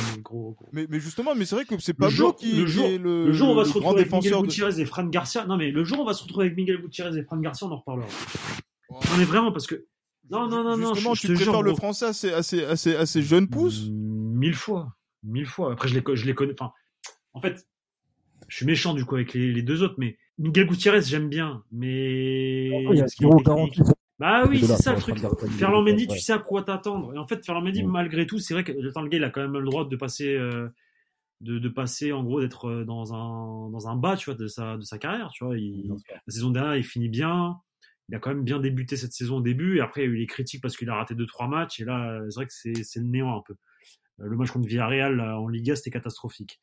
mais, 0.72 0.86
mais, 0.88 1.00
justement, 1.00 1.34
mais 1.34 1.44
c'est 1.44 1.56
vrai 1.56 1.64
que 1.64 1.78
c'est 1.78 1.94
Pablo 1.94 2.32
qui, 2.32 2.52
le 2.52 2.66
jour, 2.66 2.86
est 2.86 2.98
le, 2.98 3.26
le 3.26 3.32
jour 3.32 3.50
on 3.50 3.54
va 3.54 3.64
se 3.64 3.72
retrouver 3.72 4.00
avec 4.00 4.12
Miguel 4.12 4.42
Gutiérrez 4.42 4.80
et 4.80 4.84
Fran 4.84 5.04
Garcia. 5.04 5.46
Non, 5.46 5.56
mais 5.56 5.70
le 5.70 5.84
jour 5.84 6.00
on 6.00 6.04
va 6.04 6.14
se 6.14 6.22
retrouver 6.22 6.46
avec 6.46 6.56
Miguel 6.56 6.80
Gutiérrez 6.80 7.18
et 7.18 7.24
Fran 7.24 7.38
Garcia, 7.38 7.66
on 7.66 7.72
en 7.72 7.76
reparlera. 7.76 8.08
Non, 8.90 9.16
mais 9.18 9.24
vraiment, 9.24 9.52
parce 9.52 9.66
que. 9.66 9.86
Non, 10.30 10.48
non, 10.48 10.62
non, 10.62 10.76
non. 10.76 10.94
Justement, 10.94 11.14
tu 11.14 11.34
préfères 11.34 11.62
le 11.62 11.74
français 11.74 12.06
à 12.06 12.12
ces, 12.12 12.32
à 12.32 12.76
ces, 12.76 12.94
à 12.94 13.06
ces 13.06 13.22
jeunes 13.22 13.48
pousses? 13.48 13.88
Mille 13.90 14.54
fois. 14.54 14.94
Mille 15.22 15.46
fois. 15.46 15.72
Après, 15.72 15.88
je 15.88 15.98
les, 15.98 16.16
je 16.16 16.26
les 16.26 16.34
connais. 16.34 16.52
Enfin, 16.52 16.72
en 17.34 17.40
fait, 17.40 17.66
je 18.52 18.58
suis 18.58 18.66
méchant 18.66 18.92
du 18.92 19.06
coup 19.06 19.14
avec 19.14 19.32
les, 19.32 19.50
les 19.50 19.62
deux 19.62 19.82
autres, 19.82 19.94
mais 19.96 20.18
Miguel 20.36 20.66
Gutiérrez, 20.66 21.00
j'aime 21.00 21.30
bien, 21.30 21.64
mais. 21.72 22.68
bah 24.18 24.44
oui, 24.46 24.60
c'est 24.60 24.76
ça 24.76 24.92
le 24.92 25.00
truc. 25.00 25.16
Ferland 25.58 25.82
Mendy, 25.82 26.06
tu 26.06 26.18
sais 26.18 26.34
à 26.34 26.38
quoi 26.38 26.62
t'attendre. 26.62 27.14
Et 27.14 27.18
en 27.18 27.26
fait, 27.26 27.42
Ferland 27.46 27.64
Mendy, 27.64 27.82
malgré 27.82 28.26
tout, 28.26 28.38
c'est 28.38 28.52
vrai 28.52 28.62
que 28.62 28.72
le 28.72 28.92
temps 28.92 29.00
le 29.00 29.08
gars, 29.08 29.16
il 29.16 29.24
a 29.24 29.30
quand 29.30 29.40
même 29.40 29.54
le 29.54 29.64
droit 29.64 29.88
de 29.88 29.96
passer, 29.96 30.34
euh, 30.34 30.68
de, 31.40 31.58
de, 31.58 31.68
passer, 31.70 32.12
en 32.12 32.22
gros, 32.22 32.42
d'être 32.42 32.68
euh, 32.68 32.84
dans 32.84 33.14
un, 33.14 33.70
dans 33.70 33.88
un 33.88 33.96
bas, 33.96 34.18
tu 34.18 34.26
vois, 34.26 34.38
de 34.38 34.46
sa, 34.46 34.76
de 34.76 34.82
sa 34.82 34.98
carrière, 34.98 35.30
tu 35.32 35.46
vois. 35.46 35.56
Il, 35.56 35.90
la 36.10 36.20
saison 36.28 36.50
dernière, 36.50 36.76
il 36.76 36.84
finit 36.84 37.08
bien. 37.08 37.56
Il 38.10 38.14
a 38.16 38.18
quand 38.18 38.34
même 38.34 38.44
bien 38.44 38.60
débuté 38.60 38.98
cette 38.98 39.14
saison 39.14 39.38
au 39.38 39.40
début. 39.40 39.78
Et 39.78 39.80
après, 39.80 40.02
il 40.02 40.04
y 40.04 40.08
a 40.08 40.10
eu 40.10 40.16
les 40.16 40.26
critiques 40.26 40.60
parce 40.60 40.76
qu'il 40.76 40.90
a 40.90 40.94
raté 40.94 41.14
deux, 41.14 41.24
trois 41.24 41.48
matchs. 41.48 41.80
Et 41.80 41.86
là, 41.86 42.20
c'est 42.28 42.34
vrai 42.34 42.46
que 42.46 42.52
c'est 42.52 43.00
le 43.00 43.06
néant 43.06 43.34
un 43.34 43.42
peu. 43.46 43.54
Euh, 44.20 44.26
le 44.26 44.36
match 44.36 44.50
contre 44.50 44.68
Villarreal 44.68 45.22
en 45.22 45.48
Liga, 45.48 45.74
c'était 45.74 45.90
catastrophique. 45.90 46.60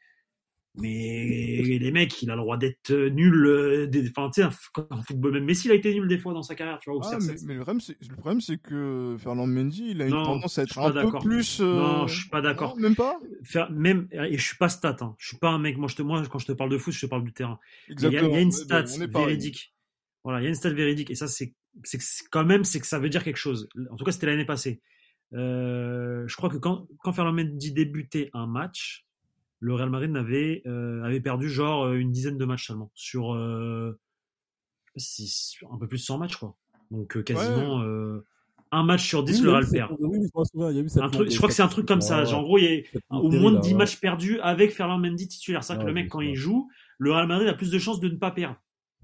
Mais 0.81 1.61
les 1.79 1.91
mecs, 1.91 2.21
il 2.21 2.31
a 2.31 2.35
le 2.35 2.41
droit 2.41 2.57
d'être 2.57 2.91
euh, 2.91 3.09
nul. 3.09 3.45
Euh, 3.45 3.91
enfin, 4.09 4.29
tu 4.29 4.41
sais, 4.41 4.47
en 4.89 5.01
football, 5.01 5.33
même 5.33 5.45
Messi, 5.45 5.67
il 5.67 5.71
a 5.71 5.75
été 5.75 5.93
nul 5.93 6.07
des 6.07 6.17
fois 6.17 6.33
dans 6.33 6.41
sa 6.41 6.55
carrière, 6.55 6.79
tu 6.79 6.89
vois. 6.89 7.01
Ah, 7.03 7.17
mais, 7.45 7.55
le 7.55 8.15
problème, 8.15 8.41
c'est 8.41 8.57
que 8.57 9.17
Fernand 9.19 9.47
Mendy, 9.47 9.91
il 9.91 10.01
a 10.01 10.05
une 10.05 10.11
tendance 10.11 10.57
à 10.57 10.63
être 10.63 10.77
un 10.77 10.91
peu 10.91 11.19
plus. 11.19 11.59
Euh, 11.59 11.65
non, 11.65 12.07
je 12.07 12.21
suis 12.21 12.29
pas 12.29 12.41
d'accord. 12.41 12.77
Même 12.77 12.95
pas? 12.95 13.19
Faire, 13.43 13.71
même, 13.71 14.07
et 14.11 14.37
je 14.37 14.43
suis 14.43 14.57
pas 14.57 14.69
stat. 14.69 14.97
Hein. 15.01 15.15
Je 15.17 15.27
suis 15.29 15.37
pas 15.37 15.49
un 15.49 15.59
mec. 15.59 15.77
Moi, 15.77 15.89
je 15.89 15.95
te, 15.95 16.01
moi, 16.01 16.23
quand 16.29 16.39
je 16.39 16.47
te 16.47 16.51
parle 16.53 16.71
de 16.71 16.77
foot, 16.77 16.93
je 16.93 17.01
te 17.01 17.05
parle 17.05 17.23
du 17.23 17.33
terrain. 17.33 17.59
Il 17.89 17.99
y, 18.01 18.17
a, 18.17 18.39
une 18.39 18.51
stat 18.51 18.83
véridique. 19.09 19.73
Voilà, 20.23 20.39
il 20.39 20.43
y 20.43 20.45
a 20.45 20.49
une 20.49 20.55
stat 20.55 20.71
véridique, 20.71 21.11
et 21.11 21.15
ça, 21.15 21.27
c'est, 21.27 21.53
c'est 21.83 21.99
quand 22.31 22.45
même, 22.45 22.63
c'est 22.63 22.79
que 22.79 22.87
ça 22.87 22.99
veut 22.99 23.09
dire 23.09 23.23
quelque 23.23 23.37
chose. 23.37 23.67
En 23.91 23.95
tout 23.95 24.05
cas, 24.05 24.11
c'était 24.11 24.27
l'année 24.27 24.45
passée. 24.45 24.81
je 25.31 26.35
crois 26.35 26.49
que 26.49 26.57
quand, 26.57 26.87
quand 27.03 27.11
Fernand 27.11 27.33
Mendy 27.33 27.73
débutait 27.73 28.29
un 28.33 28.47
match 28.47 29.05
le 29.59 29.73
Real 29.73 29.89
Madrid 29.89 30.15
avait, 30.15 30.61
euh, 30.65 31.03
avait 31.03 31.19
perdu 31.19 31.49
genre 31.49 31.85
euh, 31.85 31.95
une 31.95 32.11
dizaine 32.11 32.37
de 32.37 32.45
matchs 32.45 32.67
seulement 32.67 32.91
sur 32.95 33.33
euh, 33.33 33.99
six, 34.95 35.57
un 35.71 35.77
peu 35.77 35.87
plus 35.87 35.97
de 35.97 36.03
100 36.03 36.17
matchs 36.17 36.37
quoi. 36.37 36.55
Donc 36.91 37.21
quasiment 37.23 37.83
un 38.71 38.83
match 38.83 39.07
sur 39.07 39.23
10 39.23 39.43
le 39.43 39.51
Real 39.51 39.67
perd. 39.69 39.91
je 39.99 41.37
crois 41.37 41.49
que 41.49 41.55
c'est 41.55 41.61
un 41.61 41.67
truc 41.67 41.87
comme 41.87 42.01
ça. 42.01 42.23
Genre, 42.23 42.39
en 42.39 42.43
gros, 42.43 42.57
il 42.57 42.63
y 42.63 42.83
a 43.09 43.15
au 43.15 43.29
moins 43.29 43.51
de 43.51 43.59
10 43.59 43.73
matchs 43.75 43.99
perdus 43.99 44.39
avec 44.41 44.71
Ferland 44.71 44.99
Mendy 44.99 45.27
titulaire. 45.27 45.63
C'est 45.63 45.73
vrai 45.73 45.83
que 45.83 45.87
le 45.87 45.93
mec 45.93 46.09
quand 46.09 46.21
il 46.21 46.35
joue, 46.35 46.69
le 46.97 47.11
Real 47.11 47.27
Madrid 47.27 47.47
a 47.47 47.53
plus 47.53 47.71
de 47.71 47.79
chances 47.79 47.99
de 47.99 48.09
ne 48.09 48.17
pas 48.17 48.31
perdre. 48.31 48.57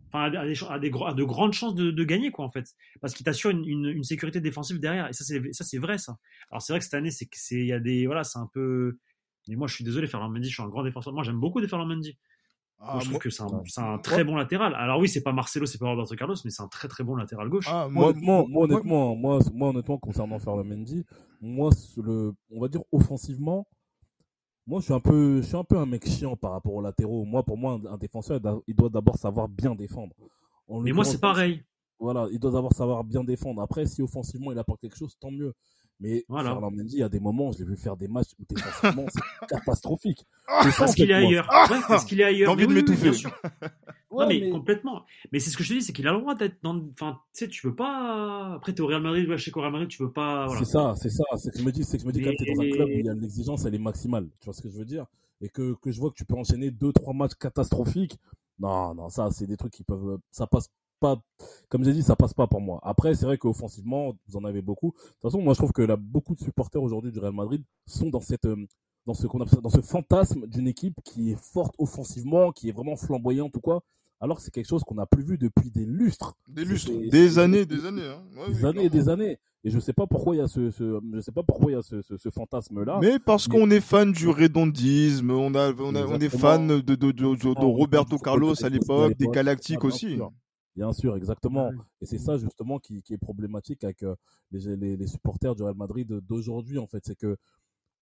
Enfin, 0.07 0.25
a, 0.25 0.45
des, 0.45 0.63
a, 0.69 0.79
des, 0.79 0.89
de 0.89 1.23
grandes 1.23 1.53
chances 1.53 1.75
de, 1.75 1.91
de, 1.91 2.03
gagner 2.03 2.31
quoi 2.31 2.45
en 2.45 2.49
fait, 2.49 2.73
parce 3.01 3.13
qu'il 3.13 3.25
t'assure 3.25 3.49
une, 3.49 3.65
une, 3.65 3.85
une, 3.87 4.03
sécurité 4.03 4.39
défensive 4.39 4.79
derrière. 4.79 5.09
Et 5.09 5.13
ça 5.13 5.23
c'est 5.25 5.77
vrai 5.77 5.97
ça. 5.97 6.17
Alors 6.51 6.61
c'est 6.61 6.71
vrai 6.73 6.79
que 6.79 6.85
cette 6.85 6.93
année 6.93 7.11
c'est 7.11 7.65
y 7.65 7.73
a 7.73 7.79
des 7.79 8.05
voilà 8.05 8.23
c'est 8.23 8.39
un 8.39 8.49
peu 8.53 8.97
mais 9.47 9.55
moi, 9.55 9.67
je 9.67 9.75
suis 9.75 9.83
désolé, 9.83 10.07
Ferland 10.07 10.31
Mendy, 10.31 10.49
je 10.49 10.55
suis 10.55 10.63
un 10.63 10.69
grand 10.69 10.83
défenseur. 10.83 11.13
Moi, 11.13 11.23
j'aime 11.23 11.39
beaucoup 11.39 11.65
Ferland 11.67 11.87
Mendy. 11.87 12.17
Ah, 12.79 12.99
je 13.01 13.05
trouve 13.05 13.19
que 13.19 13.29
c'est 13.29 13.41
un, 13.41 13.93
un, 13.93 13.97
très 13.99 14.23
bon 14.23 14.35
latéral. 14.35 14.75
Alors 14.75 14.99
oui, 14.99 15.07
c'est 15.07 15.23
pas 15.23 15.31
Marcelo, 15.31 15.65
c'est 15.65 15.77
pas 15.77 15.87
Roberto 15.87 16.13
Carlos, 16.15 16.35
mais 16.43 16.51
c'est 16.51 16.61
un 16.61 16.67
très 16.67 16.87
très 16.87 17.03
bon 17.03 17.15
latéral 17.15 17.49
gauche. 17.49 17.65
Ah, 17.69 17.87
moi, 17.89 18.13
moi, 18.13 18.45
moi, 18.47 18.65
honnêtement, 18.65 19.15
moi, 19.15 19.39
moi, 19.53 19.69
honnêtement, 19.69 19.97
concernant 19.97 20.39
Ferland 20.39 20.65
Mendy, 20.65 21.05
moi, 21.41 21.69
le, 21.97 22.33
on 22.51 22.61
va 22.61 22.67
dire 22.67 22.81
offensivement, 22.91 23.65
moi, 24.67 24.79
je 24.79 24.85
suis 24.85 24.93
un 24.93 24.99
peu, 24.99 25.41
je 25.41 25.47
suis 25.47 25.55
un 25.55 25.63
peu 25.63 25.77
un 25.77 25.85
mec 25.85 26.07
chiant 26.07 26.35
par 26.35 26.51
rapport 26.51 26.73
aux 26.73 26.81
latéraux. 26.81 27.23
Moi, 27.23 27.43
pour 27.43 27.57
moi, 27.57 27.79
un, 27.89 27.97
défenseur, 27.97 28.39
il 28.67 28.75
doit 28.75 28.89
d'abord 28.89 29.17
savoir 29.17 29.47
bien 29.47 29.75
défendre. 29.75 30.15
mais 30.69 30.91
moi, 30.91 31.05
c'est 31.05 31.21
pareil. 31.21 31.63
Voilà, 31.99 32.27
il 32.31 32.39
doit 32.39 32.51
d'abord 32.51 32.73
savoir 32.73 33.03
bien 33.03 33.23
défendre. 33.23 33.61
Après, 33.61 33.85
si 33.85 34.01
offensivement 34.01 34.51
il 34.51 34.59
apporte 34.59 34.81
quelque 34.81 34.97
chose, 34.97 35.15
tant 35.19 35.31
mieux. 35.31 35.53
Mais 35.99 36.25
voilà. 36.27 36.51
Ferland 36.51 36.71
Mendy, 36.71 36.95
il 36.95 36.99
y 36.99 37.03
a 37.03 37.09
des 37.09 37.19
moments, 37.19 37.51
je 37.51 37.59
l'ai 37.59 37.65
vu 37.65 37.77
faire 37.77 37.95
des 37.95 38.07
matchs 38.07 38.31
où 38.39 38.45
défensivement, 38.53 39.05
c'est 39.09 39.47
catastrophique. 39.47 40.25
parce 40.77 40.93
qu'il 40.93 41.09
est 41.09 41.13
ailleurs. 41.13 41.47
Ouais, 41.69 41.77
parce 41.87 42.05
qu'il 42.05 42.19
est 42.19 42.25
ailleurs. 42.25 42.51
Envie 42.51 42.67
de 42.67 42.73
m'étouffer. 42.73 43.11
non, 44.11 44.27
mais, 44.27 44.49
complètement. 44.49 45.05
Mais 45.31 45.39
c'est 45.39 45.49
ce 45.49 45.57
que 45.57 45.63
je 45.63 45.69
te 45.69 45.73
dis, 45.75 45.81
c'est 45.81 45.93
qu'il 45.93 46.07
a 46.07 46.13
le 46.13 46.19
droit 46.19 46.35
d'être 46.35 46.57
dans. 46.63 46.75
Enfin, 46.91 47.19
tu 47.33 47.45
sais, 47.45 47.47
tu 47.47 47.61
peux 47.61 47.75
pas. 47.75 48.55
Après, 48.55 48.73
t'es 48.73 48.81
au 48.81 48.87
Real 48.87 49.01
Madrid, 49.01 49.27
ouais, 49.29 49.37
chez 49.37 49.51
Real 49.55 49.71
Madrid, 49.71 49.87
tu 49.87 49.97
peux 49.99 50.11
pas. 50.11 50.47
Voilà. 50.47 50.59
C'est 50.59 50.71
ça, 50.71 50.93
c'est 50.97 51.09
ça. 51.09 51.23
C'est 51.37 51.51
que 51.51 51.59
je 51.59 51.63
me 51.63 51.71
dis, 51.71 51.83
c'est 51.85 51.97
que 51.97 52.03
je 52.03 52.07
me 52.07 52.11
dis, 52.11 52.21
quand 52.21 52.31
t'es 52.37 52.53
dans 52.53 52.61
un 52.61 52.69
club 52.69 52.87
où 52.89 52.99
il 52.99 53.05
y 53.05 53.09
a 53.09 53.13
l'exigence, 53.13 53.65
elle 53.65 53.75
est 53.75 53.79
maximale. 53.79 54.27
Tu 54.41 54.45
vois 54.45 54.53
ce 54.53 54.61
que 54.61 54.69
je 54.69 54.77
veux 54.77 54.85
dire? 54.85 55.05
Et 55.41 55.49
que, 55.49 55.75
que 55.81 55.91
je 55.91 55.99
vois 55.99 56.09
que 56.09 56.15
tu 56.15 56.25
peux 56.25 56.35
enchaîner 56.35 56.71
deux, 56.71 56.91
trois 56.91 57.13
matchs 57.13 57.35
catastrophiques. 57.39 58.17
Non, 58.59 58.93
non, 58.95 59.09
ça, 59.09 59.29
c'est 59.31 59.47
des 59.47 59.57
trucs 59.57 59.73
qui 59.73 59.83
peuvent. 59.83 60.17
Ça 60.31 60.47
passe 60.47 60.69
pas, 60.99 61.17
comme 61.69 61.83
j'ai 61.83 61.93
dit, 61.93 62.03
ça 62.03 62.15
passe 62.15 62.33
pas 62.33 62.47
pour 62.47 62.61
moi. 62.61 62.79
Après, 62.83 63.15
c'est 63.15 63.25
vrai 63.25 63.37
qu'offensivement, 63.37 64.13
vous 64.27 64.37
en 64.37 64.43
avez 64.45 64.61
beaucoup. 64.61 64.91
De 64.91 65.01
toute 65.01 65.21
façon, 65.21 65.41
moi, 65.41 65.53
je 65.53 65.59
trouve 65.59 65.71
que 65.71 65.81
là, 65.81 65.95
beaucoup 65.95 66.35
de 66.35 66.39
supporters 66.39 66.81
aujourd'hui 66.81 67.11
du 67.11 67.19
Real 67.19 67.33
Madrid 67.33 67.63
sont 67.85 68.09
dans 68.09 68.21
cette, 68.21 68.45
euh, 68.45 68.67
dans 69.05 69.13
ce 69.13 69.27
qu'on 69.27 69.39
dans 69.39 69.69
ce 69.69 69.81
fantasme 69.81 70.47
d'une 70.47 70.67
équipe 70.67 70.95
qui 71.03 71.31
est 71.31 71.39
forte 71.39 71.75
offensivement, 71.77 72.51
qui 72.51 72.69
est 72.69 72.71
vraiment 72.71 72.95
flamboyante 72.95 73.55
ou 73.55 73.61
quoi. 73.61 73.83
Alors 74.21 74.37
que 74.37 74.43
c'est 74.43 74.51
quelque 74.51 74.67
chose 74.67 74.83
qu'on 74.83 74.95
n'a 74.95 75.05
plus 75.05 75.23
vu 75.23 75.37
depuis 75.37 75.69
des 75.69 75.85
lustres. 75.85 76.35
Des 76.47 76.65
lustres, 76.65 76.91
des 77.11 77.37
années, 77.37 77.65
des 77.65 77.85
années. 77.85 78.01
Hein. 78.07 78.47
des 78.47 78.65
années 78.65 78.85
et 78.85 78.89
des 78.89 79.09
années. 79.09 79.37
Et 79.65 79.71
je 79.71 79.79
sais 79.79 79.93
pas 79.93 80.05
pourquoi 80.05 80.35
il 80.35 80.37
y 80.37 80.41
a 80.41 80.47
ce, 80.47 80.69
je 80.69 81.21
sais 81.21 81.31
pas 81.31 81.41
pourquoi 81.41 81.71
il 81.71 81.73
y 81.73 81.77
a 81.77 81.81
ce, 81.81 81.99
ce, 82.01 82.29
fantasme-là. 82.29 82.99
Mais 83.01 83.17
parce 83.17 83.47
qu'on 83.47 83.71
est 83.71 83.81
fan 83.81 84.11
du 84.11 84.29
redondisme, 84.29 85.31
on 85.31 85.55
a, 85.55 85.73
on, 85.73 85.95
a, 85.95 86.05
on 86.05 86.19
est 86.19 86.29
fan 86.29 86.67
de, 86.67 86.79
de, 86.81 86.95
de, 86.95 87.11
de 87.11 87.65
Roberto 87.65 88.19
Carlos 88.19 88.63
à 88.63 88.69
l'époque, 88.69 89.17
des 89.17 89.27
Galactiques 89.27 89.83
aussi. 89.83 90.19
Bien 90.75 90.91
sûr, 90.91 91.15
exactement. 91.15 91.71
Et 92.01 92.05
c'est 92.05 92.17
ça 92.17 92.37
justement 92.37 92.79
qui, 92.79 93.01
qui, 93.01 93.13
est 93.13 93.17
problématique 93.17 93.83
avec 93.83 94.03
euh, 94.03 94.15
les, 94.51 94.75
les, 94.75 94.97
les, 94.97 95.07
supporters 95.07 95.55
du 95.55 95.63
Real 95.63 95.75
Madrid 95.75 96.07
d'aujourd'hui 96.07 96.79
en 96.79 96.87
fait, 96.87 97.03
c'est 97.05 97.15
que 97.15 97.37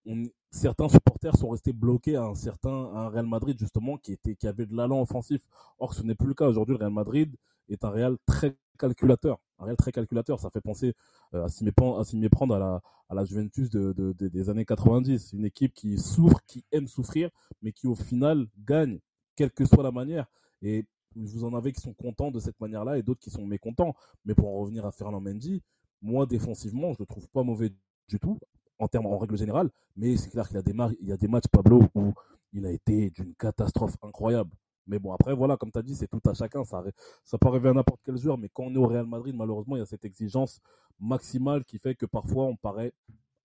on, 0.06 0.24
certains 0.52 0.90
supporters 0.90 1.38
sont 1.38 1.50
restés 1.50 1.72
bloqués 1.72 2.16
à 2.16 2.24
un 2.26 2.36
certain 2.36 2.72
un 2.72 3.10
Real 3.10 3.28
Madrid 3.28 3.58
justement 3.60 3.98
qui 3.98 4.14
était 4.14 4.36
qui 4.36 4.48
avait 4.48 4.66
de 4.66 4.76
l'allant 4.76 5.02
offensif. 5.02 5.48
Or 5.78 5.94
ce 5.94 6.02
n'est 6.04 6.16
plus 6.16 6.28
le 6.28 6.34
cas 6.34 6.48
aujourd'hui. 6.48 6.74
Le 6.74 6.80
Real 6.80 6.94
Madrid 6.94 7.36
est 7.70 7.86
un 7.86 7.90
Real 7.90 8.18
très 8.26 8.58
calculateur, 8.78 9.40
un 9.60 9.66
réel 9.66 9.78
très 9.78 9.92
calculateur. 9.92 10.40
Ça 10.40 10.50
fait 10.50 10.62
penser 10.62 10.94
à 11.32 11.48
s'y 11.50 11.64
méprendre, 11.64 12.00
à, 12.00 12.18
méprendre 12.18 12.56
à 12.56 12.60
la, 12.60 12.82
à 13.10 13.16
la 13.16 13.26
Juventus 13.26 13.70
de, 13.70 13.94
de, 13.94 14.28
des 14.28 14.50
années 14.50 14.66
90. 14.66 15.34
Une 15.34 15.46
équipe 15.46 15.74
qui 15.74 15.98
souffre, 15.98 16.40
qui 16.48 16.66
aime 16.72 16.88
souffrir, 16.88 17.30
mais 17.62 17.72
qui 17.72 17.88
au 17.88 17.96
final 17.96 18.48
gagne, 18.66 19.00
quelle 19.36 19.52
que 19.52 19.66
soit 19.66 19.84
la 19.84 19.92
manière. 19.92 20.28
Et 20.62 20.86
vous 21.16 21.44
en 21.44 21.54
avez 21.54 21.72
qui 21.72 21.82
sont 21.82 21.94
contents 21.94 22.32
de 22.32 22.40
cette 22.40 22.60
manière-là 22.60 22.98
et 22.98 23.04
d'autres 23.04 23.22
qui 23.22 23.30
sont 23.30 23.46
mécontents. 23.46 23.96
Mais 24.26 24.36
pour 24.36 24.50
en 24.50 24.60
revenir 24.60 24.86
à 24.86 24.92
Fernand 24.92 25.22
Mendy, 25.22 25.62
moi 26.02 26.26
défensivement, 26.26 26.94
je 26.94 26.98
le 27.00 27.06
trouve 27.06 27.28
pas 27.30 27.44
mauvais 27.44 27.72
du 28.08 28.20
tout 28.20 28.40
en 28.80 28.88
termes 28.88 29.06
en 29.06 29.18
règle 29.18 29.38
générale, 29.38 29.70
mais 29.96 30.18
c'est 30.18 30.30
clair 30.30 30.48
qu'il 30.48 30.58
y 30.58 31.12
a 31.12 31.18
des 31.18 31.28
matchs 31.28 31.48
Pablo 31.52 31.84
où 31.96 32.14
il 32.52 32.66
a 32.66 32.72
été 32.72 33.12
d'une 33.12 33.34
catastrophe 33.36 33.96
incroyable. 34.02 34.52
Mais 34.86 35.00
bon, 35.00 35.14
après, 35.14 35.34
voilà, 35.34 35.56
comme 35.56 35.72
tu 35.72 35.80
as 35.80 35.82
dit, 35.82 35.96
c'est 35.96 36.10
tout 36.10 36.22
à 36.26 36.34
chacun. 36.34 36.66
Ça, 36.66 36.84
ça 37.24 37.38
peut 37.38 37.48
arriver 37.48 37.70
à 37.70 37.74
n'importe 37.74 38.02
quel 38.04 38.18
joueur, 38.18 38.38
mais 38.38 38.50
quand 38.50 38.64
on 38.64 38.74
est 38.74 38.78
au 38.78 38.88
Real 38.88 39.06
Madrid, 39.06 39.34
malheureusement, 39.36 39.78
il 39.78 39.80
y 39.80 39.82
a 39.84 39.86
cette 39.86 40.04
exigence 40.04 40.60
maximale 41.00 41.64
qui 41.64 41.80
fait 41.80 41.96
que 41.96 42.06
parfois 42.06 42.46
on 42.46 42.56
paraît 42.58 42.94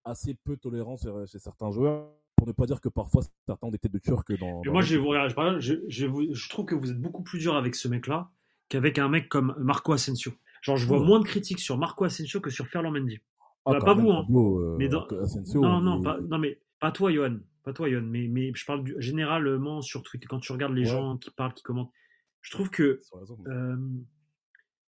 assez 0.04 0.35
peu 0.35 0.57
tolérant 0.57 0.96
chez 0.96 1.38
certains 1.38 1.70
joueurs 1.70 2.11
pour 2.38 2.46
ne 2.46 2.53
pas 2.53 2.66
dire 2.66 2.81
que 2.81 2.88
parfois 2.88 3.22
certains 3.46 3.66
ont 3.66 3.70
des 3.70 3.79
têtes 3.79 3.92
de 3.92 3.98
turc 3.98 4.33
dans. 4.38 4.62
moi, 4.64 4.81
je, 4.81 4.96
vous, 4.96 5.12
je, 5.59 5.81
je, 5.88 6.07
je, 6.33 6.48
trouve 6.48 6.66
que 6.66 6.74
vous 6.74 6.90
êtes 6.90 7.01
beaucoup 7.01 7.22
plus 7.22 7.40
dur 7.40 7.57
avec 7.57 7.74
ce 7.74 7.88
mec-là 7.88 8.31
qu'avec 8.68 8.98
un 8.98 9.09
mec 9.09 9.29
comme 9.29 9.55
Marco 9.59 9.92
Asensio. 9.92 10.33
Genre, 10.62 10.77
je 10.77 10.87
vois 10.87 11.01
moins 11.01 11.20
de 11.20 11.24
critiques 11.24 11.61
sur 11.61 11.79
Marco 11.79 12.05
Asensio 12.05 12.40
que 12.40 12.51
sur 12.51 12.66
Ferland 12.66 12.92
Mendy. 12.92 13.18
Ah, 13.64 13.72
bah, 13.72 13.81
pas 13.81 13.94
vous, 13.94 14.11
hein. 14.11 14.24
Euh, 14.31 14.77
mais 14.79 14.88
non, 14.88 15.81
non, 15.81 16.01
pas, 16.01 16.18
non, 16.20 16.38
mais 16.38 16.61
pas 16.81 16.92
toi, 16.92 17.12
Johan. 17.12 17.38
Pas 17.64 17.72
toi, 17.72 17.90
Johan. 17.90 18.03
Mais, 18.03 18.29
mais 18.29 18.53
je 18.55 18.64
parle 18.64 18.85
généralement 18.98 19.83
sur 19.83 20.03
Twitter, 20.03 20.27
quand 20.29 20.40
tu 20.40 20.53
regardes 20.53 20.74
les 20.74 20.85
gens 20.85 21.16
qui 21.18 21.31
parlent, 21.31 21.55
qui 21.55 21.62
commentent. 21.62 21.92
Je 22.40 22.53
trouve 22.53 22.70
que. 22.70 23.01
Euh, 23.46 23.77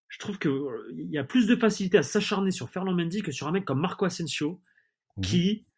je 0.08 0.18
trouve 0.18 0.38
qu'il 0.38 0.52
y 1.10 1.18
a 1.18 1.24
plus 1.24 1.46
de 1.46 1.54
facilité 1.54 1.98
à 1.98 2.02
s'acharner 2.02 2.50
sur 2.50 2.68
Ferland 2.68 2.96
Mendy 2.96 3.22
que 3.22 3.30
sur 3.30 3.46
un 3.46 3.52
mec 3.52 3.64
comme 3.64 3.80
Marco 3.80 4.04
Asensio, 4.04 4.60
mhm. 5.16 5.22
qui 5.22 5.66
euh, 5.66 5.69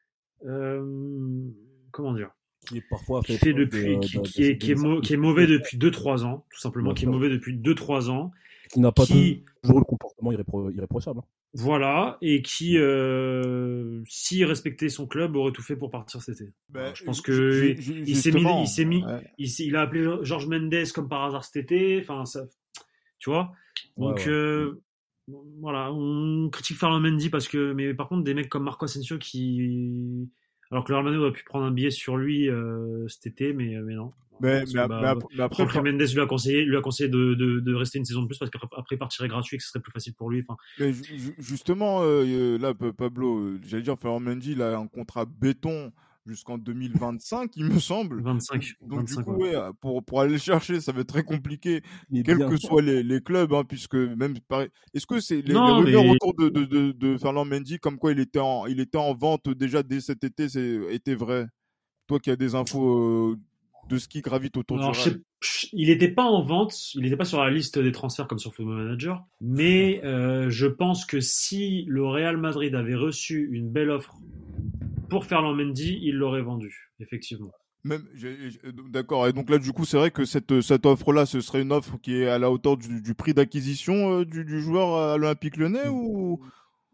comment 0.43 2.15
dire? 2.15 2.31
Qui 2.67 2.79
est 2.79 2.85
parfois 2.89 3.23
qui 3.23 3.37
fait 3.39 3.53
depuis 3.53 3.99
qui, 4.01 4.17
est, 4.17 4.23
qui, 4.23 4.45
est, 4.45 4.59
qui 4.59 5.13
est 5.13 5.17
mauvais 5.17 5.49
depuis 5.49 5.77
2-3 5.79 6.23
ans 6.23 6.47
tout 6.49 6.61
simplement 6.61 6.95
qui 6.95 7.07
est 7.07 7.09
mauvais 7.09 7.29
depuis 7.29 7.57
2-3 7.57 8.09
ans 8.09 8.31
qui 8.73 8.79
n'a 8.79 8.93
pas 8.93 9.05
toujours 9.05 9.81
le 9.81 9.85
comportement 9.85 10.31
irréprochable 10.31 11.19
hein. 11.19 11.25
voilà 11.55 12.19
et 12.23 12.41
qui 12.41 12.79
euh, 12.79 14.01
s'il 14.07 14.45
respectait 14.45 14.89
son 14.91 15.09
club 15.09 15.35
aurait 15.35 15.51
tout 15.51 15.63
fait 15.63 15.75
pour 15.75 15.91
partir 15.91 16.23
cet 16.23 16.41
été. 16.41 16.53
Ben, 16.69 16.95
je 16.95 17.03
pense 17.03 17.21
que 17.21 17.75
il 17.77 18.17
s'est 18.17 18.31
mis 18.31 18.45
il 18.61 18.69
s'est 18.69 18.85
mis 18.85 19.03
il, 19.39 19.75
a 19.75 19.81
appelé 19.81 20.09
Georges 20.23 20.47
Mendes 20.47 20.93
comme 20.95 21.09
par 21.09 21.25
hasard 21.25 21.45
cet 21.45 21.65
été 21.65 21.99
enfin 22.01 22.25
ça 22.27 22.45
tu 23.19 23.31
vois? 23.31 23.53
Donc 23.97 24.27
euh, 24.27 24.83
voilà, 25.61 25.93
on 25.93 26.49
critique 26.51 26.77
Fernand 26.77 27.01
Mendy 27.01 27.31
parce 27.31 27.49
que, 27.49 27.73
mais 27.73 27.95
par 27.95 28.09
contre, 28.09 28.25
des 28.25 28.35
mecs 28.35 28.49
comme 28.49 28.65
Marco 28.65 28.85
Asensio 28.85 29.19
qui, 29.19 30.29
alors 30.73 30.85
que 30.85 30.91
le 30.91 30.97
Real 30.97 31.05
Madrid 31.05 31.21
aurait 31.21 31.33
pu 31.33 31.45
prendre 31.45 31.67
un 31.67 31.71
billet 31.71 31.91
sur 31.91 32.17
lui 32.17 32.49
euh, 32.49 33.07
cet 33.07 33.27
été, 33.27 33.53
mais, 33.53 33.77
mais 33.85 33.95
non. 33.95 34.13
Mais, 34.41 34.65
mais, 34.75 34.89
bah, 34.89 35.15
après, 35.39 35.65
Mendes 35.83 36.01
lui 36.01 36.21
a 36.21 36.27
conseillé, 36.27 36.65
lui 36.65 36.77
a 36.77 36.81
conseillé 36.81 37.09
de, 37.09 37.35
de, 37.35 37.61
de, 37.61 37.75
rester 37.75 37.99
une 37.99 38.05
saison 38.05 38.23
de 38.23 38.27
plus 38.27 38.39
parce 38.39 38.51
qu'après 38.51 38.97
il 38.97 38.99
partirait 38.99 39.29
gratuit 39.29 39.55
et 39.55 39.59
que 39.59 39.63
ce 39.63 39.69
serait 39.69 39.81
plus 39.81 39.93
facile 39.93 40.15
pour 40.15 40.31
lui. 40.31 40.43
Enfin. 40.49 40.57
justement, 41.39 42.01
euh, 42.03 42.59
là, 42.59 42.75
Pablo, 42.75 43.53
j'allais 43.65 43.85
dire, 43.85 43.97
Fernand 43.97 44.19
Mendy, 44.19 44.53
il 44.53 44.63
a 44.63 44.77
un 44.77 44.89
contrat 44.89 45.27
béton 45.27 45.93
jusqu'en 46.27 46.59
2025, 46.59 47.53
il 47.57 47.65
me 47.67 47.79
semble. 47.79 48.23
25. 48.23 48.75
Donc, 48.83 49.07
du 49.07 49.17
coup, 49.17 49.45
pour, 49.81 50.05
pour 50.05 50.21
aller 50.21 50.33
le 50.33 50.39
chercher, 50.39 50.81
ça 50.81 50.93
va 50.93 51.01
être 51.01 51.09
très 51.09 51.25
compliqué, 51.25 51.83
quels 52.25 52.39
que 52.39 52.57
soient 52.57 52.83
les, 52.83 53.03
les 53.03 53.21
clubs, 53.21 53.53
hein, 53.53 53.65
puisque 53.65 53.95
même 53.95 54.35
Est-ce 54.95 55.07
que 55.07 55.21
c'est 55.21 55.43
les, 55.43 55.55
rumeurs 55.57 56.07
autour 56.07 56.35
de, 56.35 56.49
de, 56.49 56.65
de, 56.65 56.93
de, 56.93 57.19
Fernand 57.19 57.45
Mendy, 57.45 57.79
comme 57.79 57.99
quoi 57.99 58.13
il 58.13 58.21
était 58.21 58.39
en, 58.39 58.67
il 58.67 58.81
était 58.81 58.99
en 58.99 59.15
vente 59.15 59.49
déjà 59.49 59.83
dès 59.83 60.01
cet 60.01 60.25
été, 60.25 60.49
c'est 60.49 60.81
était 60.91 61.15
vrai? 61.15 61.47
Toi 62.07 62.19
qui 62.19 62.31
as 62.31 62.37
des 62.37 62.55
infos 62.55 63.33
euh, 63.33 63.39
de 63.89 63.99
ce 63.99 64.09
qui 64.09 64.21
gravite 64.21 64.57
autour 64.57 64.79
du 64.79 64.85
Il 65.73 65.89
n'était 65.89 66.11
pas 66.11 66.25
en 66.25 66.43
vente, 66.43 66.75
il 66.95 67.03
n'était 67.03 67.17
pas 67.17 67.25
sur 67.25 67.43
la 67.43 67.51
liste 67.51 67.79
des 67.79 67.93
transferts 67.93 68.27
comme 68.27 68.39
sur 68.39 68.55
Football 68.55 68.85
Manager, 68.85 69.25
mais 69.41 70.01
euh, 70.05 70.51
je 70.51 70.67
pense 70.67 71.05
que 71.05 71.21
si 71.21 71.85
le 71.89 72.07
Real 72.07 72.37
Madrid 72.37 72.75
avait 72.75 72.95
reçu 72.95 73.49
une 73.53 73.71
belle 73.71 73.91
offre 73.91 74.17
pour 75.13 75.27
Ferland 75.27 75.55
Mendy, 75.55 75.99
il 76.01 76.15
l'aurait 76.15 76.41
vendu, 76.41 76.91
effectivement. 76.99 77.53
Même, 77.85 78.03
d'accord. 78.89 79.29
Et 79.29 79.35
donc 79.35 79.51
là, 79.51 79.59
du 79.59 79.73
coup, 79.73 79.85
c'est 79.85 79.99
vrai 79.99 80.11
que 80.11 80.25
cette, 80.25 80.63
cette 80.63 80.87
offre-là, 80.87 81.27
ce 81.27 81.43
serait 81.43 81.61
une 81.61 81.71
offre 81.71 81.99
qui 82.01 82.15
est 82.15 82.29
à 82.29 82.39
la 82.39 82.51
hauteur 82.51 82.79
du, 82.79 83.15
prix 83.15 83.35
d'acquisition 83.35 84.21
euh, 84.21 84.25
du, 84.25 84.63
joueur 84.63 84.97
à 84.97 85.19
l'Olympique 85.19 85.59
Lyonnais 85.59 85.89
ou? 85.89 86.41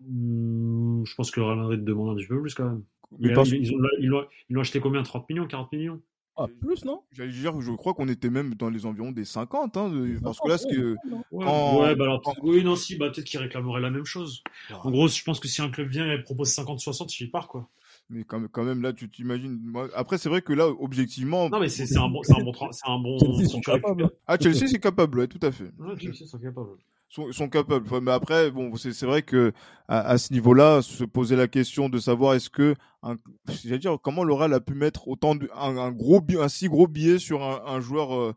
Mmh, 0.00 1.04
Je 1.04 1.14
pense 1.14 1.30
que 1.30 1.38
le 1.38 1.46
Real 1.46 1.58
Madrid 1.58 1.84
demande 1.84 2.10
un 2.10 2.16
petit 2.16 2.26
peu 2.26 2.42
plus 2.42 2.54
quand 2.54 2.64
même. 2.64 2.82
ils, 3.20 4.08
l'ont 4.50 4.60
acheté 4.60 4.80
combien? 4.80 5.04
30 5.04 5.28
millions, 5.28 5.46
40 5.46 5.70
millions? 5.70 6.00
Ah, 6.36 6.46
plus, 6.60 6.84
non? 6.84 7.02
J'allais 7.12 7.30
dire, 7.30 7.60
je 7.60 7.72
crois 7.72 7.94
qu'on 7.94 8.08
était 8.08 8.30
même 8.30 8.54
dans 8.54 8.70
les 8.70 8.84
environs 8.84 9.12
des 9.12 9.24
50, 9.24 9.76
hein, 9.76 9.92
parce 10.24 10.40
que 10.40 10.48
là, 10.48 10.58
ce 10.58 10.66
que. 10.66 10.96
Ouais, 11.30 11.94
bah 11.94 12.04
alors, 12.04 12.22
oui, 12.42 12.64
non, 12.64 12.74
si, 12.74 12.96
bah, 12.96 13.10
peut-être 13.10 13.26
qu'ils 13.26 13.40
réclameraient 13.40 13.80
la 13.80 13.90
même 13.90 14.04
chose. 14.04 14.42
Ah. 14.70 14.80
En 14.84 14.90
gros, 14.90 15.06
je 15.06 15.22
pense 15.22 15.38
que 15.38 15.46
si 15.46 15.62
un 15.62 15.70
club 15.70 15.88
vient 15.88 16.10
et 16.12 16.20
propose 16.20 16.50
50-60, 16.50 17.16
il 17.20 17.30
part, 17.30 17.46
quoi. 17.46 17.68
Mais 18.10 18.24
quand, 18.24 18.42
quand 18.48 18.64
même, 18.64 18.80
là, 18.80 18.92
tu 18.92 19.10
t'imagines. 19.10 19.60
Après, 19.94 20.16
c'est 20.16 20.30
vrai 20.30 20.40
que 20.40 20.54
là, 20.54 20.68
objectivement. 20.68 21.50
Non, 21.50 21.60
mais 21.60 21.68
c'est 21.68 21.84
un 21.96 22.08
bon. 22.08 22.22
C'est 22.22 22.34
un 22.34 22.42
bon. 22.42 22.52
C'est 22.72 22.88
un 22.88 22.98
bon 22.98 23.18
Chelsea 23.18 23.48
sont 23.48 23.60
capables. 23.60 24.10
Ah, 24.26 24.36
Chelsea, 24.40 24.66
c'est 24.66 24.78
capable, 24.78 25.18
ouais, 25.18 25.26
tout 25.26 25.40
à 25.42 25.52
fait. 25.52 25.70
Ouais, 25.78 25.98
Chelsea 25.98 26.26
sont 26.26 26.38
capables. 26.38 26.68
Sont, 27.10 27.32
sont 27.32 27.48
capables. 27.48 27.86
mais 28.02 28.10
après, 28.10 28.50
bon, 28.50 28.74
c'est 28.76 29.04
vrai 29.04 29.22
que 29.22 29.52
à, 29.88 30.00
à 30.00 30.18
ce 30.18 30.32
niveau-là, 30.32 30.82
se 30.82 31.04
poser 31.04 31.36
la 31.36 31.48
question 31.48 31.88
de 31.88 31.98
savoir 31.98 32.34
est-ce 32.34 32.50
que, 32.50 32.74
j'allais 33.62 33.78
dire, 33.78 33.98
comment 34.02 34.24
l'Oral 34.24 34.52
a 34.52 34.60
pu 34.60 34.74
mettre 34.74 35.08
autant 35.08 35.34
de, 35.34 35.48
un, 35.54 35.90
gros, 35.92 36.22
un 36.38 36.48
si 36.48 36.68
gros 36.68 36.86
billet 36.86 37.18
sur 37.18 37.42
un, 37.42 37.62
un 37.66 37.80
joueur 37.80 38.14
euh, 38.14 38.34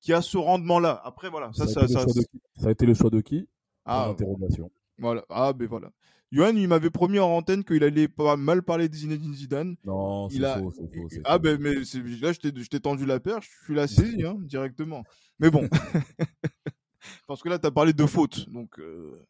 qui 0.00 0.12
a 0.12 0.20
ce 0.20 0.36
rendement-là? 0.36 1.00
Après, 1.04 1.30
voilà, 1.30 1.50
ça, 1.54 1.66
ça, 1.66 1.88
ça, 1.88 2.06
ça, 2.06 2.20
ça, 2.56 2.68
a 2.68 2.70
été 2.70 2.84
le 2.84 2.94
choix 2.94 3.10
de 3.10 3.20
qui? 3.20 3.48
Ah, 3.86 4.10
interrogation. 4.10 4.70
Voilà. 4.98 5.24
Ah, 5.30 5.52
ben 5.54 5.66
voilà. 5.66 5.90
Johan, 6.32 6.54
il 6.54 6.68
m'avait 6.68 6.90
promis 6.90 7.18
en 7.18 7.28
antenne 7.28 7.64
qu'il 7.64 7.82
allait 7.82 8.06
pas 8.06 8.36
mal 8.36 8.62
parler 8.62 8.88
de 8.88 8.94
Zinedine 8.94 9.34
Zidane. 9.34 9.76
Non, 9.84 10.28
c'est 10.28 10.38
faux, 10.38 10.70
c'est 10.70 10.94
faux. 10.94 11.08
Ah, 11.24 11.38
ben, 11.38 11.60
mais 11.60 11.74
là, 11.74 12.32
je 12.32 12.68
t'ai 12.68 12.80
tendu 12.80 13.04
la 13.04 13.18
perche, 13.18 13.50
je 13.60 13.64
suis 13.64 13.74
là 13.74 13.88
saisi, 13.88 14.24
hein, 14.24 14.36
directement. 14.40 15.02
Mais 15.38 15.50
bon. 15.50 15.68
Parce 17.26 17.42
que 17.42 17.48
là, 17.48 17.58
tu 17.58 17.66
as 17.66 17.70
parlé 17.70 17.92
de 17.92 18.06
faute, 18.06 18.48
donc 18.50 18.78
euh, 18.78 19.26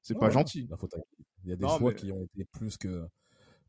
c'est 0.00 0.18
pas 0.18 0.30
gentil. 0.30 0.66
La 0.70 0.76
faute 0.76 0.94
Il 1.44 1.50
y 1.50 1.52
a 1.52 1.56
des 1.56 1.68
choix 1.68 1.92
qui 1.94 2.10
ont 2.10 2.22
été 2.22 2.44
plus 2.44 2.76
que 2.76 3.06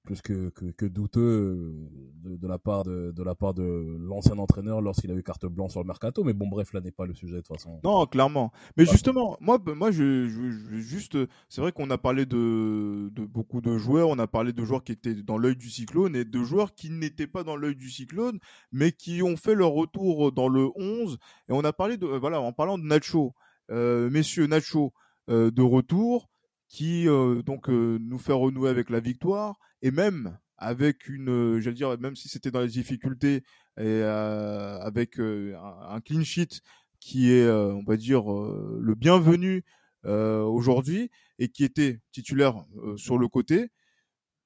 plus 0.03 0.21
que, 0.21 0.49
que, 0.49 0.85
douteux 0.85 1.21
euh, 1.21 2.37
de, 2.37 2.47
la 2.47 2.59
part 2.59 2.83
de, 2.83 3.11
de 3.11 3.23
la 3.23 3.35
part 3.35 3.53
de 3.53 3.97
l'ancien 3.99 4.37
entraîneur 4.37 4.81
lorsqu'il 4.81 5.09
a 5.11 5.15
eu 5.15 5.23
carte 5.23 5.45
blanche 5.45 5.71
sur 5.71 5.81
le 5.81 5.87
mercato. 5.87 6.23
Mais 6.23 6.33
bon, 6.33 6.47
bref, 6.47 6.73
là 6.73 6.81
n'est 6.81 6.91
pas 6.91 7.05
le 7.05 7.13
sujet 7.13 7.35
de 7.35 7.41
toute 7.41 7.55
façon. 7.55 7.79
Non, 7.83 8.05
clairement. 8.05 8.51
Mais 8.77 8.85
justement, 8.85 9.37
moi, 9.39 9.59
moi, 9.65 9.91
je, 9.91 10.27
je, 10.27 10.77
juste, 10.77 11.17
c'est 11.47 11.61
vrai 11.61 11.71
qu'on 11.71 11.89
a 11.89 11.97
parlé 11.97 12.25
de, 12.25 13.09
de 13.11 13.25
beaucoup 13.25 13.61
de 13.61 13.77
joueurs, 13.77 14.09
on 14.09 14.19
a 14.19 14.27
parlé 14.27 14.51
de 14.51 14.63
joueurs 14.65 14.83
qui 14.83 14.91
étaient 14.91 15.15
dans 15.15 15.37
l'œil 15.37 15.55
du 15.55 15.69
cyclone 15.69 16.15
et 16.15 16.25
de 16.25 16.43
joueurs 16.43 16.73
qui 16.73 16.89
n'étaient 16.89 17.27
pas 17.27 17.43
dans 17.43 17.55
l'œil 17.55 17.75
du 17.75 17.89
cyclone, 17.89 18.39
mais 18.71 18.91
qui 18.91 19.23
ont 19.23 19.37
fait 19.37 19.55
leur 19.55 19.71
retour 19.71 20.33
dans 20.33 20.49
le 20.49 20.69
11. 20.75 21.17
Et 21.49 21.53
on 21.53 21.63
a 21.63 21.71
parlé 21.73 21.97
de, 21.97 22.07
voilà, 22.07 22.41
en 22.41 22.51
parlant 22.51 22.77
de 22.77 22.83
Nacho, 22.83 23.33
euh, 23.71 24.09
messieurs 24.09 24.47
Nacho, 24.47 24.93
euh, 25.29 25.49
de 25.49 25.61
retour 25.61 26.29
qui 26.73 27.05
donc 27.45 27.67
nous 27.67 28.17
fait 28.17 28.33
renouer 28.33 28.67
avec 28.67 28.89
la 28.89 28.99
victoire 28.99 29.59
et 29.83 29.91
même 29.91 30.39
avec 30.63 31.07
une, 31.09 31.29
euh, 31.29 31.59
j'allais 31.59 31.75
dire, 31.75 31.99
même 31.99 32.15
si 32.15 32.29
c'était 32.29 32.49
dans 32.49 32.61
les 32.61 32.69
difficultés 32.69 33.43
et 33.77 33.81
euh, 33.81 34.79
avec 34.79 35.19
euh, 35.19 35.55
un, 35.89 35.99
clean 36.01 36.23
sheet 36.23 36.61
qui 36.99 37.31
est, 37.31 37.49
on 37.49 37.83
va 37.83 37.97
dire, 37.97 38.31
le 38.31 38.95
bienvenu 38.95 39.65
aujourd'hui 40.05 41.11
et 41.37 41.49
qui 41.49 41.65
était 41.65 41.99
titulaire 42.13 42.63
sur 42.95 43.17
le 43.17 43.27
côté, 43.27 43.71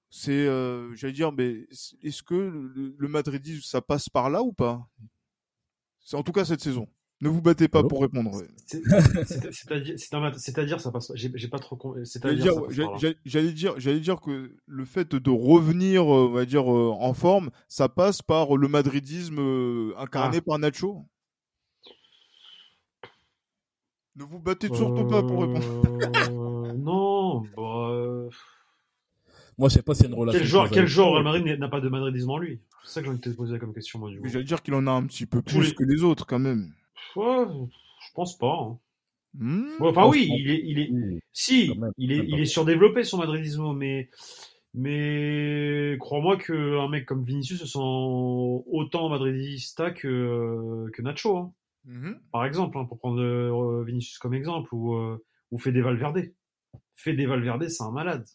c'est, 0.10 0.45
j'allais 0.95 1.14
dire, 1.14 1.32
mais 1.32 1.68
est-ce 2.01 2.24
que 2.24 2.34
le, 2.34 2.95
le 2.97 3.62
ça 3.62 3.82
passe 3.82 4.10
par 4.10 4.32
là 4.32 4.41
ou 4.41 4.54
pas? 4.54 4.89
C'est 5.99 6.18
en 6.18 6.24
tout 6.24 6.32
cas 6.32 6.45
cette 6.45 6.62
saison. 6.62 6.88
Ne 7.20 7.30
vous 7.30 7.41
battez 7.41 7.68
pas 7.68 7.84
pour 7.84 8.01
répondre. 8.01 8.43
C'est-à-dire, 8.68 10.80
ça 10.80 10.91
passe. 10.91 11.11
J'ai 11.15 11.47
pas 11.47 11.57
trop. 11.57 11.97
J'allais 13.26 13.53
dire, 13.53 13.74
j'allais 13.80 13.99
dire 13.99 14.22
que 14.22 14.55
le 14.68 14.86
fait 14.86 15.15
de 15.15 15.32
revenir, 15.32 16.03
euh, 16.03 16.28
on 16.28 16.32
va 16.32 16.45
dire, 16.45 16.72
euh, 16.72 16.91
en 16.91 17.15
forme, 17.15 17.49
ça 17.68 17.89
passe 17.89 18.22
par 18.22 18.55
le 18.55 18.68
madridisme 18.68 19.39
euh, 19.39 19.95
incarné 19.97 20.38
ah. 20.38 20.41
par 20.45 20.59
Nacho? 20.59 21.07
Ne 24.15 24.24
vous 24.24 24.39
battez 24.39 24.68
surtout 24.68 25.07
pas 25.07 25.24
pour 25.24 25.41
répondre. 25.41 26.74
non, 26.78 27.41
bah. 27.55 28.30
Moi, 29.57 29.70
je 29.70 29.74
sais 29.74 29.82
pas 29.82 29.93
y 29.93 30.03
a 30.03 30.07
une 30.07 30.13
relation. 30.13 30.39
Quel 30.39 30.47
joueur, 30.47 30.70
quel 30.70 30.86
Real 30.86 31.24
Madrid 31.24 31.59
n'a 31.59 31.68
pas 31.68 31.82
de 31.82 31.89
madridisme 31.89 32.30
en 32.30 32.38
lui? 32.38 32.61
C'est 32.84 32.93
ça 32.93 33.01
que 33.01 33.05
j'ai 33.05 33.09
envie 33.09 33.20
de 33.20 33.32
te 33.32 33.36
poser 33.36 33.57
comme 33.57 33.74
question, 33.74 33.97
moi, 33.97 34.11
du 34.11 34.22
J'allais 34.24 34.45
dire 34.45 34.61
qu'il 34.61 34.76
en 34.76 34.86
a 34.86 34.91
un 34.91 35.07
petit 35.07 35.26
peu 35.26 35.41
plus 35.41 35.74
que 35.74 35.84
les 35.84 36.03
autres, 36.03 36.28
quand 36.28 36.38
même. 36.38 36.74
Ouais, 37.16 37.45
je 38.02 38.14
pense 38.14 38.38
pas. 38.38 38.58
Hein. 38.62 38.80
Hmm. 39.39 39.68
enfin 39.82 40.08
oui, 40.08 40.28
il 40.32 40.50
est, 40.50 40.62
il 40.64 40.80
est, 40.80 41.22
si, 41.32 41.72
il 41.98 42.12
est, 42.12 42.26
il 42.28 42.39
est 42.39 42.45
surdéveloppé 42.45 43.04
son 43.04 43.18
madridisme, 43.18 43.74
mais, 43.76 44.10
mais 44.74 45.95
crois-moi 46.00 46.38
qu'un 46.38 46.88
mec 46.88 47.06
comme 47.06 47.24
Vinicius 47.24 47.60
se 47.60 47.68
sent 47.68 47.80
autant 47.80 49.10
madridista 49.10 49.91
que, 49.91 50.89
que 50.91 51.02
Nacho, 51.04 51.38
hein. 51.38 51.54
mm-hmm. 51.88 52.16
par 52.32 52.45
exemple, 52.45 52.80
hein, 52.80 52.86
pour 52.86 52.98
prendre 52.98 53.22
euh, 53.22 53.84
Vinicius 53.86 54.18
comme 54.18 54.34
exemple, 54.34 54.74
ou, 54.74 54.95
euh, 54.95 55.24
ou 55.52 55.60
Fede 55.60 55.78
Valverde. 55.78 56.32
Fede 56.95 57.22
Valverde, 57.28 57.68
c'est 57.68 57.84
un 57.84 57.91
malade. 57.91 58.26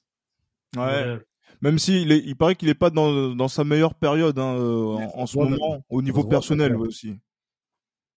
Ouais. 0.77 1.19
Même 1.63 1.79
s'il 1.79 2.13
il, 2.13 2.29
il 2.29 2.37
paraît 2.37 2.55
qu'il 2.55 2.69
n'est 2.69 2.75
pas 2.75 2.91
dans, 2.91 3.35
dans, 3.35 3.49
sa 3.49 3.65
meilleure 3.65 3.95
période 3.95 4.39
hein, 4.39 4.57
euh, 4.57 4.99
en, 5.15 5.27
ce 5.27 5.37
moment, 5.37 5.85
au 5.91 6.01
niveau 6.01 6.25
personnel 6.25 6.77
aussi. 6.77 7.19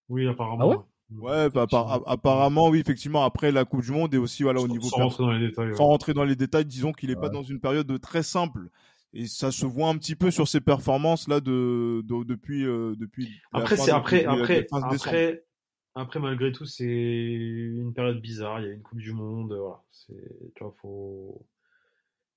Oui, 0.09 0.27
apparemment. 0.27 0.85
Ah 0.85 0.85
Ouais, 1.11 1.49
bah, 1.51 1.67
apparemment, 2.07 2.69
oui, 2.69 2.79
effectivement, 2.79 3.23
après 3.23 3.51
la 3.51 3.63
Coupe 3.63 3.81
du 3.81 3.91
Monde 3.91 4.13
et 4.15 4.17
aussi 4.17 4.43
voilà, 4.43 4.59
au 4.59 4.67
niveau. 4.67 4.87
Sans 4.87 4.97
rentrer 4.97 5.23
dans 5.23 5.31
les 5.31 5.47
détails. 5.47 5.75
Sans 5.75 5.85
rentrer 5.85 6.13
dans 6.13 6.23
les 6.23 6.35
détails, 6.35 6.65
disons 6.65 6.93
qu'il 6.93 7.09
n'est 7.09 7.15
pas 7.15 7.29
dans 7.29 7.43
une 7.43 7.59
période 7.59 7.99
très 8.01 8.23
simple. 8.23 8.69
Et 9.13 9.27
ça 9.27 9.51
se 9.51 9.65
voit 9.65 9.87
un 9.87 9.97
petit 9.97 10.15
peu 10.15 10.29
sur 10.29 10.47
ses 10.47 10.59
performances 10.59 11.29
là 11.29 11.39
de, 11.39 12.01
depuis 12.05 12.65
euh, 12.65 12.95
depuis. 12.97 13.29
Après 13.53 13.77
c'est 13.77 13.91
après 13.91 14.25
après 14.25 14.67
après 14.71 15.45
après 15.93 16.19
malgré 16.19 16.51
tout 16.51 16.65
c'est 16.65 16.83
une 16.83 17.93
période 17.93 18.19
bizarre. 18.19 18.59
Il 18.59 18.65
y 18.65 18.69
a 18.69 18.73
une 18.73 18.81
Coupe 18.81 18.99
du 18.99 19.13
Monde. 19.13 19.53
Voilà. 19.53 19.81
C'est 19.89 20.51
tu 20.55 20.63
vois 20.63 20.73
faut. 20.81 21.45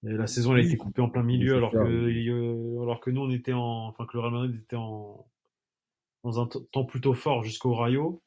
la 0.04 0.28
saison 0.28 0.54
elle 0.54 0.62
a 0.62 0.66
été 0.66 0.76
coupée 0.76 1.02
en 1.02 1.10
plein 1.10 1.24
milieu 1.24 1.56
alors 1.56 1.72
que 1.72 1.78
euh, 1.78 2.80
alors 2.80 3.00
que 3.00 3.10
nous 3.10 3.22
on 3.22 3.30
était 3.30 3.54
en 3.54 3.88
enfin 3.88 4.06
que 4.06 4.16
le 4.16 4.20
Real 4.20 4.32
Madrid 4.32 4.60
était 4.62 4.76
en 4.76 5.26
dans 6.28 6.40
un 6.40 6.46
temps 6.46 6.84
plutôt 6.84 7.14
fort 7.14 7.42
jusqu'au 7.42 7.74
Rayo. 7.74 8.22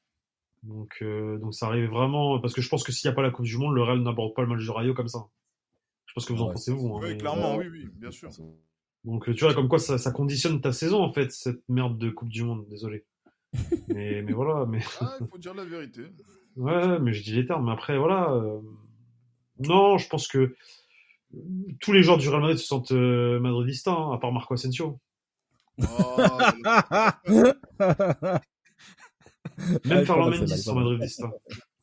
Donc, 0.64 0.98
euh, 1.02 1.38
donc 1.40 1.54
ça 1.54 1.68
arrive 1.68 1.90
vraiment 1.90 2.40
parce 2.40 2.54
que 2.54 2.62
je 2.62 2.70
pense 2.70 2.84
que 2.84 2.92
s'il 2.92 3.10
n'y 3.10 3.14
a 3.14 3.16
pas 3.16 3.22
la 3.22 3.32
Coupe 3.32 3.46
du 3.46 3.58
Monde, 3.58 3.74
le 3.74 3.84
Real 3.84 4.02
n'aborde 4.02 4.34
pas 4.34 4.44
le 4.44 4.48
match 4.48 4.66
de 4.66 4.72
Rayo 4.72 4.94
comme 4.94 5.08
ça. 5.08 5.28
Je 6.06 6.14
pense 6.14 6.26
que 6.26 6.34
vous 6.34 6.42
en 6.42 6.52
pensez 6.52 6.72
vous. 6.72 6.96
Hein, 6.96 7.00
oui, 7.04 7.18
clairement, 7.18 7.56
oui, 7.56 7.68
oui, 7.72 7.88
bien 7.94 8.12
sûr. 8.12 8.30
Donc 9.04 9.34
tu 9.34 9.44
vois 9.44 9.54
comme 9.54 9.68
quoi 9.68 9.80
ça, 9.80 9.98
ça, 9.98 10.12
conditionne 10.12 10.62
ta 10.62 10.72
saison 10.72 11.02
en 11.02 11.12
fait 11.12 11.32
cette 11.32 11.68
merde 11.68 11.98
de 11.98 12.10
Coupe 12.10 12.30
du 12.30 12.44
Monde. 12.44 12.68
Désolé. 12.70 13.06
mais, 13.88 14.22
mais 14.22 14.34
voilà. 14.34 14.66
Mais... 14.66 14.82
Ah, 15.00 15.18
il 15.20 15.28
faut 15.28 15.38
dire 15.38 15.54
la 15.54 15.66
vérité. 15.66 16.04
ouais, 16.58 17.00
mais 17.00 17.14
je 17.14 17.24
dis 17.24 17.34
les 17.34 17.46
termes. 17.46 17.66
Mais 17.66 17.72
après 17.72 17.98
voilà. 17.98 18.32
Euh, 18.34 18.62
non, 19.60 19.98
je 19.98 20.08
pense 20.10 20.28
que 20.28 20.56
tous 21.80 21.92
les 21.92 22.04
joueurs 22.04 22.18
du 22.18 22.30
Real 22.30 22.42
Madrid 22.42 22.58
se 22.58 22.66
sentent 22.66 22.92
euh, 22.92 23.40
madridistas, 23.40 23.92
hein, 23.92 24.14
à 24.14 24.18
part 24.18 24.32
Marco 24.32 24.54
Asensio. 24.54 25.00
Oh, 25.80 26.18
Même 29.86 30.06
Ferland 30.06 30.30
Mendy 30.32 30.58
sont 30.58 30.76
madridistas. 30.76 31.32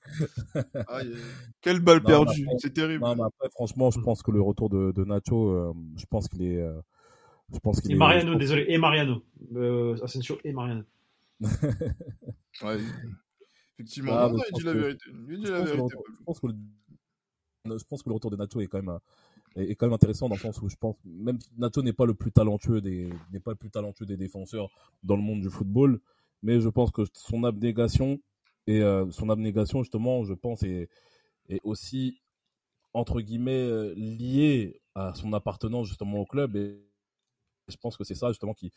Quelle 1.61 1.80
balle 1.80 2.03
perdue, 2.03 2.47
c'est 2.59 2.72
terrible. 2.72 3.05
après, 3.05 3.51
franchement, 3.51 3.91
je 3.91 4.01
pense 4.01 4.22
que 4.22 4.30
le 4.30 4.41
retour 4.41 4.70
de, 4.70 4.93
de 4.93 5.05
Nacho, 5.05 5.51
euh, 5.51 5.72
je 5.97 6.07
pense 6.07 6.28
qu'il 6.28 6.43
est. 6.43 6.61
Euh, 6.61 6.80
je 7.53 7.59
pense 7.61 7.80
qu'il 7.80 7.93
et 7.93 7.95
Mariano, 7.95 8.34
désolé, 8.34 8.66
et 8.68 8.78
Mariano. 8.78 9.22
Euh, 9.55 9.97
Asensio 10.03 10.39
et 10.45 10.53
Mariano. 10.53 10.84
ouais, 11.41 12.78
effectivement, 13.74 14.12
ah, 14.18 14.28
non, 14.28 14.43
il 14.51 14.55
dit 14.55 14.64
la 14.64 14.72
vérité. 14.74 15.05
Il 15.28 15.41
dit 15.41 15.51
la 15.51 15.62
vérité. 15.62 15.95
Je 16.18 16.24
pense, 16.24 16.41
que 16.41 16.47
le, 16.47 17.78
je 17.78 17.84
pense 17.84 18.03
que 18.03 18.09
le 18.09 18.14
retour 18.14 18.30
de 18.30 18.36
Nacho 18.36 18.61
est 18.61 18.66
quand 18.66 18.82
même 18.82 18.99
est, 19.59 19.74
quand 19.74 19.86
même 19.86 19.94
intéressant 19.94 20.28
dans 20.28 20.36
le 20.36 20.40
sens 20.40 20.61
où 20.62 20.68
je 20.68 20.76
pense 20.76 20.96
même 21.04 21.38
Nacho 21.56 21.82
n'est 21.82 21.92
pas 21.92 22.06
le 22.06 22.14
plus 22.14 22.32
talentueux 22.32 22.80
des 22.80 23.11
n'est 23.32 23.40
pas 23.40 23.52
le 23.52 23.56
plus 23.56 23.70
talentueux 23.70 24.06
des 24.06 24.16
défenseurs 24.16 24.68
dans 25.02 25.16
le 25.16 25.22
monde 25.22 25.40
du 25.40 25.50
football 25.50 26.00
mais 26.42 26.61
je 26.61 26.68
pense 26.68 26.90
que 26.90 27.02
son 27.12 27.44
abnégation 27.44 28.20
et 28.66 28.82
euh, 28.82 29.11
son 29.11 29.30
abnégation 29.30 29.82
justement, 29.82 30.24
je 30.24 30.34
pense, 30.34 30.62
est, 30.62 30.88
est 31.48 31.61
aussi 31.64 32.20
entre 32.92 33.20
guillemets 33.20 33.52
euh, 33.52 33.94
liée 33.96 34.80
à 34.94 35.14
son 35.14 35.32
appartenance 35.32 35.88
justement 35.88 36.18
au 36.18 36.26
club. 36.26 36.54
Et 36.56 36.78
je 37.68 37.76
pense 37.76 37.96
que 37.96 38.04
c'est 38.04 38.14
ça 38.14 38.28
justement 38.28 38.54
qui 38.54 38.72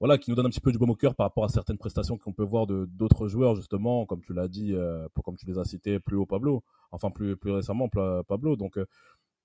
voilà 0.00 0.18
qui 0.18 0.30
nous 0.30 0.36
donne 0.36 0.46
un 0.46 0.50
petit 0.50 0.60
peu 0.60 0.72
du 0.72 0.78
baume 0.78 0.90
au 0.90 0.96
cœur 0.96 1.14
par 1.14 1.26
rapport 1.26 1.44
à 1.44 1.48
certaines 1.48 1.78
prestations 1.78 2.18
qu'on 2.18 2.32
peut 2.32 2.44
voir 2.44 2.66
de 2.66 2.84
d'autres 2.86 3.28
joueurs 3.28 3.54
justement 3.54 4.06
comme 4.06 4.22
tu 4.22 4.34
l'as 4.34 4.48
dit 4.48 4.72
euh, 4.74 5.06
comme 5.24 5.36
tu 5.36 5.46
les 5.46 5.58
as 5.58 5.64
cités 5.64 5.98
plus 6.00 6.16
haut 6.16 6.26
Pablo. 6.26 6.62
Enfin 6.92 7.10
plus 7.10 7.36
plus 7.36 7.50
récemment 7.50 7.88
Pablo. 7.88 8.54
Donc 8.56 8.78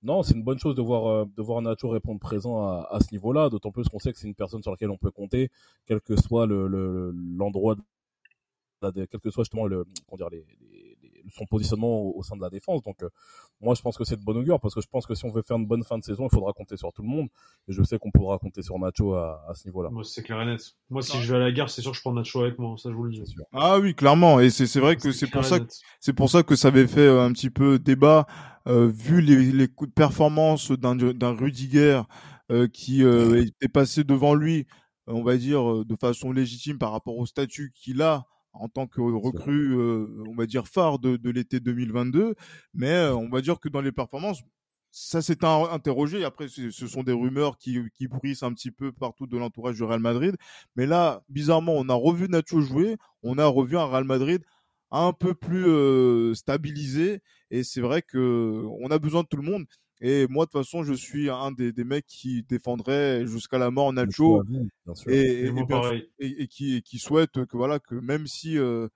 non, 0.03 0.23
c'est 0.23 0.33
une 0.33 0.43
bonne 0.43 0.59
chose 0.59 0.75
de 0.75 0.81
voir 0.81 1.25
de 1.25 1.41
voir 1.41 1.61
répondre 1.87 2.19
présent 2.19 2.63
à, 2.67 2.99
ce 3.01 3.11
niveau-là, 3.11 3.49
d'autant 3.49 3.71
plus 3.71 3.87
qu'on 3.89 3.99
sait 3.99 4.13
que 4.13 4.19
c'est 4.19 4.27
une 4.27 4.35
personne 4.35 4.61
sur 4.61 4.71
laquelle 4.71 4.91
on 4.91 4.97
peut 4.97 5.11
compter, 5.11 5.49
quel 5.85 5.99
que 6.01 6.15
soit 6.15 6.45
le 6.45 7.11
l'endroit 7.11 7.75
quel 8.81 9.07
que 9.07 9.29
soit 9.29 9.43
justement 9.43 9.65
le, 9.65 9.85
les, 10.29 10.45
son 11.33 11.45
positionnement 11.45 12.01
au, 12.15 12.23
sein 12.23 12.35
de 12.35 12.41
la 12.41 12.49
défense. 12.49 12.81
Donc, 12.83 13.01
euh, 13.03 13.09
moi, 13.61 13.75
je 13.75 13.81
pense 13.81 13.97
que 13.97 14.03
c'est 14.03 14.17
de 14.17 14.23
bonne 14.23 14.37
augure 14.37 14.59
parce 14.59 14.73
que 14.73 14.81
je 14.81 14.87
pense 14.87 15.05
que 15.05 15.15
si 15.15 15.25
on 15.25 15.31
veut 15.31 15.41
faire 15.41 15.57
une 15.57 15.65
bonne 15.65 15.83
fin 15.83 15.97
de 15.97 16.03
saison, 16.03 16.27
il 16.31 16.33
faudra 16.33 16.53
compter 16.53 16.77
sur 16.77 16.91
tout 16.93 17.01
le 17.01 17.07
monde. 17.07 17.27
Et 17.67 17.73
je 17.73 17.83
sais 17.83 17.97
qu'on 17.97 18.11
pourra 18.11 18.37
compter 18.37 18.61
sur 18.61 18.77
Nacho 18.79 19.15
à, 19.15 19.51
ce 19.53 19.67
niveau-là. 19.67 19.89
Moi, 19.89 20.03
c'est 20.03 20.23
clair 20.23 20.41
et 20.41 20.45
net. 20.45 20.61
Moi, 20.89 21.01
si 21.01 21.21
je 21.21 21.33
vais 21.33 21.37
à 21.37 21.43
la 21.43 21.51
gare, 21.51 21.69
c'est 21.69 21.81
sûr 21.81 21.91
que 21.91 21.97
je 21.97 22.01
prends 22.01 22.13
Nacho 22.13 22.41
avec 22.41 22.57
moi. 22.59 22.75
Ça, 22.77 22.89
je 22.89 22.95
vous 22.95 23.03
le 23.03 23.11
dis. 23.11 23.35
Ah 23.51 23.79
oui, 23.79 23.95
clairement. 23.95 24.39
Et 24.39 24.49
c'est 24.49 24.79
vrai 24.79 24.95
que 24.95 25.11
c'est 25.11 25.29
pour 25.29 25.45
ça 25.45 25.59
que 25.59 25.67
c'est 25.99 26.13
pour 26.13 26.29
ça 26.29 26.43
que 26.43 26.55
ça 26.55 26.69
avait 26.69 26.87
fait 26.87 27.01
euh, 27.01 27.21
un 27.21 27.31
petit 27.31 27.49
peu 27.49 27.79
débat 27.79 28.25
euh, 28.67 28.87
vu 28.87 29.21
les, 29.21 29.51
les 29.51 29.67
coups 29.67 29.89
de 29.89 29.93
performance 29.93 30.71
d'un 30.71 30.95
d'un 30.95 31.35
Rudiger 31.35 32.01
qui 32.73 33.03
était 33.03 33.67
passé 33.67 34.03
devant 34.03 34.33
lui, 34.33 34.65
on 35.05 35.21
va 35.21 35.37
dire 35.37 35.85
de 35.85 35.95
façon 35.95 36.31
légitime 36.31 36.79
par 36.79 36.91
rapport 36.91 37.15
au 37.15 37.27
statut 37.27 37.71
qu'il 37.75 38.01
a 38.01 38.25
en 38.53 38.67
tant 38.67 38.87
que 38.87 39.01
recrue, 39.01 39.75
euh, 39.77 40.07
on 40.27 40.35
va 40.35 40.45
dire 40.45 40.67
phare 40.67 40.99
de, 40.99 41.17
de 41.17 41.29
l'été 41.29 41.59
2022. 41.59 42.35
Mais 42.73 42.91
euh, 42.91 43.15
on 43.15 43.29
va 43.29 43.41
dire 43.41 43.59
que 43.59 43.69
dans 43.69 43.81
les 43.81 43.91
performances, 43.91 44.41
ça 44.91 45.21
s'est 45.21 45.43
interrogé. 45.45 46.23
Après, 46.23 46.47
ce 46.47 46.87
sont 46.87 47.03
des 47.03 47.11
rumeurs 47.11 47.57
qui, 47.57 47.79
qui 47.95 48.07
un 48.41 48.53
petit 48.53 48.71
peu 48.71 48.91
partout 48.91 49.27
de 49.27 49.37
l'entourage 49.37 49.75
du 49.75 49.83
Real 49.83 49.99
Madrid. 49.99 50.35
Mais 50.75 50.85
là, 50.87 51.23
bizarrement, 51.29 51.73
on 51.75 51.89
a 51.89 51.93
revu 51.93 52.27
Nacho 52.27 52.61
jouer. 52.61 52.97
On 53.23 53.37
a 53.37 53.45
revu 53.45 53.77
un 53.77 53.85
Real 53.85 54.03
Madrid 54.03 54.43
un 54.91 55.13
peu 55.13 55.35
plus 55.35 55.67
euh, 55.67 56.33
stabilisé. 56.33 57.21
Et 57.51 57.63
c'est 57.63 57.81
vrai 57.81 58.01
que 58.01 58.65
on 58.81 58.89
a 58.89 58.99
besoin 58.99 59.23
de 59.23 59.27
tout 59.27 59.37
le 59.37 59.43
monde. 59.43 59.65
Et 60.01 60.27
moi, 60.27 60.45
de 60.45 60.51
toute 60.51 60.61
façon, 60.61 60.83
je 60.83 60.93
suis 60.93 61.29
un 61.29 61.51
des, 61.51 61.71
des 61.73 61.83
mecs 61.83 62.05
qui 62.07 62.43
défendrait 62.43 63.25
jusqu'à 63.27 63.57
la 63.57 63.69
mort 63.69 63.91
Nacho 63.91 64.43
et, 65.07 65.49
et, 66.19 66.43
et, 66.43 66.47
qui, 66.47 66.81
qui 66.83 66.99
souhaite 66.99 67.45
que 67.45 67.57
voilà 67.57 67.79
que 67.79 67.95
même 67.95 68.25
si 68.25 68.57
euh, 68.57 68.87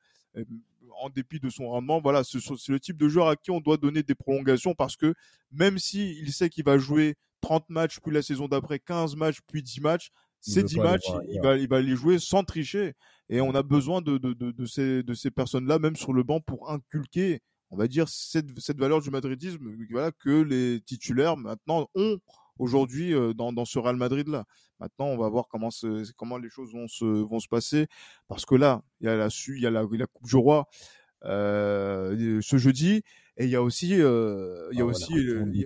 en 1.02 1.10
dépit 1.10 1.40
de 1.40 1.50
son 1.50 1.68
rendement, 1.68 2.00
voilà, 2.02 2.24
c'est 2.24 2.40
le 2.70 2.80
type 2.80 2.98
de 2.98 3.10
joueur 3.10 3.28
à 3.28 3.36
qui 3.36 3.52
on 3.52 3.60
doit 3.60 3.78
donner 3.78 4.04
des 4.04 4.16
prolongations 4.16 4.76
parce 4.76 4.96
que 4.96 5.14
même 5.52 5.78
si 5.78 6.18
il 6.20 6.32
sait 6.32 6.50
qu'il 6.50 6.64
va 6.64 6.78
jouer 6.78 7.16
30 7.42 7.70
matchs 7.70 8.00
puis 8.00 8.14
la 8.14 8.22
saison 8.22 8.48
d'après 8.48 8.80
15 8.80 9.16
matchs 9.18 9.40
puis 9.48 9.62
10 9.62 9.82
matchs, 9.82 10.12
ces 10.40 10.64
10 10.64 10.78
matchs, 10.80 11.08
il 11.30 11.42
va, 11.42 11.58
il 11.58 11.68
va 11.68 11.82
les 11.82 11.96
jouer 11.96 12.20
sans 12.20 12.44
tricher. 12.44 12.94
Et 13.30 13.42
on 13.42 13.56
a 13.56 13.64
besoin 13.64 14.02
de, 14.02 14.18
de, 14.18 14.34
de, 14.34 14.52
de 14.52 14.66
ces, 14.66 15.04
de 15.04 15.14
ces 15.14 15.32
personnes-là 15.32 15.80
même 15.80 15.96
sur 15.96 16.14
le 16.14 16.24
banc 16.24 16.40
pour 16.42 16.70
inculquer 16.70 17.42
on 17.74 17.78
va 17.78 17.88
dire, 17.88 18.08
cette, 18.08 18.78
valeur 18.78 19.02
du 19.02 19.10
madridisme 19.10 19.76
voilà, 19.90 20.12
que 20.12 20.44
les 20.44 20.80
titulaires 20.82 21.38
maintenant 21.38 21.90
ont 21.96 22.20
aujourd'hui 22.60 23.16
euh, 23.16 23.34
dans, 23.34 23.66
ce 23.66 23.80
Real 23.80 23.96
Madrid 23.96 24.28
là. 24.28 24.46
Maintenant, 24.80 25.08
on 25.08 25.18
va 25.18 25.30
voir 25.30 25.48
comment 25.50 26.38
les 26.38 26.50
choses 26.50 26.74
vont 26.74 26.88
se 26.88 27.48
passer 27.48 27.88
parce 28.28 28.46
que 28.46 28.56
là, 28.56 28.82
il 29.00 29.08
y 29.08 29.10
a 29.10 29.16
la 29.16 29.30
il 29.48 29.60
y 29.60 29.66
a 29.66 29.72
la, 29.72 29.84
la 29.90 30.08
Coupe 30.08 30.28
du 30.28 30.36
Roi 30.36 30.68
euh, 31.26 32.42
ce 32.42 32.58
jeudi 32.58 33.02
et 33.36 33.46
il 33.46 33.50
y 33.50 33.56
a 33.56 33.64
aussi, 33.64 34.00
euh, 34.00 34.70
il 34.72 34.78
y 34.78 34.82
a 34.82 34.86
ah 34.86 34.88
aussi, 34.88 35.12
il 35.16 35.66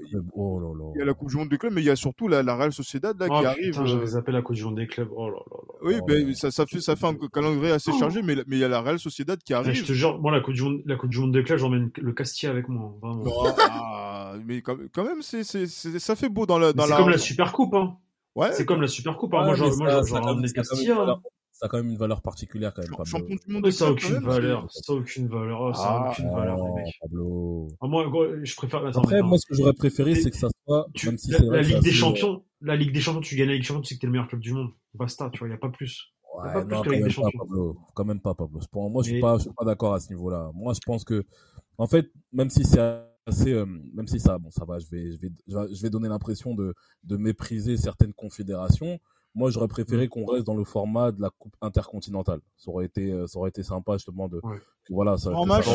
y, 0.95 1.01
a 1.01 1.05
la 1.05 1.13
Coupe 1.13 1.27
du 1.27 1.35
Monde 1.35 1.49
des 1.49 1.57
clubs, 1.57 1.73
mais 1.73 1.81
il 1.81 1.85
y 1.85 1.89
a 1.89 1.97
surtout 1.97 2.29
la, 2.29 2.41
la 2.41 2.55
Real 2.55 2.71
Sociedad 2.71 3.19
là, 3.19 3.27
oh, 3.29 3.39
qui 3.39 3.45
arrive. 3.45 3.73
J'avais 3.73 4.03
euh, 4.03 4.05
zappé 4.05 4.31
la 4.31 4.41
Coupe 4.41 4.55
du 4.55 4.63
Monde 4.63 4.77
des 4.77 4.87
clubs. 4.87 5.09
Oh 5.13 5.29
là 5.29 5.35
là 5.35 5.57
là. 5.67 5.73
Oui, 5.81 5.95
ben, 6.07 6.33
ça, 6.33 6.49
ça 6.49 6.65
fait, 6.65 6.79
ça 6.79 6.95
fait 6.95 7.07
un 7.07 7.15
calendrier 7.27 7.73
assez 7.73 7.91
oh. 7.93 7.99
chargé, 7.99 8.21
mais, 8.21 8.35
mais 8.47 8.55
il 8.55 8.59
y 8.59 8.63
a 8.63 8.69
la 8.69 8.79
Real 8.79 8.99
Sociedad 8.99 9.37
qui 9.43 9.53
arrive. 9.53 9.73
je 9.73 9.83
te 9.83 9.91
jure, 9.91 10.17
moi 10.21 10.31
la 10.31 10.39
Coupe 10.39 10.53
du 10.53 10.63
Monde, 10.63 10.81
la 10.85 10.95
Coupe 10.95 11.09
du 11.09 11.19
Monde 11.19 11.33
des 11.33 11.43
clubs, 11.43 11.59
j'emmène 11.59 11.91
le 11.97 12.13
Castilla 12.13 12.53
avec 12.53 12.69
moi, 12.69 12.93
vraiment. 13.01 13.25
ah, 13.69 14.35
mais 14.45 14.61
quand, 14.61 14.77
quand 14.93 15.03
même, 15.03 15.21
c'est, 15.21 15.43
c'est, 15.43 15.67
ça 15.67 16.15
fait 16.15 16.29
beau 16.29 16.45
dans 16.45 16.59
la, 16.59 16.71
dans 16.71 16.85
la. 16.85 16.95
C'est 16.95 17.01
comme 17.01 17.11
la 17.11 17.17
Super 17.17 17.51
Coupe, 17.51 17.73
hein. 17.73 17.97
Ouais. 18.35 18.53
C'est 18.53 18.65
comme 18.65 18.81
la 18.81 18.87
Super 18.87 19.17
Coupe. 19.17 19.33
Hein. 19.33 19.43
moi, 19.43 19.55
j'en 19.55 20.21
ramène 20.21 20.43
le 20.43 20.51
Castilla 20.51 21.19
ça 21.57 21.65
a 21.65 21.69
quand 21.69 21.77
même 21.77 21.89
une 21.89 21.97
valeur 21.97 22.21
particulière 22.21 22.71
quand 22.71 22.83
même. 22.83 22.91
Pablo. 22.91 23.05
Champion 23.05 23.35
du 23.35 23.51
monde. 23.51 23.71
Ça 23.71 23.87
a 23.87 23.89
aucune 23.89 24.19
valeur. 24.19 24.67
Ça 24.69 24.93
a 24.93 24.95
aucune 24.95 25.27
valeur. 25.27 25.59
Oh, 25.59 25.73
ça 25.73 25.81
a 25.81 26.05
ah, 26.05 26.11
aucune 26.11 26.29
valeur, 26.29 26.63
les 26.63 26.83
mecs. 26.83 26.93
Pablo. 27.01 27.67
Ah, 27.81 27.87
moi, 27.87 28.05
je 28.43 28.55
préfère. 28.55 28.85
Attends, 28.85 29.01
Après, 29.01 29.23
moi, 29.23 29.39
ce 29.39 29.45
que 29.47 29.55
j'aurais 29.55 29.73
préféré, 29.73 30.13
c'est 30.13 30.29
que 30.29 30.37
ça 30.37 30.49
soit. 30.65 30.85
Tu... 30.93 31.07
Même 31.07 31.17
si 31.17 31.31
la, 31.31 31.39
la 31.39 31.61
Ligue 31.63 31.81
des 31.81 31.91
Champions, 31.91 32.43
la 32.61 32.75
Ligue 32.75 32.93
des 32.93 32.99
Champions, 32.99 33.21
tu 33.21 33.35
gagnes 33.35 33.47
la 33.47 33.53
Ligue 33.53 33.63
des 33.63 33.67
Champions, 33.67 33.83
c'est 33.83 33.95
que 33.95 34.01
t'es 34.01 34.05
le 34.05 34.11
meilleur 34.11 34.27
club 34.27 34.39
du 34.39 34.53
monde. 34.53 34.69
Basta, 34.93 35.31
tu 35.31 35.39
vois, 35.39 35.47
il 35.47 35.51
y 35.51 35.55
a 35.55 35.57
pas 35.57 35.69
plus. 35.69 36.13
Ouais, 36.37 36.53
pas 36.53 36.63
non, 36.63 36.67
plus 36.67 36.81
que 36.81 36.89
la 36.91 36.95
Ligue 36.97 37.05
des 37.05 37.09
Champions. 37.09 37.31
Pas, 37.39 37.45
Pablo. 37.45 37.77
Quand 37.95 38.05
même 38.05 38.21
pas, 38.21 38.35
Pablo. 38.35 38.59
Pour 38.71 38.91
moi, 38.91 39.01
je 39.01 39.09
suis 39.09 39.19
pas, 39.19 39.37
je 39.37 39.43
suis 39.43 39.53
pas 39.57 39.65
d'accord 39.65 39.95
à 39.95 39.99
ce 39.99 40.09
niveau-là. 40.09 40.51
Moi, 40.53 40.73
je 40.75 40.79
pense 40.85 41.03
que, 41.03 41.25
en 41.79 41.87
fait, 41.87 42.11
même 42.31 42.51
si 42.51 42.65
c'est 42.65 42.79
assez, 43.25 43.51
euh, 43.51 43.65
même 43.95 44.05
si 44.05 44.19
ça, 44.19 44.37
bon, 44.37 44.51
ça 44.51 44.63
va, 44.63 44.77
je 44.77 44.87
vais, 44.91 45.11
je 45.11 45.19
vais, 45.19 45.73
je 45.73 45.81
vais 45.81 45.89
donner 45.89 46.07
l'impression 46.07 46.53
de, 46.53 46.75
de 47.03 47.17
mépriser 47.17 47.77
certaines 47.77 48.13
confédérations. 48.13 48.99
Moi, 49.37 49.51
j'aurais 49.51 49.67
préféré 49.67 50.07
mm. 50.07 50.09
qu'on 50.09 50.25
reste 50.25 50.47
dans 50.47 50.55
le 50.55 50.63
format 50.63 51.11
de 51.11 51.21
la 51.21 51.29
Coupe 51.29 51.55
intercontinentale. 51.61 52.41
Ça 52.57 52.71
aurait 52.71 52.85
été, 52.85 53.11
euh, 53.11 53.27
ça 53.27 53.37
aurait 53.37 53.49
été 53.49 53.61
sympa 53.61 53.93
justement 53.93 54.27
de, 54.27 54.41
voilà, 54.89 55.15
ça. 55.17 55.29
En 55.31 55.45
match, 55.45 55.67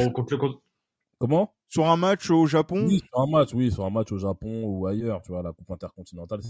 Comment? 1.21 1.55
Sur 1.69 1.87
un 1.87 1.97
match 1.97 2.29
au 2.31 2.47
Japon? 2.47 2.85
Oui, 2.89 2.99
sur 2.99 3.21
un 3.21 3.31
match, 3.31 3.55
oui, 3.55 3.71
sur 3.71 3.85
un 3.85 3.91
match 3.91 4.11
au 4.11 4.19
Japon 4.19 4.65
ou 4.65 4.89
ailleurs, 4.89 5.23
tu 5.23 5.31
vois, 5.31 5.45
la 5.45 5.53
Coupe 5.53 5.71
intercontinentale, 5.71 6.41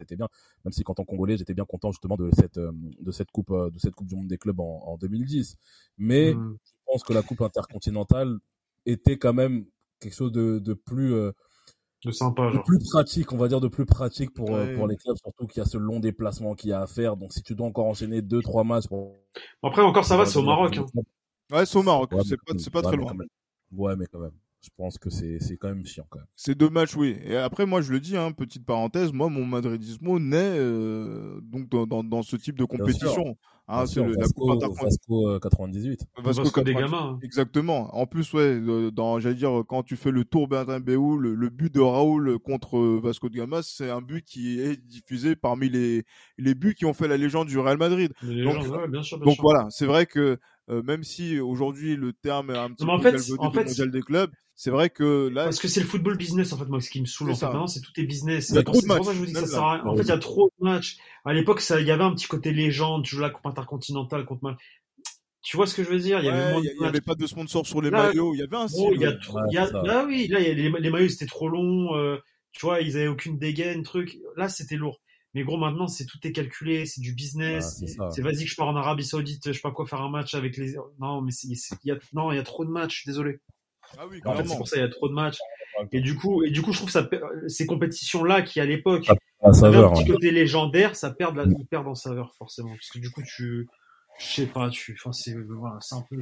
c'était 0.00 0.16
bien. 0.16 0.28
Même 0.64 0.72
si, 0.72 0.82
quand 0.82 0.98
on 0.98 1.04
Congolais, 1.04 1.36
j'étais 1.36 1.54
bien 1.54 1.64
content 1.64 1.92
justement 1.92 2.16
de 2.16 2.30
cette, 2.32 2.58
euh, 2.58 2.72
de 3.00 3.12
cette 3.12 3.30
coupe, 3.30 3.52
euh, 3.52 3.70
de 3.70 3.78
cette 3.78 3.94
coupe 3.94 4.08
du 4.08 4.16
monde 4.16 4.26
des 4.26 4.36
clubs 4.36 4.58
en, 4.58 4.82
en 4.84 4.96
2010. 4.96 5.56
Mais 5.98 6.34
mmh. 6.34 6.58
je 6.64 6.72
pense 6.86 7.04
que 7.04 7.12
la 7.12 7.22
coupe 7.22 7.40
intercontinentale 7.40 8.38
était 8.84 9.16
quand 9.16 9.32
même 9.32 9.66
quelque 10.00 10.14
chose 10.14 10.32
de, 10.32 10.58
de 10.58 10.74
plus, 10.74 11.14
euh, 11.14 11.30
de 12.04 12.10
sympa, 12.10 12.50
de 12.50 12.58
plus 12.58 12.78
pratique, 12.78 13.32
on 13.32 13.36
va 13.36 13.48
dire, 13.48 13.60
de 13.60 13.68
plus 13.68 13.86
pratique 13.86 14.32
pour, 14.32 14.46
pour 14.46 14.86
les 14.86 14.96
clubs, 14.96 15.16
surtout 15.16 15.46
qu'il 15.46 15.62
y 15.62 15.66
a 15.66 15.68
ce 15.68 15.78
long 15.78 15.98
déplacement 15.98 16.54
qu'il 16.54 16.70
y 16.70 16.72
a 16.72 16.82
à 16.82 16.86
faire. 16.86 17.16
Donc, 17.16 17.32
si 17.32 17.42
tu 17.42 17.54
dois 17.54 17.66
encore 17.66 17.86
enchaîner 17.86 18.22
deux, 18.22 18.42
trois 18.42 18.64
matchs 18.64 18.86
pour... 18.86 19.16
Après, 19.62 19.82
encore, 19.82 20.04
ça 20.04 20.16
va, 20.16 20.26
c'est 20.26 20.38
au 20.38 20.42
Maroc. 20.42 20.76
Hein. 20.76 20.86
Ouais, 21.50 21.66
c'est 21.66 21.78
au 21.78 21.82
Maroc. 21.82 22.10
c'est 22.24 22.36
pas, 22.36 22.52
c'est 22.58 22.72
pas 22.72 22.82
très 22.82 22.96
loin. 22.96 23.12
Ouais, 23.72 23.96
mais 23.96 24.06
quand 24.06 24.20
même 24.20 24.32
je 24.66 24.70
pense 24.76 24.98
que 24.98 25.10
c'est 25.10 25.38
c'est 25.40 25.56
quand 25.56 25.68
même 25.68 25.86
chiant 25.86 26.06
quand 26.10 26.18
même. 26.18 26.28
C'est 26.34 26.56
deux 26.56 26.68
matchs, 26.68 26.96
oui. 26.96 27.16
Et 27.24 27.36
après, 27.36 27.66
moi, 27.66 27.80
je 27.80 27.92
le 27.92 28.00
dis, 28.00 28.16
hein, 28.16 28.32
petite 28.32 28.66
parenthèse, 28.66 29.12
moi, 29.12 29.28
mon 29.28 29.44
madridismo 29.44 30.18
naît 30.18 30.36
euh, 30.58 31.40
donc 31.42 31.68
dans, 31.68 31.86
dans, 31.86 32.02
dans, 32.02 32.22
ce 32.22 32.36
type 32.36 32.58
de 32.58 32.64
compétition. 32.64 33.36
Hein, 33.68 33.86
c'est 33.86 34.02
le 34.02 34.14
Vasco, 34.16 34.48
la 34.48 34.68
Vasco 34.68 35.40
98. 35.40 36.00
Euh, 36.18 36.22
Vasco, 36.22 36.42
Vasco 36.42 36.62
des 36.62 36.74
gamins. 36.74 37.12
Hein. 37.14 37.18
Exactement. 37.22 37.94
En 37.96 38.06
plus, 38.06 38.32
ouais, 38.32 38.60
dans 38.92 39.20
j'allais 39.20 39.34
dire 39.36 39.62
quand 39.68 39.82
tu 39.82 39.96
fais 39.96 40.10
le 40.10 40.24
Tour 40.24 40.48
Bernabéu, 40.48 41.18
le, 41.18 41.34
le 41.34 41.48
but 41.48 41.72
de 41.72 41.80
Raoul 41.80 42.38
contre 42.40 42.78
Vasco 43.02 43.28
de 43.28 43.36
Gama, 43.36 43.62
c'est 43.62 43.90
un 43.90 44.00
but 44.00 44.24
qui 44.24 44.60
est 44.60 44.76
diffusé 44.76 45.36
parmi 45.36 45.68
les 45.68 46.04
les 46.38 46.54
buts 46.54 46.74
qui 46.74 46.86
ont 46.86 46.94
fait 46.94 47.08
la 47.08 47.16
légende 47.16 47.48
du 47.48 47.58
Real 47.58 47.78
Madrid. 47.78 48.12
donc, 48.22 48.32
ouais, 48.32 48.88
bien 48.88 49.02
sûr, 49.02 49.18
bien 49.18 49.26
donc 49.26 49.34
sûr. 49.34 49.42
voilà, 49.42 49.66
c'est 49.70 49.86
vrai 49.86 50.06
que 50.06 50.38
euh, 50.68 50.82
même 50.82 51.04
si 51.04 51.38
aujourd'hui 51.38 51.96
le 51.96 52.12
terme 52.12 52.50
est 52.50 52.58
un 52.58 52.70
petit 52.70 52.84
peu 52.84 52.90
en 52.90 53.00
fait, 53.00 53.16
en 53.38 53.50
fait, 53.52 53.64
mondial 53.64 53.90
des 53.90 54.02
clubs, 54.02 54.30
c'est 54.54 54.70
vrai 54.70 54.90
que 54.90 55.28
là. 55.28 55.44
Parce 55.44 55.60
que 55.60 55.68
c'est 55.68 55.80
le 55.80 55.86
football 55.86 56.16
business 56.16 56.52
en 56.52 56.58
fait, 56.58 56.64
moi, 56.64 56.80
ce 56.80 56.90
qui 56.90 57.00
me 57.00 57.06
saoule 57.06 57.30
en 57.30 57.34
fait. 57.34 57.46
Maintenant, 57.46 57.66
c'est 57.66 57.80
tout 57.80 57.92
est 57.98 58.04
business. 58.04 58.48
Il 58.48 58.56
y 58.56 58.58
a 58.58 58.62
trop 58.62 58.80
de 58.80 58.86
matchs. 58.86 59.04
je 59.04 59.18
vous 59.18 59.26
dis 59.26 59.32
que 59.32 59.40
ça 59.40 59.46
sert 59.46 59.62
à 59.62 59.74
rien. 59.74 59.84
En 59.84 59.94
fait, 59.94 60.02
il 60.02 60.08
y 60.08 60.12
a 60.12 60.18
trop 60.18 60.50
de 60.58 60.64
matchs. 60.64 60.96
À 61.24 61.34
l'époque, 61.34 61.60
ça, 61.60 61.80
il 61.80 61.86
y 61.86 61.90
avait 61.90 62.04
un 62.04 62.14
petit 62.14 62.26
côté 62.26 62.52
légende. 62.52 63.04
Tu 63.04 63.16
joues 63.16 63.22
la 63.22 63.30
Coupe 63.30 63.46
intercontinentale 63.46 64.24
contre 64.24 64.44
mal. 64.44 64.56
Tu 65.42 65.56
vois 65.56 65.66
ce 65.68 65.74
que 65.74 65.84
je 65.84 65.90
veux 65.90 65.98
dire? 65.98 66.18
Il 66.18 66.24
y 66.24 66.28
avait, 66.28 66.58
il 66.58 66.82
y 66.82 66.84
avait 66.84 67.00
pas 67.00 67.14
de 67.14 67.26
sponsors 67.26 67.66
sur 67.66 67.80
les 67.80 67.90
maillots. 67.90 68.34
Il 68.34 68.38
y 68.38 68.42
avait 68.42 68.56
un. 68.56 68.66
Oh, 68.76 68.90
il 68.92 69.00
y 69.00 69.06
a, 69.06 69.16
il 69.50 69.54
y 69.54 69.58
a, 69.58 69.70
là, 69.82 70.04
oui, 70.04 70.26
là, 70.26 70.40
il 70.40 70.48
y 70.48 70.50
a 70.50 70.54
les, 70.54 70.80
les 70.80 70.90
maillots, 70.90 71.08
c'était 71.08 71.26
trop 71.26 71.48
long. 71.48 71.94
Euh, 71.94 72.16
tu 72.52 72.64
vois, 72.64 72.80
ils 72.80 72.96
avaient 72.96 73.08
aucune 73.08 73.38
dégaine, 73.38 73.82
truc. 73.82 74.16
Là, 74.36 74.48
c'était 74.48 74.76
lourd. 74.76 75.00
Mais 75.36 75.44
gros, 75.44 75.58
maintenant, 75.58 75.86
c'est 75.86 76.06
tout 76.06 76.16
est 76.24 76.32
calculé, 76.32 76.86
c'est 76.86 77.02
du 77.02 77.12
business. 77.12 77.84
c'est 78.10 78.22
vas-y 78.22 78.44
que 78.44 78.50
je 78.50 78.56
pars 78.56 78.68
en 78.68 78.74
Arabie 78.74 79.04
Saoudite, 79.04 79.48
je 79.48 79.52
sais 79.52 79.60
pas 79.60 79.70
quoi 79.70 79.84
faire 79.84 80.00
un 80.00 80.08
match 80.08 80.34
avec 80.34 80.56
les. 80.56 80.76
Non, 80.98 81.20
mais 81.20 81.30
il 81.44 81.58
y 81.84 81.90
a 81.90 81.98
non, 82.14 82.32
il 82.32 82.36
y 82.36 82.38
a 82.38 82.42
trop 82.42 82.64
de 82.64 82.70
matchs. 82.70 83.04
Désolé. 83.04 83.40
Ah 83.98 84.06
oui, 84.10 84.18
en 84.24 84.34
fait, 84.34 84.46
c'est 84.46 84.56
pour 84.56 84.66
ça 84.66 84.78
il 84.78 84.80
y 84.80 84.82
a 84.82 84.88
trop 84.88 85.10
de 85.10 85.12
matchs. 85.12 85.36
Et 85.92 86.00
du 86.00 86.16
coup, 86.16 86.42
et 86.42 86.50
du 86.50 86.62
coup, 86.62 86.72
je 86.72 86.78
trouve 86.78 86.90
ça 86.90 87.06
ces 87.48 87.66
compétitions-là 87.66 88.40
qui 88.40 88.60
à 88.60 88.64
l'époque 88.64 89.10
avaient 89.42 89.76
un 89.76 89.92
petit 89.92 90.06
côté 90.06 90.30
légendaire, 90.30 90.96
ça 90.96 91.10
perd, 91.10 91.36
la, 91.36 91.44
ils 91.44 91.66
perdent 91.66 91.88
en 91.88 91.94
saveur 91.94 92.34
forcément, 92.38 92.70
parce 92.70 92.88
que 92.88 92.98
du 92.98 93.10
coup, 93.10 93.20
tu, 93.22 93.68
je 94.18 94.24
sais 94.24 94.46
pas, 94.46 94.70
tu, 94.70 94.98
enfin, 94.98 95.12
c'est 95.12 95.34
voilà, 95.34 95.76
c'est 95.82 95.96
un 95.96 96.04
peu. 96.08 96.16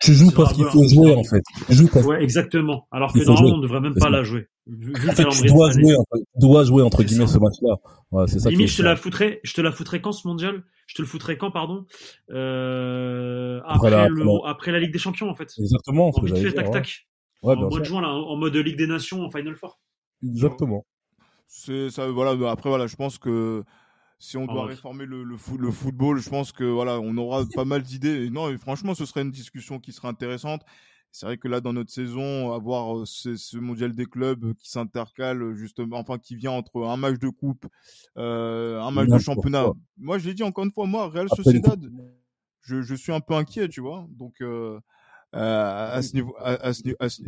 Tu 0.00 0.14
joues 0.14 0.30
parce 0.30 0.52
qu'il 0.52 0.64
faut 0.66 0.86
jouer 0.86 1.16
en 1.16 1.24
fait. 1.24 1.42
Tu 1.66 1.74
joues 1.74 1.88
parce... 1.88 2.06
Ouais, 2.06 2.22
exactement. 2.22 2.86
Alors 2.92 3.12
que 3.12 3.18
normalement, 3.18 3.56
on 3.56 3.56
ne 3.56 3.62
devrait 3.62 3.80
même 3.80 3.96
pas 3.96 4.10
la 4.10 4.22
jouer. 4.22 4.46
Vu 4.70 4.92
en 5.08 5.12
fait, 5.12 5.28
tu 5.28 5.46
dois 5.48 5.72
jouer, 5.72 5.94
tu 6.14 6.20
dois 6.36 6.64
jouer 6.64 6.82
entre 6.82 7.02
guillemets 7.02 7.26
ce 7.26 7.38
match-là. 7.38 7.76
Ouais, 8.12 8.28
c'est 8.28 8.38
ça. 8.38 8.50
Limite, 8.50 8.68
je 8.68 8.76
te 8.76 8.82
la 8.82 8.94
foutrais, 8.94 9.40
je 9.42 9.52
te 9.52 9.60
la 9.60 9.72
foutrais 9.72 10.00
quand 10.00 10.12
ce 10.12 10.28
mondial? 10.28 10.62
Je 10.86 10.94
te 10.94 11.02
le 11.02 11.08
foutrais 11.08 11.36
quand, 11.36 11.50
pardon? 11.50 11.86
Euh, 12.30 13.60
après, 13.64 13.88
après, 13.88 13.90
la, 13.90 14.08
le, 14.08 14.24
après, 14.46 14.72
la, 14.72 14.78
Ligue 14.78 14.92
des 14.92 14.98
Champions 14.98 15.28
en 15.28 15.34
fait. 15.34 15.52
Exactement. 15.58 16.10
En 16.14 16.22
vite 16.22 16.38
fait, 16.38 16.52
tac 16.52 16.70
tac. 16.70 17.08
Ouais, 17.42 17.56
en 17.56 17.68
mode 17.68 17.84
juin 17.84 18.00
là, 18.00 18.08
en 18.08 18.36
mode 18.36 18.54
Ligue 18.54 18.76
des 18.76 18.86
Nations, 18.86 19.22
en 19.22 19.30
Final 19.30 19.56
Four. 19.56 19.80
Exactement. 20.24 20.86
C'est 21.48 21.90
ça. 21.90 22.08
Voilà. 22.08 22.50
Après, 22.50 22.68
voilà, 22.68 22.86
je 22.86 22.96
pense 22.96 23.18
que 23.18 23.64
si 24.18 24.36
on 24.36 24.46
doit 24.46 24.66
réformer 24.66 25.06
le, 25.06 25.24
le, 25.24 25.36
le, 25.58 25.70
football, 25.70 26.18
je 26.18 26.28
pense 26.28 26.52
que 26.52 26.64
voilà, 26.64 27.00
on 27.00 27.16
aura 27.16 27.44
pas 27.54 27.64
mal 27.64 27.82
d'idées. 27.82 28.30
Non, 28.30 28.50
et 28.50 28.58
franchement, 28.58 28.94
ce 28.94 29.04
serait 29.04 29.22
une 29.22 29.30
discussion 29.30 29.80
qui 29.80 29.92
serait 29.92 30.08
intéressante. 30.08 30.62
C'est 31.12 31.26
vrai 31.26 31.38
que 31.38 31.48
là, 31.48 31.60
dans 31.60 31.72
notre 31.72 31.90
saison, 31.90 32.52
avoir 32.52 33.06
ce, 33.06 33.36
ce 33.36 33.58
mondial 33.58 33.94
des 33.94 34.06
clubs 34.06 34.54
qui 34.54 34.70
s'intercale 34.70 35.54
justement, 35.54 35.98
enfin, 35.98 36.18
qui 36.18 36.36
vient 36.36 36.52
entre 36.52 36.84
un 36.84 36.96
match 36.96 37.18
de 37.18 37.28
coupe, 37.28 37.66
euh, 38.16 38.80
un 38.80 38.90
match 38.90 39.08
de 39.08 39.18
championnat. 39.18 39.66
Moi, 39.98 40.18
je 40.18 40.28
l'ai 40.28 40.34
dit 40.34 40.44
encore 40.44 40.64
une 40.64 40.72
fois, 40.72 40.86
moi, 40.86 41.08
Real 41.08 41.28
Sociedad, 41.28 41.80
je, 42.62 42.82
je 42.82 42.94
suis 42.94 43.12
un 43.12 43.20
peu 43.20 43.34
inquiet, 43.34 43.68
tu 43.68 43.80
vois. 43.80 44.06
Donc, 44.10 44.40
euh, 44.40 44.78
euh 45.34 45.96
à 45.96 46.02
ce 46.02 46.14
niveau, 46.14 46.34
à, 46.38 46.50
à 46.66 46.72
ce, 46.72 46.82
à 47.00 47.08
ce, 47.08 47.22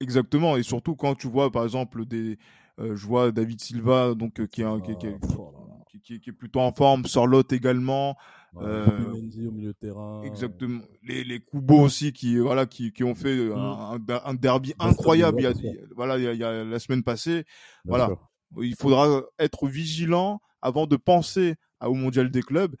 exactement. 0.00 0.56
Et 0.56 0.62
surtout 0.62 0.94
quand 0.94 1.14
tu 1.14 1.28
vois, 1.28 1.50
par 1.50 1.64
exemple, 1.64 2.06
des 2.06 2.38
euh, 2.78 2.94
je 2.94 3.06
vois 3.06 3.32
David 3.32 3.60
Silva, 3.60 4.14
donc 4.14 4.34
qui, 4.48 4.62
est, 4.62 4.82
qui, 4.82 4.96
qui, 4.96 6.00
qui, 6.00 6.20
qui, 6.20 6.30
est 6.30 6.32
plutôt 6.32 6.60
en 6.60 6.72
forme, 6.72 7.06
Sorlotte 7.06 7.52
également. 7.52 8.16
Euh, 8.58 8.86
au 9.12 9.50
milieu 9.50 9.68
de 9.68 9.78
terrain. 9.78 10.22
Exactement. 10.24 10.80
Les, 11.02 11.24
les 11.24 11.40
Kubo 11.40 11.80
aussi 11.80 12.12
qui 12.12 12.38
voilà 12.38 12.66
qui, 12.66 12.92
qui 12.92 13.04
ont 13.04 13.14
fait 13.14 13.36
mm. 13.36 13.52
un, 13.52 14.00
un, 14.24 14.34
derby 14.34 14.74
incroyable. 14.78 15.40
Il 15.40 15.44
y 15.44 15.46
a, 15.46 15.52
voilà 15.94 16.18
il 16.18 16.38
y, 16.38 16.44
a, 16.44 16.64
la 16.64 16.78
semaine 16.78 17.02
passée. 17.02 17.44
voilà. 17.84 18.10
Il 18.58 18.76
faudra 18.76 19.22
être 19.38 19.66
vigilant 19.66 20.40
avant 20.62 20.86
de 20.86 20.96
penser 20.96 21.56
au 21.80 21.94
mondial 21.94 22.30
des 22.30 22.42
clubs. 22.42 22.74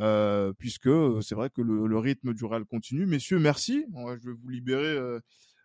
Euh, 0.00 0.52
puisque 0.58 0.90
c'est 1.22 1.36
vrai 1.36 1.50
que 1.50 1.62
le, 1.62 1.86
le, 1.86 1.98
rythme 1.98 2.34
du 2.34 2.44
Real 2.44 2.64
continue. 2.64 3.06
Messieurs, 3.06 3.38
merci. 3.38 3.86
Je 3.94 4.28
vais 4.28 4.36
vous 4.36 4.48
libérer 4.48 4.82
euh, 4.82 5.20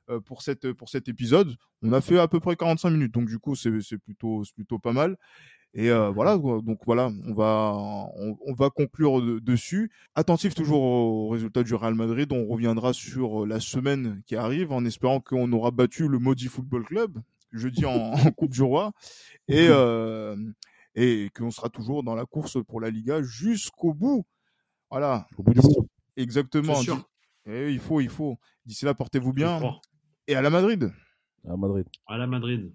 euh, 0.10 0.20
pour, 0.20 0.44
cette, 0.44 0.72
pour 0.74 0.90
cet 0.90 1.08
épisode. 1.08 1.56
On 1.82 1.94
a 1.94 2.02
fait 2.02 2.20
à 2.20 2.28
peu 2.28 2.40
près 2.40 2.56
45 2.56 2.92
minutes, 2.92 3.14
donc 3.14 3.28
du 3.28 3.40
coup, 3.40 3.56
c'est 3.56 3.98
plutôt, 3.98 4.44
plutôt 4.56 4.78
pas 4.78 4.94
mal. 4.94 5.18
Et 5.76 5.92
euh, 5.92 6.10
voilà, 6.10 6.38
donc 6.38 6.80
voilà, 6.86 7.12
on 7.28 7.34
va, 7.34 7.76
on, 8.16 8.54
va 8.54 8.70
conclure 8.72 9.22
dessus. 9.40 9.92
Attentif 10.16 10.56
toujours 10.56 10.82
aux 10.82 11.30
résultats 11.30 11.62
du 11.62 11.76
Real 11.76 11.94
Madrid. 11.94 12.32
On 12.32 12.48
reviendra 12.48 12.92
sur 12.92 13.46
la 13.46 13.60
semaine 13.60 14.22
qui 14.26 14.36
arrive 14.36 14.72
en 14.72 14.84
espérant 14.84 15.20
qu'on 15.20 15.52
aura 15.52 15.70
battu 15.70 16.08
le 16.08 16.18
Maudit 16.18 16.48
Football 16.48 16.86
Club 16.86 17.20
jeudi 17.52 17.86
en, 17.86 17.92
en 18.14 18.32
Coupe 18.32 18.52
du 18.52 18.64
Roi 18.64 18.92
et, 19.48 19.68
euh, 19.70 20.36
et 20.96 21.30
qu'on 21.36 21.52
sera 21.52 21.70
toujours 21.70 22.04
dans 22.04 22.16
la 22.16 22.26
course 22.26 22.58
pour 22.66 22.82
la 22.82 22.90
Liga 22.90 23.22
jusqu'au 23.22 23.94
bout. 23.94 24.26
Voilà. 24.90 25.28
Au 25.38 25.44
bout 25.44 25.54
du 25.54 25.62
bout. 25.62 25.88
Exactement. 26.18 26.82
Et 27.46 27.72
il 27.72 27.80
faut, 27.80 28.02
il 28.02 28.10
faut. 28.10 28.38
D'ici 28.66 28.86
là, 28.86 28.94
portez-vous 28.94 29.34
bien. 29.34 29.62
Et 30.28 30.36
à 30.36 30.42
la 30.42 30.50
Madrid. 30.50 30.92
À 31.48 31.56
Madrid. 31.56 31.88
À 32.08 32.18
la 32.18 32.28
Madrid. 32.28 32.72